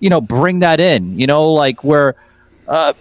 you 0.00 0.10
know 0.10 0.20
bring 0.20 0.60
that 0.60 0.80
in. 0.80 1.18
You 1.18 1.26
know, 1.26 1.52
like 1.52 1.84
where 1.84 2.14
uh, 2.68 2.92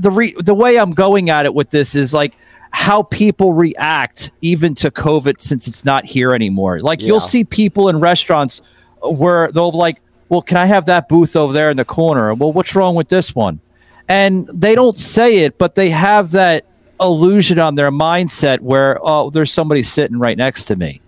the 0.00 0.10
re- 0.12 0.34
the 0.38 0.54
way 0.54 0.78
I'm 0.78 0.92
going 0.92 1.30
at 1.30 1.44
it 1.46 1.54
with 1.54 1.70
this 1.70 1.96
is 1.96 2.14
like 2.14 2.36
how 2.70 3.02
people 3.02 3.52
react 3.52 4.30
even 4.40 4.74
to 4.76 4.90
COVID 4.90 5.40
since 5.40 5.66
it's 5.68 5.84
not 5.84 6.04
here 6.04 6.32
anymore. 6.32 6.80
Like 6.80 7.00
you'll 7.00 7.20
see 7.20 7.44
people 7.44 7.88
in 7.88 8.00
restaurants 8.00 8.62
where 9.02 9.50
they'll 9.52 9.72
be 9.72 9.78
like, 9.78 10.00
"Well, 10.28 10.42
can 10.42 10.56
I 10.56 10.66
have 10.66 10.86
that 10.86 11.08
booth 11.08 11.36
over 11.36 11.52
there 11.52 11.70
in 11.70 11.76
the 11.76 11.84
corner?" 11.84 12.34
Well, 12.34 12.52
what's 12.52 12.74
wrong 12.74 12.94
with 12.94 13.08
this 13.08 13.34
one? 13.34 13.60
And 14.08 14.48
they 14.48 14.74
don't 14.74 14.96
say 14.98 15.38
it, 15.38 15.58
but 15.58 15.74
they 15.74 15.90
have 15.90 16.30
that 16.32 16.64
illusion 17.00 17.58
on 17.58 17.74
their 17.74 17.90
mindset 17.90 18.60
where, 18.60 18.98
"Oh, 19.02 19.30
there's 19.30 19.52
somebody 19.52 19.82
sitting 19.82 20.18
right 20.18 20.36
next 20.36 20.66
to 20.66 20.76
me." 20.76 21.00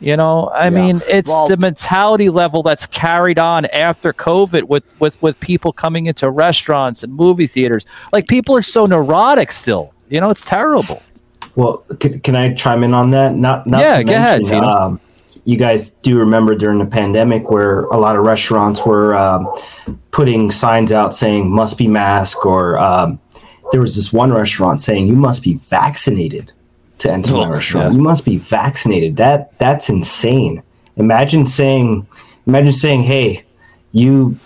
You 0.00 0.14
know, 0.16 0.50
I 0.54 0.68
mean, 0.68 1.00
it's 1.08 1.30
Well- 1.30 1.48
the 1.48 1.56
mentality 1.56 2.28
level 2.28 2.62
that's 2.62 2.86
carried 2.86 3.38
on 3.38 3.64
after 3.66 4.12
COVID 4.12 4.64
with 4.64 4.84
with 5.00 5.20
with 5.22 5.40
people 5.40 5.72
coming 5.72 6.06
into 6.06 6.30
restaurants 6.30 7.02
and 7.02 7.14
movie 7.14 7.46
theaters. 7.46 7.86
Like 8.12 8.28
people 8.28 8.54
are 8.54 8.62
so 8.62 8.84
neurotic 8.84 9.50
still. 9.52 9.94
You 10.08 10.20
know, 10.20 10.30
it's 10.30 10.44
terrible. 10.44 11.02
Well, 11.54 11.78
can, 12.00 12.20
can 12.20 12.36
I 12.36 12.54
chime 12.54 12.84
in 12.84 12.92
on 12.94 13.10
that? 13.12 13.34
Not, 13.34 13.66
not 13.66 13.80
Yeah, 13.80 14.02
go 14.02 14.14
ahead. 14.14 14.50
Um, 14.52 15.00
you 15.44 15.56
guys 15.56 15.90
do 16.02 16.18
remember 16.18 16.54
during 16.54 16.78
the 16.78 16.86
pandemic 16.86 17.50
where 17.50 17.82
a 17.84 17.96
lot 17.98 18.16
of 18.16 18.24
restaurants 18.24 18.84
were 18.84 19.14
um, 19.14 19.48
putting 20.10 20.50
signs 20.50 20.92
out 20.92 21.14
saying 21.14 21.50
"must 21.50 21.78
be 21.78 21.86
mask," 21.88 22.44
or 22.44 22.78
um, 22.78 23.18
there 23.72 23.80
was 23.80 23.94
this 23.96 24.12
one 24.12 24.32
restaurant 24.32 24.80
saying 24.80 25.06
"you 25.06 25.14
must 25.16 25.42
be 25.42 25.54
vaccinated 25.54 26.52
to 26.98 27.10
enter 27.12 27.32
my 27.32 27.46
Oh, 27.46 27.50
restaurant." 27.50 27.90
yeah. 27.92 27.96
You 27.96 28.02
must 28.02 28.24
be 28.24 28.38
vaccinated. 28.38 29.16
That 29.16 29.56
that's 29.58 29.88
insane. 29.88 30.62
Imagine 30.96 31.46
saying, 31.46 32.06
imagine 32.46 32.72
saying, 32.72 33.02
"Hey, 33.02 33.44
you 33.92 34.38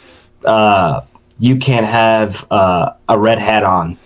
uh, 0.45 1.01
you 1.39 1.57
can't 1.57 1.87
have 1.87 2.47
uh, 2.51 2.93
a 3.09 3.19
red 3.19 3.39
hat 3.39 3.65
on." 3.65 3.97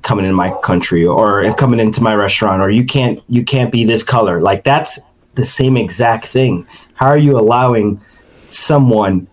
Coming 0.00 0.24
in 0.24 0.34
my 0.34 0.50
country 0.62 1.04
or 1.04 1.52
coming 1.54 1.80
into 1.80 2.02
my 2.02 2.14
restaurant 2.14 2.62
or 2.62 2.70
you 2.70 2.84
can't 2.84 3.22
you 3.28 3.44
can't 3.44 3.70
be 3.70 3.84
this 3.84 4.02
color. 4.02 4.40
Like 4.40 4.64
that's 4.64 4.98
the 5.34 5.44
same 5.44 5.76
exact 5.76 6.26
thing. 6.26 6.66
How 6.94 7.08
are 7.08 7.18
you 7.18 7.38
allowing 7.38 8.02
someone 8.48 9.26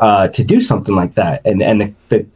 uh, 0.00 0.28
to 0.28 0.44
do 0.44 0.60
something 0.60 0.94
like 0.94 1.14
that? 1.14 1.42
And 1.44 1.62
and 1.62 1.80
the, 1.80 1.94
the 2.08 2.26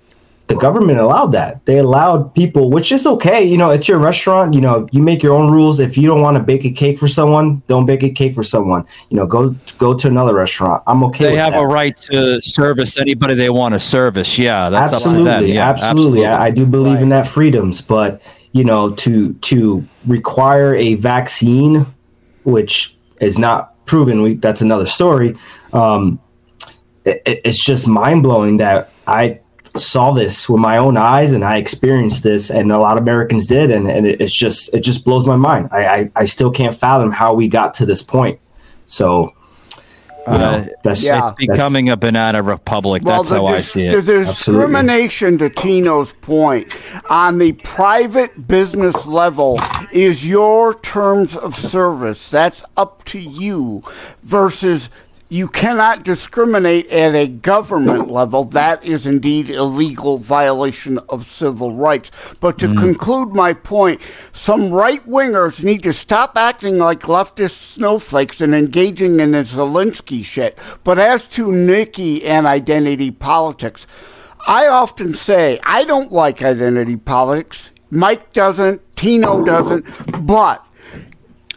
the 0.52 0.60
government 0.60 0.98
allowed 0.98 1.32
that 1.32 1.64
they 1.66 1.78
allowed 1.78 2.34
people 2.34 2.70
which 2.70 2.92
is 2.92 3.06
okay 3.06 3.42
you 3.42 3.56
know 3.56 3.70
it's 3.70 3.88
your 3.88 3.98
restaurant 3.98 4.52
you 4.54 4.60
know 4.60 4.86
you 4.92 5.02
make 5.02 5.22
your 5.22 5.34
own 5.34 5.50
rules 5.50 5.80
if 5.80 5.96
you 5.96 6.06
don't 6.10 6.20
want 6.20 6.36
to 6.36 6.42
bake 6.42 6.64
a 6.64 6.70
cake 6.70 6.98
for 6.98 7.08
someone 7.08 7.62
don't 7.68 7.86
bake 7.86 8.02
a 8.02 8.10
cake 8.10 8.34
for 8.34 8.42
someone 8.42 8.84
you 9.10 9.16
know 9.16 9.26
go 9.26 9.54
go 9.78 9.94
to 9.94 10.06
another 10.08 10.34
restaurant 10.34 10.82
i'm 10.86 11.02
okay 11.04 11.26
They 11.30 11.36
have 11.36 11.54
that. 11.54 11.62
a 11.62 11.66
right 11.66 11.96
to 12.08 12.40
service 12.42 12.96
anybody 12.98 13.34
they 13.34 13.50
want 13.50 13.72
to 13.74 13.80
service. 13.80 14.38
Yeah, 14.38 14.68
that's 14.70 14.92
absolutely, 14.92 15.30
up 15.30 15.40
to 15.40 15.46
them. 15.46 15.54
Yeah, 15.56 15.70
absolutely. 15.70 16.26
I, 16.26 16.46
I 16.46 16.50
do 16.50 16.66
believe 16.66 17.00
in 17.00 17.08
that 17.10 17.26
freedoms, 17.28 17.80
but 17.80 18.20
you 18.52 18.64
know, 18.64 18.90
to 19.04 19.32
to 19.50 19.82
require 20.06 20.74
a 20.74 20.94
vaccine, 20.94 21.86
which 22.44 22.96
is 23.20 23.38
not 23.38 23.60
proven, 23.86 24.22
we, 24.22 24.34
that's 24.34 24.60
another 24.62 24.86
story. 24.86 25.36
Um, 25.72 26.18
it- 27.04 27.22
it's 27.44 27.62
just 27.64 27.86
mind 27.88 28.22
blowing 28.22 28.58
that 28.58 28.90
I 29.06 29.40
saw 29.78 30.12
this 30.12 30.48
with 30.48 30.60
my 30.60 30.76
own 30.78 30.96
eyes 30.96 31.32
and 31.32 31.44
I 31.44 31.56
experienced 31.58 32.22
this, 32.22 32.50
and 32.50 32.70
a 32.72 32.78
lot 32.78 32.96
of 32.96 33.02
Americans 33.02 33.46
did, 33.46 33.70
and, 33.70 33.90
and 33.90 34.06
it, 34.06 34.20
it's 34.20 34.34
just 34.34 34.72
it 34.74 34.80
just 34.80 35.04
blows 35.04 35.26
my 35.26 35.36
mind. 35.36 35.68
I, 35.72 35.86
I 35.86 36.10
I 36.16 36.24
still 36.26 36.50
can't 36.50 36.76
fathom 36.76 37.10
how 37.12 37.34
we 37.34 37.48
got 37.48 37.74
to 37.74 37.86
this 37.86 38.02
point. 38.02 38.38
So. 38.86 39.32
You 40.24 40.38
know, 40.38 40.44
Uh, 40.44 40.66
that's 40.84 41.02
yeah. 41.02 41.18
It's 41.18 41.30
that's- 41.30 41.34
becoming 41.36 41.88
a 41.88 41.96
banana 41.96 42.44
republic. 42.44 43.02
That's 43.02 43.30
the 43.30 43.38
how 43.38 43.46
I 43.46 43.56
dis- 43.56 43.72
see 43.72 43.88
The 43.88 43.98
it. 43.98 44.02
discrimination, 44.06 45.36
to 45.38 45.50
Tino's 45.50 46.12
point, 46.20 46.68
on 47.10 47.38
the 47.38 47.54
private 47.54 48.46
business 48.46 49.04
level 49.04 49.58
is 49.90 50.24
your 50.24 50.74
terms 50.78 51.36
of 51.36 51.56
service. 51.58 52.28
That's 52.28 52.62
up 52.76 53.04
to 53.06 53.18
you 53.18 53.82
versus 54.22 54.88
you 55.32 55.48
cannot 55.48 56.02
discriminate 56.02 56.86
at 56.90 57.14
a 57.14 57.26
government 57.26 58.10
level. 58.10 58.44
That 58.44 58.84
is 58.84 59.06
indeed 59.06 59.48
illegal 59.48 60.18
violation 60.18 60.98
of 61.08 61.26
civil 61.26 61.74
rights. 61.74 62.10
But 62.38 62.58
to 62.58 62.68
mm. 62.68 62.78
conclude 62.78 63.30
my 63.30 63.54
point, 63.54 64.02
some 64.34 64.70
right 64.70 65.02
wingers 65.08 65.64
need 65.64 65.84
to 65.84 65.94
stop 65.94 66.36
acting 66.36 66.76
like 66.76 67.00
leftist 67.00 67.72
snowflakes 67.72 68.42
and 68.42 68.54
engaging 68.54 69.20
in 69.20 69.30
the 69.30 69.38
Alinsky 69.38 70.22
shit. 70.22 70.58
But 70.84 70.98
as 70.98 71.24
to 71.30 71.50
Nikki 71.50 72.26
and 72.26 72.46
identity 72.46 73.10
politics, 73.10 73.86
I 74.46 74.66
often 74.66 75.14
say 75.14 75.58
I 75.62 75.84
don't 75.84 76.12
like 76.12 76.42
identity 76.42 76.96
politics. 76.96 77.70
Mike 77.88 78.34
doesn't, 78.34 78.82
Tino 78.96 79.42
doesn't, 79.42 80.26
but 80.26 80.62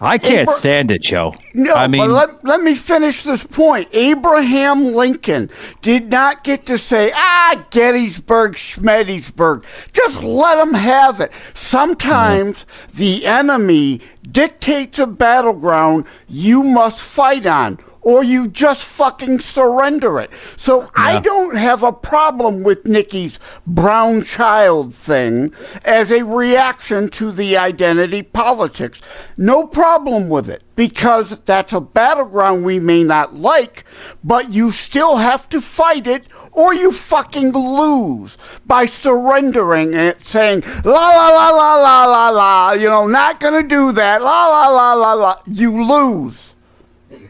I 0.06 0.18
can't 0.18 0.48
Abra- 0.48 0.54
stand 0.54 0.92
it, 0.92 1.02
Joe. 1.02 1.34
no, 1.54 1.74
I 1.74 1.88
mean, 1.88 2.02
but 2.02 2.10
let, 2.10 2.46
let 2.46 2.62
me 2.62 2.76
finish 2.76 3.24
this 3.24 3.44
point. 3.44 3.88
Abraham 3.92 4.94
Lincoln 4.94 5.50
did 5.82 6.12
not 6.12 6.44
get 6.44 6.66
to 6.68 6.78
say, 6.78 7.12
ah, 7.14 7.66
Gettysburg, 7.72 8.54
Schmettysburg. 8.54 9.66
Just 9.92 10.24
let 10.24 10.58
them 10.58 10.76
have 10.76 11.20
it. 11.22 11.32
Sometimes 11.54 12.66
the 12.94 13.26
enemy 13.26 14.02
dictates 14.22 15.00
a 15.00 15.08
battleground 15.08 16.06
you 16.28 16.64
must 16.64 17.00
fight 17.02 17.46
on. 17.46 17.80
Or 18.06 18.24
you 18.24 18.48
just 18.48 18.84
fucking 18.84 19.40
surrender 19.40 20.20
it. 20.20 20.30
So 20.56 20.92
I 20.94 21.20
don't 21.20 21.56
have 21.56 21.82
a 21.82 21.92
problem 21.92 22.62
with 22.62 22.86
Nikki's 22.86 23.40
brown 23.66 24.24
child 24.24 24.94
thing 24.94 25.52
as 25.84 26.12
a 26.12 26.24
reaction 26.24 27.10
to 27.10 27.32
the 27.32 27.58
identity 27.58 28.22
politics. 28.22 29.02
No 29.38 29.66
problem 29.66 30.30
with 30.30 30.52
it 30.52 30.62
because 30.76 31.40
that's 31.46 31.74
a 31.74 31.82
battleground 31.82 32.64
we 32.64 32.80
may 32.80 33.04
not 33.04 33.34
like, 33.34 33.86
but 34.24 34.52
you 34.52 34.72
still 34.72 35.18
have 35.18 35.50
to 35.50 35.60
fight 35.60 36.06
it 36.06 36.28
or 36.52 36.76
you 36.76 36.92
fucking 36.92 37.54
lose 37.54 38.38
by 38.68 38.86
surrendering 38.86 39.96
and 39.96 40.22
saying, 40.22 40.62
la 40.84 41.10
la 41.10 41.30
la 41.30 41.50
la 41.50 41.76
la 41.76 42.06
la 42.06 42.30
la, 42.30 42.72
you 42.74 42.88
know, 42.88 43.08
not 43.08 43.40
gonna 43.40 43.64
do 43.64 43.92
that, 43.92 44.22
la 44.22 44.48
la 44.48 44.68
la 44.68 44.94
la 44.94 45.14
la. 45.14 45.42
You 45.48 45.84
lose 45.84 46.55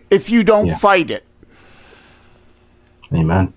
if 0.09 0.29
you 0.29 0.43
don't 0.43 0.67
Yeah. 0.67 0.77
fight 0.77 1.09
it. 1.11 1.23
Amen. 3.13 3.53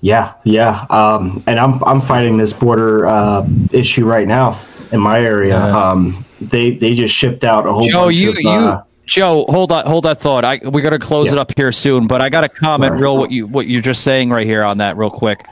Yeah, 0.00 0.32
yeah. 0.44 0.86
Um, 0.90 1.42
and 1.46 1.58
I'm 1.58 1.82
I'm 1.84 2.00
fighting 2.00 2.36
this 2.38 2.52
border 2.52 3.06
uh, 3.06 3.46
issue 3.72 4.04
right 4.06 4.28
now 4.28 4.58
in 4.92 5.00
my 5.00 5.20
area. 5.20 5.58
Um, 5.60 6.24
they 6.40 6.70
they 6.72 6.94
just 6.94 7.14
shipped 7.14 7.42
out 7.44 7.66
a 7.66 7.72
whole 7.72 7.88
Joe, 7.88 8.04
bunch 8.06 8.16
you 8.18 8.30
of 8.30 8.40
you 8.40 8.48
uh, 8.50 8.82
Joe, 9.06 9.44
hold 9.48 9.72
on, 9.72 9.84
hold 9.86 10.04
that 10.04 10.18
thought. 10.18 10.44
I 10.44 10.60
we're 10.62 10.82
gonna 10.82 10.98
close 11.00 11.26
Yeah. 11.28 11.32
it 11.34 11.38
up 11.38 11.52
here 11.56 11.72
soon, 11.72 12.06
but 12.06 12.22
I 12.22 12.28
got 12.28 12.42
to 12.42 12.48
comment 12.48 12.92
Right. 12.92 13.00
real 13.00 13.16
what 13.18 13.32
you 13.32 13.46
what 13.48 13.66
you're 13.66 13.82
just 13.82 14.04
saying 14.04 14.30
right 14.30 14.46
here 14.46 14.62
on 14.62 14.78
that 14.78 14.96
real 14.96 15.10
quick. 15.10 15.44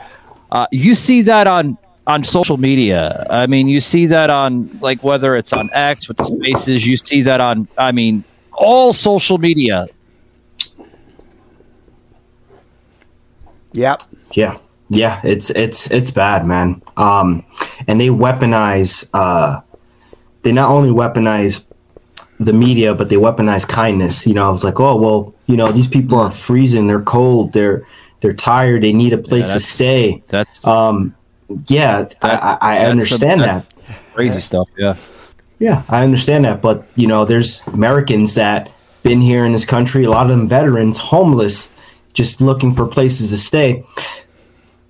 Uh, 0.53 0.67
you 0.71 0.95
see 0.95 1.23
that 1.23 1.49
on 1.49 1.77
on 2.07 2.23
social 2.23 2.57
media. 2.57 3.27
I 3.29 3.49
mean, 3.49 3.67
you 3.67 3.81
see 3.81 4.07
that 4.07 4.31
on 4.31 4.71
like 4.81 5.03
whether 5.03 5.35
it's 5.35 5.53
on 5.53 5.69
X 5.73 6.07
with 6.07 6.19
the 6.19 6.25
spaces. 6.25 6.87
You 6.87 6.97
see 6.97 7.23
that 7.23 7.41
on. 7.41 7.67
I 7.77 7.91
mean, 7.91 8.23
all 8.57 8.93
social 8.93 9.39
media. 9.39 9.87
Yep. 13.73 14.03
Yeah, 14.33 14.59
yeah, 14.89 15.21
it's 15.25 15.51
it's 15.51 15.91
it's 15.91 16.11
bad, 16.11 16.47
man. 16.47 16.83
Um, 16.97 17.45
and 17.87 18.01
they 18.01 18.09
weaponize. 18.09 19.09
Uh, 19.13 19.61
they 20.43 20.53
not 20.53 20.71
only 20.71 20.91
weaponize 20.91 21.67
the 22.41 22.53
media, 22.53 22.95
but 22.95 23.09
they 23.09 23.17
weaponize 23.17 23.69
kindness. 23.69 24.27
You 24.27 24.35
know, 24.35 24.55
it's 24.55 24.65
like, 24.65 24.81
oh 24.81 24.97
well, 24.97 25.35
you 25.47 25.57
know, 25.57 25.73
these 25.73 25.89
people 25.89 26.19
are 26.19 26.31
freezing, 26.31 26.87
they're 26.87 27.03
cold, 27.03 27.53
they're 27.53 27.87
they're 28.21 28.33
tired, 28.33 28.83
they 28.83 28.93
need 28.93 29.13
a 29.13 29.19
place 29.19 29.53
to 29.53 29.61
stay. 29.61 30.23
That's 30.29 30.67
Um, 30.67 31.15
yeah, 31.69 32.07
I, 32.23 32.31
I, 32.31 32.59
I 32.61 32.87
understand 32.87 33.41
some- 33.41 33.47
that. 33.49 33.75
crazy 34.15 34.41
stuff. 34.41 34.69
Yeah. 34.79 34.97
Yeah, 35.59 35.83
I 35.89 36.05
understand 36.05 36.45
that, 36.45 36.61
but 36.61 36.87
you 36.97 37.07
know, 37.07 37.25
there's 37.25 37.63
Americans 37.69 38.35
that 38.35 38.71
been 39.03 39.21
here 39.21 39.45
in 39.45 39.53
this 39.53 39.65
country, 39.65 40.05
a 40.05 40.11
lot 40.11 40.27
of 40.27 40.31
them 40.31 40.49
veterans, 40.49 40.99
homeless, 40.99 41.73
just 42.13 42.41
looking 42.41 42.75
for 42.75 42.87
places 42.87 43.31
to 43.31 43.39
stay, 43.39 43.85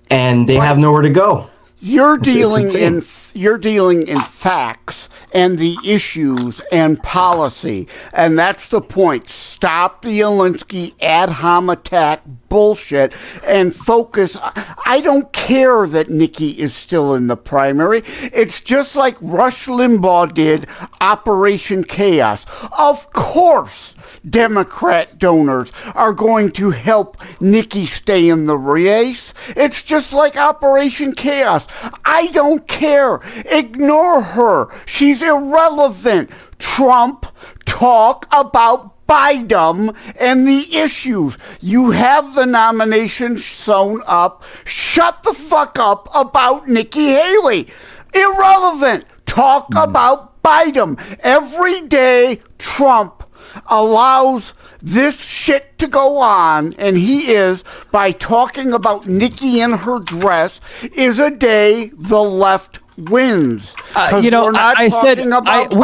and 0.09 0.47
they 0.47 0.55
have 0.55 0.77
nowhere 0.77 1.03
to 1.03 1.09
go. 1.09 1.49
You're 1.79 2.15
it's 2.15 2.23
dealing 2.23 2.63
insane. 2.63 2.95
in 2.95 3.01
you're 3.37 3.57
dealing 3.57 4.07
in 4.07 4.19
facts 4.19 5.07
and 5.33 5.59
the 5.59 5.77
issues 5.85 6.61
and 6.71 7.01
policy, 7.03 7.87
and 8.13 8.37
that's 8.39 8.69
the 8.69 8.81
point. 8.81 9.29
Stop 9.29 10.01
the 10.01 10.19
Alinsky 10.21 10.95
ad 11.01 11.29
hom 11.29 11.69
attack 11.69 12.21
bullshit 12.49 13.13
and 13.45 13.75
focus. 13.75 14.37
I 14.85 15.01
don't 15.01 15.31
care 15.33 15.87
that 15.87 16.09
Nikki 16.09 16.59
is 16.59 16.73
still 16.73 17.13
in 17.13 17.27
the 17.27 17.37
primary. 17.37 18.03
It's 18.21 18.61
just 18.61 18.95
like 18.95 19.17
Rush 19.21 19.65
Limbaugh 19.65 20.33
did 20.33 20.65
Operation 21.01 21.83
Chaos. 21.83 22.45
Of 22.77 23.11
course, 23.11 23.95
Democrat 24.27 25.19
donors 25.19 25.71
are 25.93 26.13
going 26.13 26.51
to 26.51 26.71
help 26.71 27.17
Nikki 27.41 27.85
stay 27.85 28.29
in 28.29 28.45
the 28.45 28.57
race. 28.57 29.33
It's 29.49 29.83
just 29.83 30.13
like 30.13 30.35
Operation 30.35 31.13
Chaos. 31.13 31.67
I 32.05 32.27
don't 32.27 32.67
care. 32.67 33.19
Ignore 33.45 34.21
her. 34.21 34.67
She's 34.85 35.21
irrelevant. 35.21 36.31
Trump, 36.59 37.25
talk 37.65 38.27
about 38.31 38.93
Biden 39.07 39.95
and 40.19 40.47
the 40.47 40.65
issues. 40.75 41.37
You 41.61 41.91
have 41.91 42.35
the 42.35 42.45
nomination 42.45 43.37
sewn 43.37 44.01
up. 44.05 44.43
Shut 44.65 45.23
the 45.23 45.33
fuck 45.33 45.79
up 45.79 46.09
about 46.13 46.67
Nikki 46.67 47.07
Haley. 47.07 47.67
Irrelevant. 48.13 49.05
Talk 49.25 49.67
hmm. 49.71 49.77
about 49.77 50.41
Biden. 50.43 50.99
Every 51.21 51.81
day, 51.81 52.41
Trump 52.57 53.23
allows 53.67 54.53
this 54.81 55.19
shit 55.19 55.77
to 55.79 55.87
go 55.87 56.17
on, 56.17 56.73
and 56.73 56.97
he 56.97 57.31
is, 57.31 57.63
by 57.91 58.11
talking 58.11 58.73
about 58.73 59.07
Nikki 59.07 59.61
in 59.61 59.71
her 59.71 59.99
dress, 59.99 60.61
is 60.93 61.19
a 61.19 61.31
day 61.31 61.91
the 61.97 62.21
left 62.21 62.79
wins. 62.97 63.75
Uh, 63.95 64.19
you 64.23 64.31
know, 64.31 64.51
I- 64.55 64.73
I 64.77 64.87
said- 64.89 65.19
about 65.19 65.47
I- 65.47 65.67
we- 65.75 65.81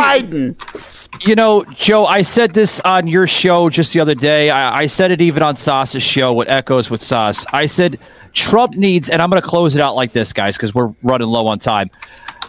Biden. 0.58 1.28
You 1.28 1.36
know, 1.36 1.64
Joe, 1.76 2.06
I 2.06 2.24
said 2.24 2.52
this 2.52 2.80
on 2.82 3.08
your 3.08 3.28
show 3.28 3.70
just 3.70 3.94
the 3.94 4.00
other 4.00 4.16
day. 4.16 4.50
I, 4.50 4.80
I 4.82 4.88
said 4.88 5.12
it 5.12 5.22
even 5.22 5.44
on 5.44 5.56
Sauce's 5.56 6.02
show 6.04 6.34
What 6.34 6.50
Echoes 6.50 6.90
with 6.90 7.04
Sauce. 7.04 7.46
I 7.54 7.68
said 7.68 8.00
Trump 8.34 8.76
needs, 8.76 9.10
and 9.12 9.22
I'm 9.22 9.30
going 9.30 9.42
to 9.42 9.48
close 9.48 9.76
it 9.76 9.82
out 9.82 9.96
like 9.96 10.12
this, 10.12 10.34
guys, 10.34 10.58
because 10.58 10.74
we're 10.74 10.94
running 11.04 11.28
low 11.28 11.46
on 11.48 11.60
time. 11.60 11.92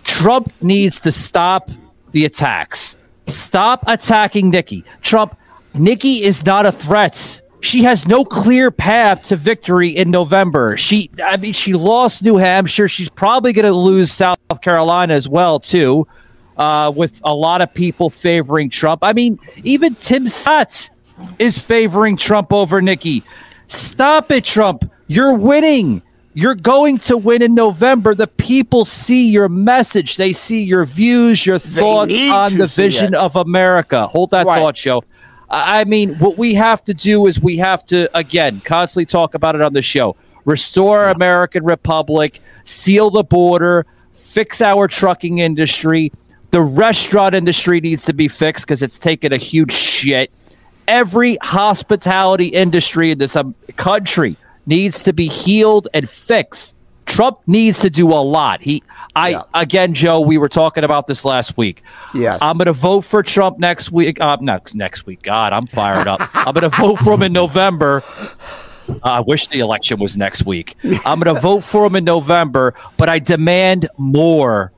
Trump 0.03 0.51
needs 0.63 0.99
to 1.03 1.13
stop 1.13 1.71
the 2.13 2.25
attacks. 2.25 2.97
Stop 3.27 3.85
attacking 3.87 4.51
Nikki. 4.51 4.83
Trump, 5.03 5.37
Nikki 5.75 6.25
is 6.25 6.45
not 6.47 6.65
a 6.67 6.73
threat. 6.73 7.43
She 7.65 7.83
has 7.85 8.07
no 8.07 8.25
clear 8.25 8.71
path 8.71 9.25
to 9.25 9.37
victory 9.37 9.91
in 9.91 10.11
November. 10.11 10.77
She, 10.77 11.11
I 11.25 11.37
mean, 11.37 11.53
she 11.53 11.73
lost 11.73 12.23
New 12.23 12.37
Hampshire. 12.37 12.89
She's 12.89 13.09
probably 13.09 13.53
going 13.53 13.65
to 13.65 13.73
lose 13.73 14.13
South 14.13 14.39
Carolina 14.61 15.15
as 15.15 15.29
well, 15.29 15.59
too 15.59 16.07
uh, 16.57 16.93
with 16.95 17.21
a 17.25 17.35
lot 17.35 17.61
of 17.61 17.73
people 17.75 18.11
favoring 18.11 18.71
Trump. 18.71 19.03
I 19.03 19.13
mean, 19.13 19.39
even 19.63 19.95
Tim 19.95 20.29
Scott 20.29 20.91
is 21.39 21.65
favoring 21.65 22.17
Trump 22.17 22.53
over 22.53 22.81
Nikki. 22.81 23.23
Stop 23.67 24.31
it, 24.31 24.45
Trump. 24.45 24.91
You're 25.07 25.35
winning. 25.35 26.03
You're 26.35 26.57
going 26.57 26.99
to 26.99 27.17
win 27.17 27.43
in 27.43 27.55
November. 27.55 28.15
The 28.15 28.27
people 28.27 28.85
see 28.85 29.31
your 29.31 29.49
message. 29.49 30.17
They 30.17 30.33
see 30.33 30.65
your 30.65 30.85
views, 30.85 31.47
your 31.47 31.61
thoughts 31.61 32.19
on 32.31 32.59
the 32.59 32.67
vision 32.67 33.15
it. 33.15 33.21
of 33.21 33.37
America. 33.37 34.07
Hold 34.09 34.33
that 34.33 34.47
Right. 34.47 34.61
thought, 34.61 34.75
Joe. 34.75 35.05
I 35.55 35.85
mean, 35.85 36.15
what 36.17 36.37
we 36.37 36.55
have 36.55 36.83
to 36.85 36.95
do 36.95 37.27
is 37.27 37.41
we 37.41 37.57
have 37.59 37.87
to, 37.87 38.11
again, 38.17 38.61
constantly 38.65 39.07
talk 39.07 39.35
about 39.35 39.55
it 39.55 39.63
on 39.63 39.73
the 39.73 39.83
show. 39.83 40.17
Restore 40.45 41.09
American 41.09 41.65
Republic, 41.65 42.41
seal 42.65 43.09
the 43.11 43.23
border, 43.23 43.87
fix 44.13 44.61
our 44.61 44.89
trucking 44.89 45.39
industry. 45.39 46.13
The 46.51 46.61
restaurant 46.61 47.37
industry 47.37 47.81
needs 47.81 48.05
to 48.07 48.13
be 48.13 48.27
fixed 48.27 48.67
because 48.67 48.83
it's 48.83 48.99
taken 48.99 49.33
a 49.33 49.37
huge 49.37 49.73
shit. 49.73 50.33
Every 50.89 51.39
hospitality 51.41 52.49
industry 52.49 53.13
in 53.13 53.19
this 53.19 53.37
um, 53.37 53.55
country 53.77 54.37
needs 54.67 55.05
to 55.05 55.13
be 55.13 55.29
healed 55.29 55.87
and 55.95 56.09
fixed. 56.11 56.77
Trump 57.07 57.39
needs 57.47 57.81
to 57.81 57.91
do 57.91 58.09
a 58.11 58.23
lot. 58.23 58.61
He, 58.63 58.83
I, 59.15 59.29
Yeah. 59.31 59.43
again, 59.55 59.95
Joe, 59.95 60.21
we 60.21 60.39
were 60.39 60.49
talking 60.49 60.85
about 60.85 61.07
this 61.07 61.25
last 61.25 61.57
week. 61.57 61.83
Yeah, 62.15 62.39
I'm 62.41 62.57
going 62.57 62.67
to 62.67 62.73
vote 62.73 63.03
for 63.03 63.23
Trump 63.23 63.59
next 63.59 63.93
week. 63.93 64.21
Uh, 64.21 64.37
next 64.41 64.75
next 64.75 65.07
week. 65.07 65.23
God, 65.23 65.53
I'm 65.53 65.67
fired 65.67 66.09
up. 66.09 66.29
I'm 66.35 66.55
going 66.55 66.69
to 66.71 66.77
vote 66.77 66.97
for 67.01 67.13
him 67.15 67.23
in 67.23 67.33
November. 67.33 68.03
Uh, 68.89 68.99
I 69.03 69.21
wish 69.21 69.47
the 69.49 69.61
election 69.61 69.99
was 69.99 70.17
next 70.17 70.45
week. 70.45 70.77
I'm 71.05 71.21
going 71.21 71.35
to 71.35 71.41
vote 71.41 71.61
for 71.65 71.87
him 71.87 71.97
in 71.97 72.05
November, 72.05 72.75
but 72.97 73.09
I 73.09 73.19
demand 73.19 73.89
more 73.97 74.73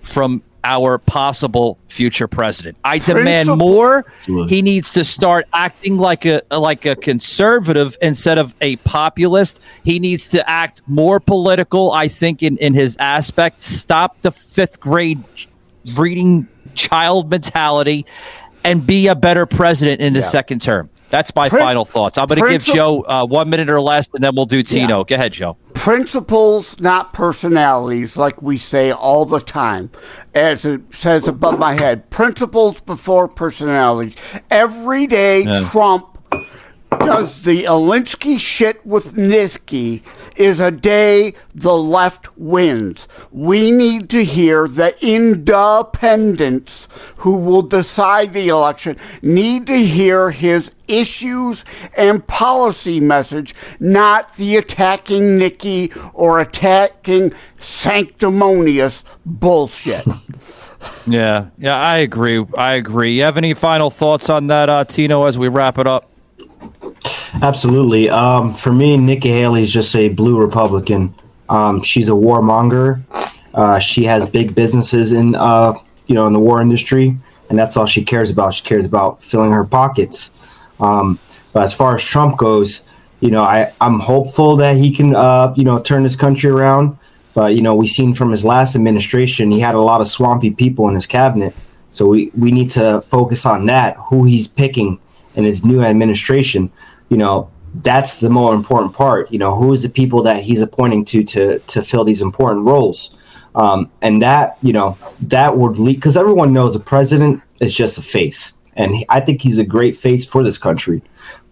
from 0.00 0.42
our 0.66 0.98
possible 0.98 1.78
future 1.88 2.26
president. 2.26 2.76
I 2.84 2.98
demand 2.98 3.56
more. 3.56 4.04
He 4.26 4.62
needs 4.62 4.92
to 4.94 5.04
start 5.04 5.46
acting 5.54 5.96
like 5.96 6.26
a 6.26 6.42
like 6.50 6.84
a 6.84 6.96
conservative 6.96 7.96
instead 8.02 8.38
of 8.38 8.54
a 8.60 8.76
populist. 8.76 9.60
He 9.84 10.00
needs 10.00 10.28
to 10.30 10.48
act 10.50 10.82
more 10.86 11.20
political, 11.20 11.92
I 11.92 12.08
think, 12.08 12.42
in, 12.42 12.58
in 12.58 12.74
his 12.74 12.96
aspect. 12.98 13.62
Stop 13.62 14.20
the 14.22 14.32
fifth 14.32 14.80
grade 14.80 15.22
reading 15.96 16.48
child 16.74 17.30
mentality 17.30 18.04
and 18.64 18.84
be 18.84 19.06
a 19.06 19.14
better 19.14 19.46
president 19.46 20.00
in 20.00 20.16
his 20.16 20.24
yeah. 20.24 20.30
second 20.30 20.60
term. 20.60 20.90
That's 21.08 21.32
my 21.36 21.48
Prin- 21.48 21.62
final 21.62 21.84
thoughts. 21.84 22.18
I'm 22.18 22.26
going 22.26 22.42
to 22.42 22.50
give 22.50 22.64
Joe 22.64 23.04
uh, 23.06 23.24
one 23.24 23.48
minute 23.48 23.70
or 23.70 23.80
less, 23.80 24.08
and 24.12 24.22
then 24.24 24.34
we'll 24.34 24.46
do 24.46 24.64
Tino. 24.64 24.98
Yeah. 24.98 25.04
Go 25.04 25.14
ahead, 25.14 25.32
Joe. 25.32 25.56
Principles, 25.86 26.80
not 26.80 27.12
personalities, 27.12 28.16
like 28.16 28.42
we 28.42 28.58
say 28.58 28.90
all 28.90 29.24
the 29.24 29.38
time. 29.38 29.92
As 30.34 30.64
it 30.64 30.80
says 30.92 31.28
above 31.28 31.60
my 31.60 31.74
head, 31.74 32.10
principles 32.10 32.80
before 32.80 33.28
personalities. 33.28 34.16
Every 34.50 35.06
day, 35.06 35.44
yeah. 35.44 35.68
Trump 35.70 36.18
does 36.90 37.42
the 37.42 37.62
Alinsky 37.62 38.36
shit 38.40 38.84
with 38.84 39.14
Niski 39.14 40.02
is 40.34 40.58
a 40.58 40.72
day 40.72 41.34
the 41.54 41.76
left 41.76 42.36
wins. 42.36 43.06
We 43.30 43.70
need 43.70 44.10
to 44.10 44.24
hear 44.24 44.66
the 44.66 44.96
independents 45.06 46.88
who 47.18 47.36
will 47.36 47.62
decide 47.62 48.32
the 48.32 48.48
election 48.48 48.96
need 49.22 49.68
to 49.68 49.78
hear 49.78 50.32
his 50.32 50.72
issues 50.88 51.64
and 51.96 52.26
policy 52.26 53.00
message, 53.00 53.54
not 53.80 54.36
the 54.36 54.56
attacking 54.56 55.38
Nikki 55.38 55.92
or 56.14 56.40
attacking 56.40 57.32
sanctimonious 57.60 59.04
bullshit. 59.24 60.06
yeah, 61.06 61.48
yeah, 61.58 61.76
I 61.76 61.98
agree. 61.98 62.44
I 62.56 62.74
agree. 62.74 63.16
You 63.16 63.22
have 63.22 63.36
any 63.36 63.54
final 63.54 63.90
thoughts 63.90 64.30
on 64.30 64.46
that, 64.48 64.68
uh, 64.68 64.84
Tino, 64.84 65.24
as 65.24 65.38
we 65.38 65.48
wrap 65.48 65.78
it 65.78 65.86
up? 65.86 66.10
Absolutely. 67.42 68.08
Um, 68.08 68.54
for 68.54 68.72
me, 68.72 68.96
Nikki 68.96 69.28
Haley 69.28 69.62
is 69.62 69.72
just 69.72 69.94
a 69.94 70.08
blue 70.08 70.38
Republican. 70.38 71.14
Um, 71.48 71.82
she's 71.82 72.08
a 72.08 72.12
warmonger. 72.12 73.02
Uh, 73.54 73.78
she 73.78 74.04
has 74.04 74.26
big 74.26 74.54
businesses 74.54 75.12
in, 75.12 75.34
uh, 75.34 75.74
you 76.06 76.14
know, 76.14 76.26
in 76.26 76.32
the 76.32 76.40
war 76.40 76.60
industry, 76.60 77.16
and 77.48 77.58
that's 77.58 77.76
all 77.76 77.86
she 77.86 78.04
cares 78.04 78.30
about. 78.30 78.54
She 78.54 78.64
cares 78.64 78.84
about 78.84 79.22
filling 79.22 79.52
her 79.52 79.64
pockets. 79.64 80.30
Um, 80.80 81.18
but 81.52 81.62
as 81.62 81.72
far 81.72 81.94
as 81.94 82.04
Trump 82.04 82.36
goes, 82.36 82.82
you 83.20 83.30
know, 83.30 83.42
I, 83.42 83.72
I'm 83.80 83.98
hopeful 83.98 84.56
that 84.56 84.76
he 84.76 84.90
can, 84.90 85.14
uh, 85.14 85.54
you 85.56 85.64
know, 85.64 85.78
turn 85.78 86.02
this 86.02 86.16
country 86.16 86.50
around. 86.50 86.98
But 87.34 87.54
you 87.54 87.62
know, 87.62 87.74
we've 87.74 87.90
seen 87.90 88.14
from 88.14 88.30
his 88.30 88.44
last 88.44 88.76
administration, 88.76 89.50
he 89.50 89.60
had 89.60 89.74
a 89.74 89.80
lot 89.80 90.00
of 90.00 90.06
swampy 90.06 90.50
people 90.50 90.88
in 90.88 90.94
his 90.94 91.06
cabinet. 91.06 91.54
So 91.90 92.06
we, 92.06 92.30
we 92.36 92.50
need 92.50 92.70
to 92.72 93.00
focus 93.02 93.46
on 93.46 93.66
that, 93.66 93.96
who 94.08 94.24
he's 94.24 94.48
picking 94.48 94.98
in 95.34 95.44
his 95.44 95.64
new 95.64 95.82
administration 95.82 96.70
you 97.08 97.16
know, 97.16 97.50
that's 97.82 98.20
the 98.20 98.30
more 98.30 98.54
important 98.54 98.94
part. 98.94 99.30
You 99.30 99.38
know, 99.38 99.54
who 99.54 99.72
is 99.72 99.82
the 99.82 99.88
people 99.88 100.22
that 100.22 100.42
he's 100.42 100.62
appointing 100.62 101.04
to 101.06 101.22
to 101.24 101.58
to 101.58 101.82
fill 101.82 102.04
these 102.04 102.22
important 102.22 102.66
roles, 102.66 103.14
um, 103.54 103.90
and 104.02 104.22
that 104.22 104.56
you 104.62 104.72
know 104.72 104.96
that 105.20 105.56
would 105.56 105.78
lead 105.78 105.96
because 105.96 106.16
everyone 106.16 106.52
knows 106.52 106.74
a 106.74 106.80
president 106.80 107.42
is 107.60 107.74
just 107.74 107.98
a 107.98 108.02
face, 108.02 108.54
and 108.76 108.94
he, 108.96 109.06
I 109.08 109.20
think 109.20 109.42
he's 109.42 109.58
a 109.58 109.64
great 109.64 109.96
face 109.96 110.24
for 110.24 110.44
this 110.44 110.58
country. 110.58 111.02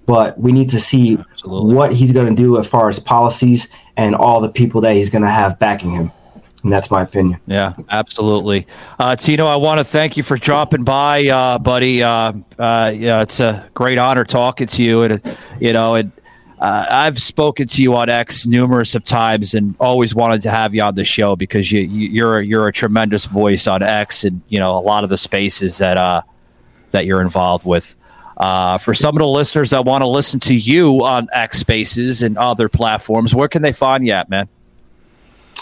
But 0.07 0.39
we 0.39 0.53
need 0.53 0.69
to 0.69 0.79
see 0.79 1.17
Absolutely. 1.19 1.75
what 1.75 1.93
he's 1.95 2.13
going 2.13 2.29
to 2.29 2.43
do 2.43 2.59
as 2.59 2.69
far 2.69 2.91
as 2.91 2.99
policies 2.99 3.71
and 3.97 4.15
all 4.15 4.43
the 4.43 4.51
people 4.51 4.83
that 4.83 4.95
he's 4.95 5.09
going 5.09 5.23
to 5.23 5.31
have 5.31 5.59
backing 5.59 5.93
him. 5.93 6.13
And 6.63 6.73
that's 6.73 6.91
my 6.91 7.03
opinion. 7.03 7.41
Yeah, 7.47 7.73
absolutely. 7.91 8.67
Uh, 8.99 9.17
Tino, 9.17 9.47
I 9.47 9.57
want 9.57 9.79
to 9.79 9.85
thank 9.85 10.17
you 10.17 10.23
for 10.23 10.37
dropping 10.37 10.85
by, 10.85 11.27
uh, 11.29 11.59
buddy. 11.59 12.03
Uh, 12.03 12.35
uh, 12.59 12.93
yeah, 12.95 13.23
it's 13.23 13.41
a 13.41 13.69
great 13.75 13.99
honor 13.99 14.25
talking 14.25 14.67
to 14.67 14.83
you. 14.83 15.03
And, 15.05 15.39
you 15.59 15.73
know, 15.73 15.95
and 15.95 16.13
uh, 16.59 16.87
I've 16.91 17.21
spoken 17.21 17.67
to 17.69 17.83
you 17.83 17.95
on 17.97 18.09
X 18.11 18.47
numerous 18.47 18.95
of 18.95 19.05
times 19.05 19.55
and 19.55 19.75
always 19.81 20.15
wanted 20.15 20.43
to 20.43 20.51
have 20.51 20.75
you 20.75 20.83
on 20.83 20.95
the 20.95 21.05
show 21.05 21.35
because 21.37 21.73
you, 21.73 21.81
you're, 21.81 22.41
you're 22.41 22.69
a 22.69 22.73
tremendous 22.73 23.27
voice 23.27 23.67
on 23.67 23.83
X 23.83 24.25
and, 24.25 24.43
you 24.49 24.59
know, 24.59 24.71
a 24.71 24.81
lot 24.81 25.05
of 25.05 25.11
the 25.11 25.19
spaces 25.19 25.79
that, 25.79 25.97
uh, 25.97 26.23
that 26.95 27.07
you're 27.07 27.21
involved 27.21 27.67
with. 27.67 27.95
Uh, 28.37 28.79
for 28.79 28.95
some 28.95 29.15
of 29.15 29.21
the 29.21 29.29
listeners 29.29 29.71
that 29.71 29.85
want 29.85 30.03
to 30.03 30.09
listen 30.09 30.41
to 30.41 30.55
you 30.55 31.05
on 31.05 31.29
X 31.33 31.59
Spaces 31.59 32.23
and 32.23 32.37
other 32.37 32.69
platforms, 32.69 33.35
where 33.35 33.47
can 33.49 33.63
they 33.63 33.73
find 33.73 34.05
you 34.05 34.13
at, 34.13 34.29
man? 34.29 34.49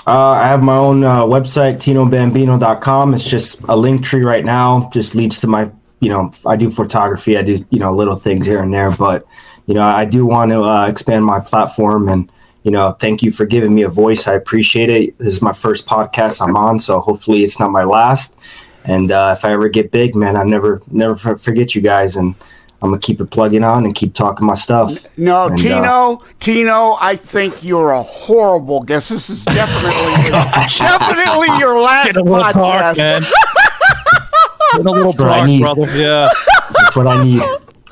Uh, 0.06 0.30
I 0.30 0.48
have 0.48 0.62
my 0.62 0.76
own 0.76 1.04
uh, 1.04 1.22
website, 1.24 1.76
tinobambino.com. 1.76 3.14
It's 3.14 3.28
just 3.28 3.60
a 3.68 3.76
link 3.76 4.02
tree 4.04 4.22
right 4.22 4.44
now. 4.44 4.90
Just 4.92 5.14
leads 5.14 5.40
to 5.40 5.46
my, 5.46 5.70
you 6.00 6.08
know, 6.08 6.32
I 6.44 6.56
do 6.56 6.70
photography. 6.70 7.36
I 7.36 7.42
do, 7.42 7.64
you 7.70 7.78
know, 7.78 7.94
little 7.94 8.16
things 8.16 8.46
here 8.46 8.60
and 8.60 8.74
there. 8.74 8.90
But, 8.90 9.26
you 9.66 9.74
know, 9.74 9.82
I 9.82 10.04
do 10.04 10.26
want 10.26 10.50
to 10.50 10.62
uh, 10.62 10.86
expand 10.86 11.24
my 11.24 11.38
platform. 11.38 12.08
And, 12.08 12.32
you 12.64 12.72
know, 12.72 12.92
thank 12.92 13.22
you 13.22 13.30
for 13.30 13.46
giving 13.46 13.74
me 13.74 13.82
a 13.82 13.88
voice. 13.88 14.26
I 14.26 14.34
appreciate 14.34 14.90
it. 14.90 15.16
This 15.18 15.34
is 15.34 15.42
my 15.42 15.52
first 15.52 15.86
podcast 15.86 16.42
I'm 16.42 16.56
on. 16.56 16.80
So 16.80 16.98
hopefully 16.98 17.44
it's 17.44 17.60
not 17.60 17.70
my 17.70 17.84
last. 17.84 18.36
And 18.84 19.12
uh, 19.12 19.34
if 19.36 19.44
I 19.44 19.52
ever 19.52 19.68
get 19.68 19.90
big, 19.90 20.14
man, 20.14 20.36
I 20.36 20.44
never, 20.44 20.82
never 20.90 21.36
forget 21.36 21.74
you 21.74 21.80
guys. 21.80 22.16
And, 22.16 22.34
I'm 22.82 22.90
gonna 22.90 23.00
keep 23.00 23.20
it 23.20 23.30
plugging 23.30 23.62
on 23.62 23.84
and 23.84 23.94
keep 23.94 24.12
talking 24.12 24.44
my 24.44 24.54
stuff. 24.54 24.92
No, 25.16 25.46
and, 25.46 25.56
Tino, 25.56 26.14
uh, 26.14 26.16
Tino, 26.40 26.96
I 27.00 27.14
think 27.14 27.62
you're 27.62 27.92
a 27.92 28.02
horrible 28.02 28.82
guest. 28.82 29.10
This 29.10 29.30
is 29.30 29.44
definitely, 29.44 30.30
definitely 30.78 31.58
your 31.58 31.80
last 31.80 32.06
Get 32.06 32.16
a 32.16 32.24
little 32.24 32.40
podcast. 32.40 32.54
Dark, 32.54 32.96
man. 32.96 33.22
Get 34.72 34.80
a 34.80 34.90
little 34.90 35.12
dark, 35.12 35.60
brother. 35.60 35.96
Yeah, 35.96 36.28
that's 36.74 36.96
what 36.96 37.06
I 37.06 37.22
need. 37.22 37.42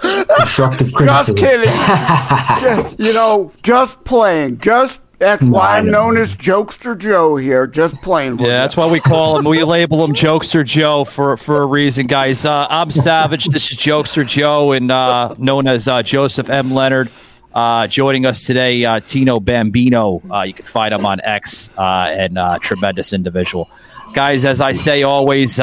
Constructive 0.38 0.93
criticism. 0.93 1.36
Just 1.36 1.38
kidding. 1.38 2.97
you 2.99 3.12
know, 3.12 3.53
just 3.62 4.03
playing, 4.03 4.59
just 4.59 4.99
that's 5.20 5.42
why 5.42 5.76
I'm 5.76 5.90
known 5.90 6.16
as 6.16 6.34
Jokester 6.34 6.96
Joe 6.96 7.36
here, 7.36 7.66
just 7.66 8.00
playing. 8.00 8.38
yeah, 8.38 8.44
you. 8.44 8.50
that's 8.50 8.76
why 8.76 8.90
we 8.90 9.00
call 9.00 9.38
him. 9.38 9.44
We 9.44 9.62
label 9.62 10.02
him 10.02 10.12
Jokester 10.12 10.64
Joe 10.64 11.04
for 11.04 11.36
for 11.36 11.62
a 11.62 11.66
reason, 11.66 12.06
guys. 12.06 12.46
Uh, 12.46 12.66
I'm 12.70 12.90
Savage. 12.90 13.44
This 13.46 13.70
is 13.70 13.76
Jokester 13.76 14.26
Joe, 14.26 14.72
and 14.72 14.90
uh, 14.90 15.34
known 15.38 15.68
as 15.68 15.86
uh, 15.86 16.02
Joseph 16.02 16.48
M. 16.48 16.72
Leonard. 16.72 17.10
Uh, 17.52 17.86
joining 17.86 18.24
us 18.26 18.46
today, 18.46 18.84
uh, 18.84 19.00
Tino 19.00 19.40
Bambino. 19.40 20.22
Uh, 20.30 20.42
you 20.42 20.54
can 20.54 20.64
find 20.64 20.94
him 20.94 21.04
on 21.04 21.20
X, 21.20 21.70
and 21.76 22.38
a 22.38 22.58
tremendous 22.60 23.12
individual. 23.12 23.70
Guys, 24.14 24.44
as 24.44 24.60
I 24.60 24.72
say 24.72 25.02
always, 25.02 25.60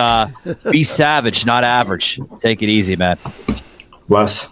be 0.69 0.83
savage, 0.83 1.45
not 1.45 1.63
average. 1.63 2.19
Take 2.39 2.61
it 2.61 2.69
easy, 2.69 2.95
man. 2.95 3.17
Wes. 4.07 4.49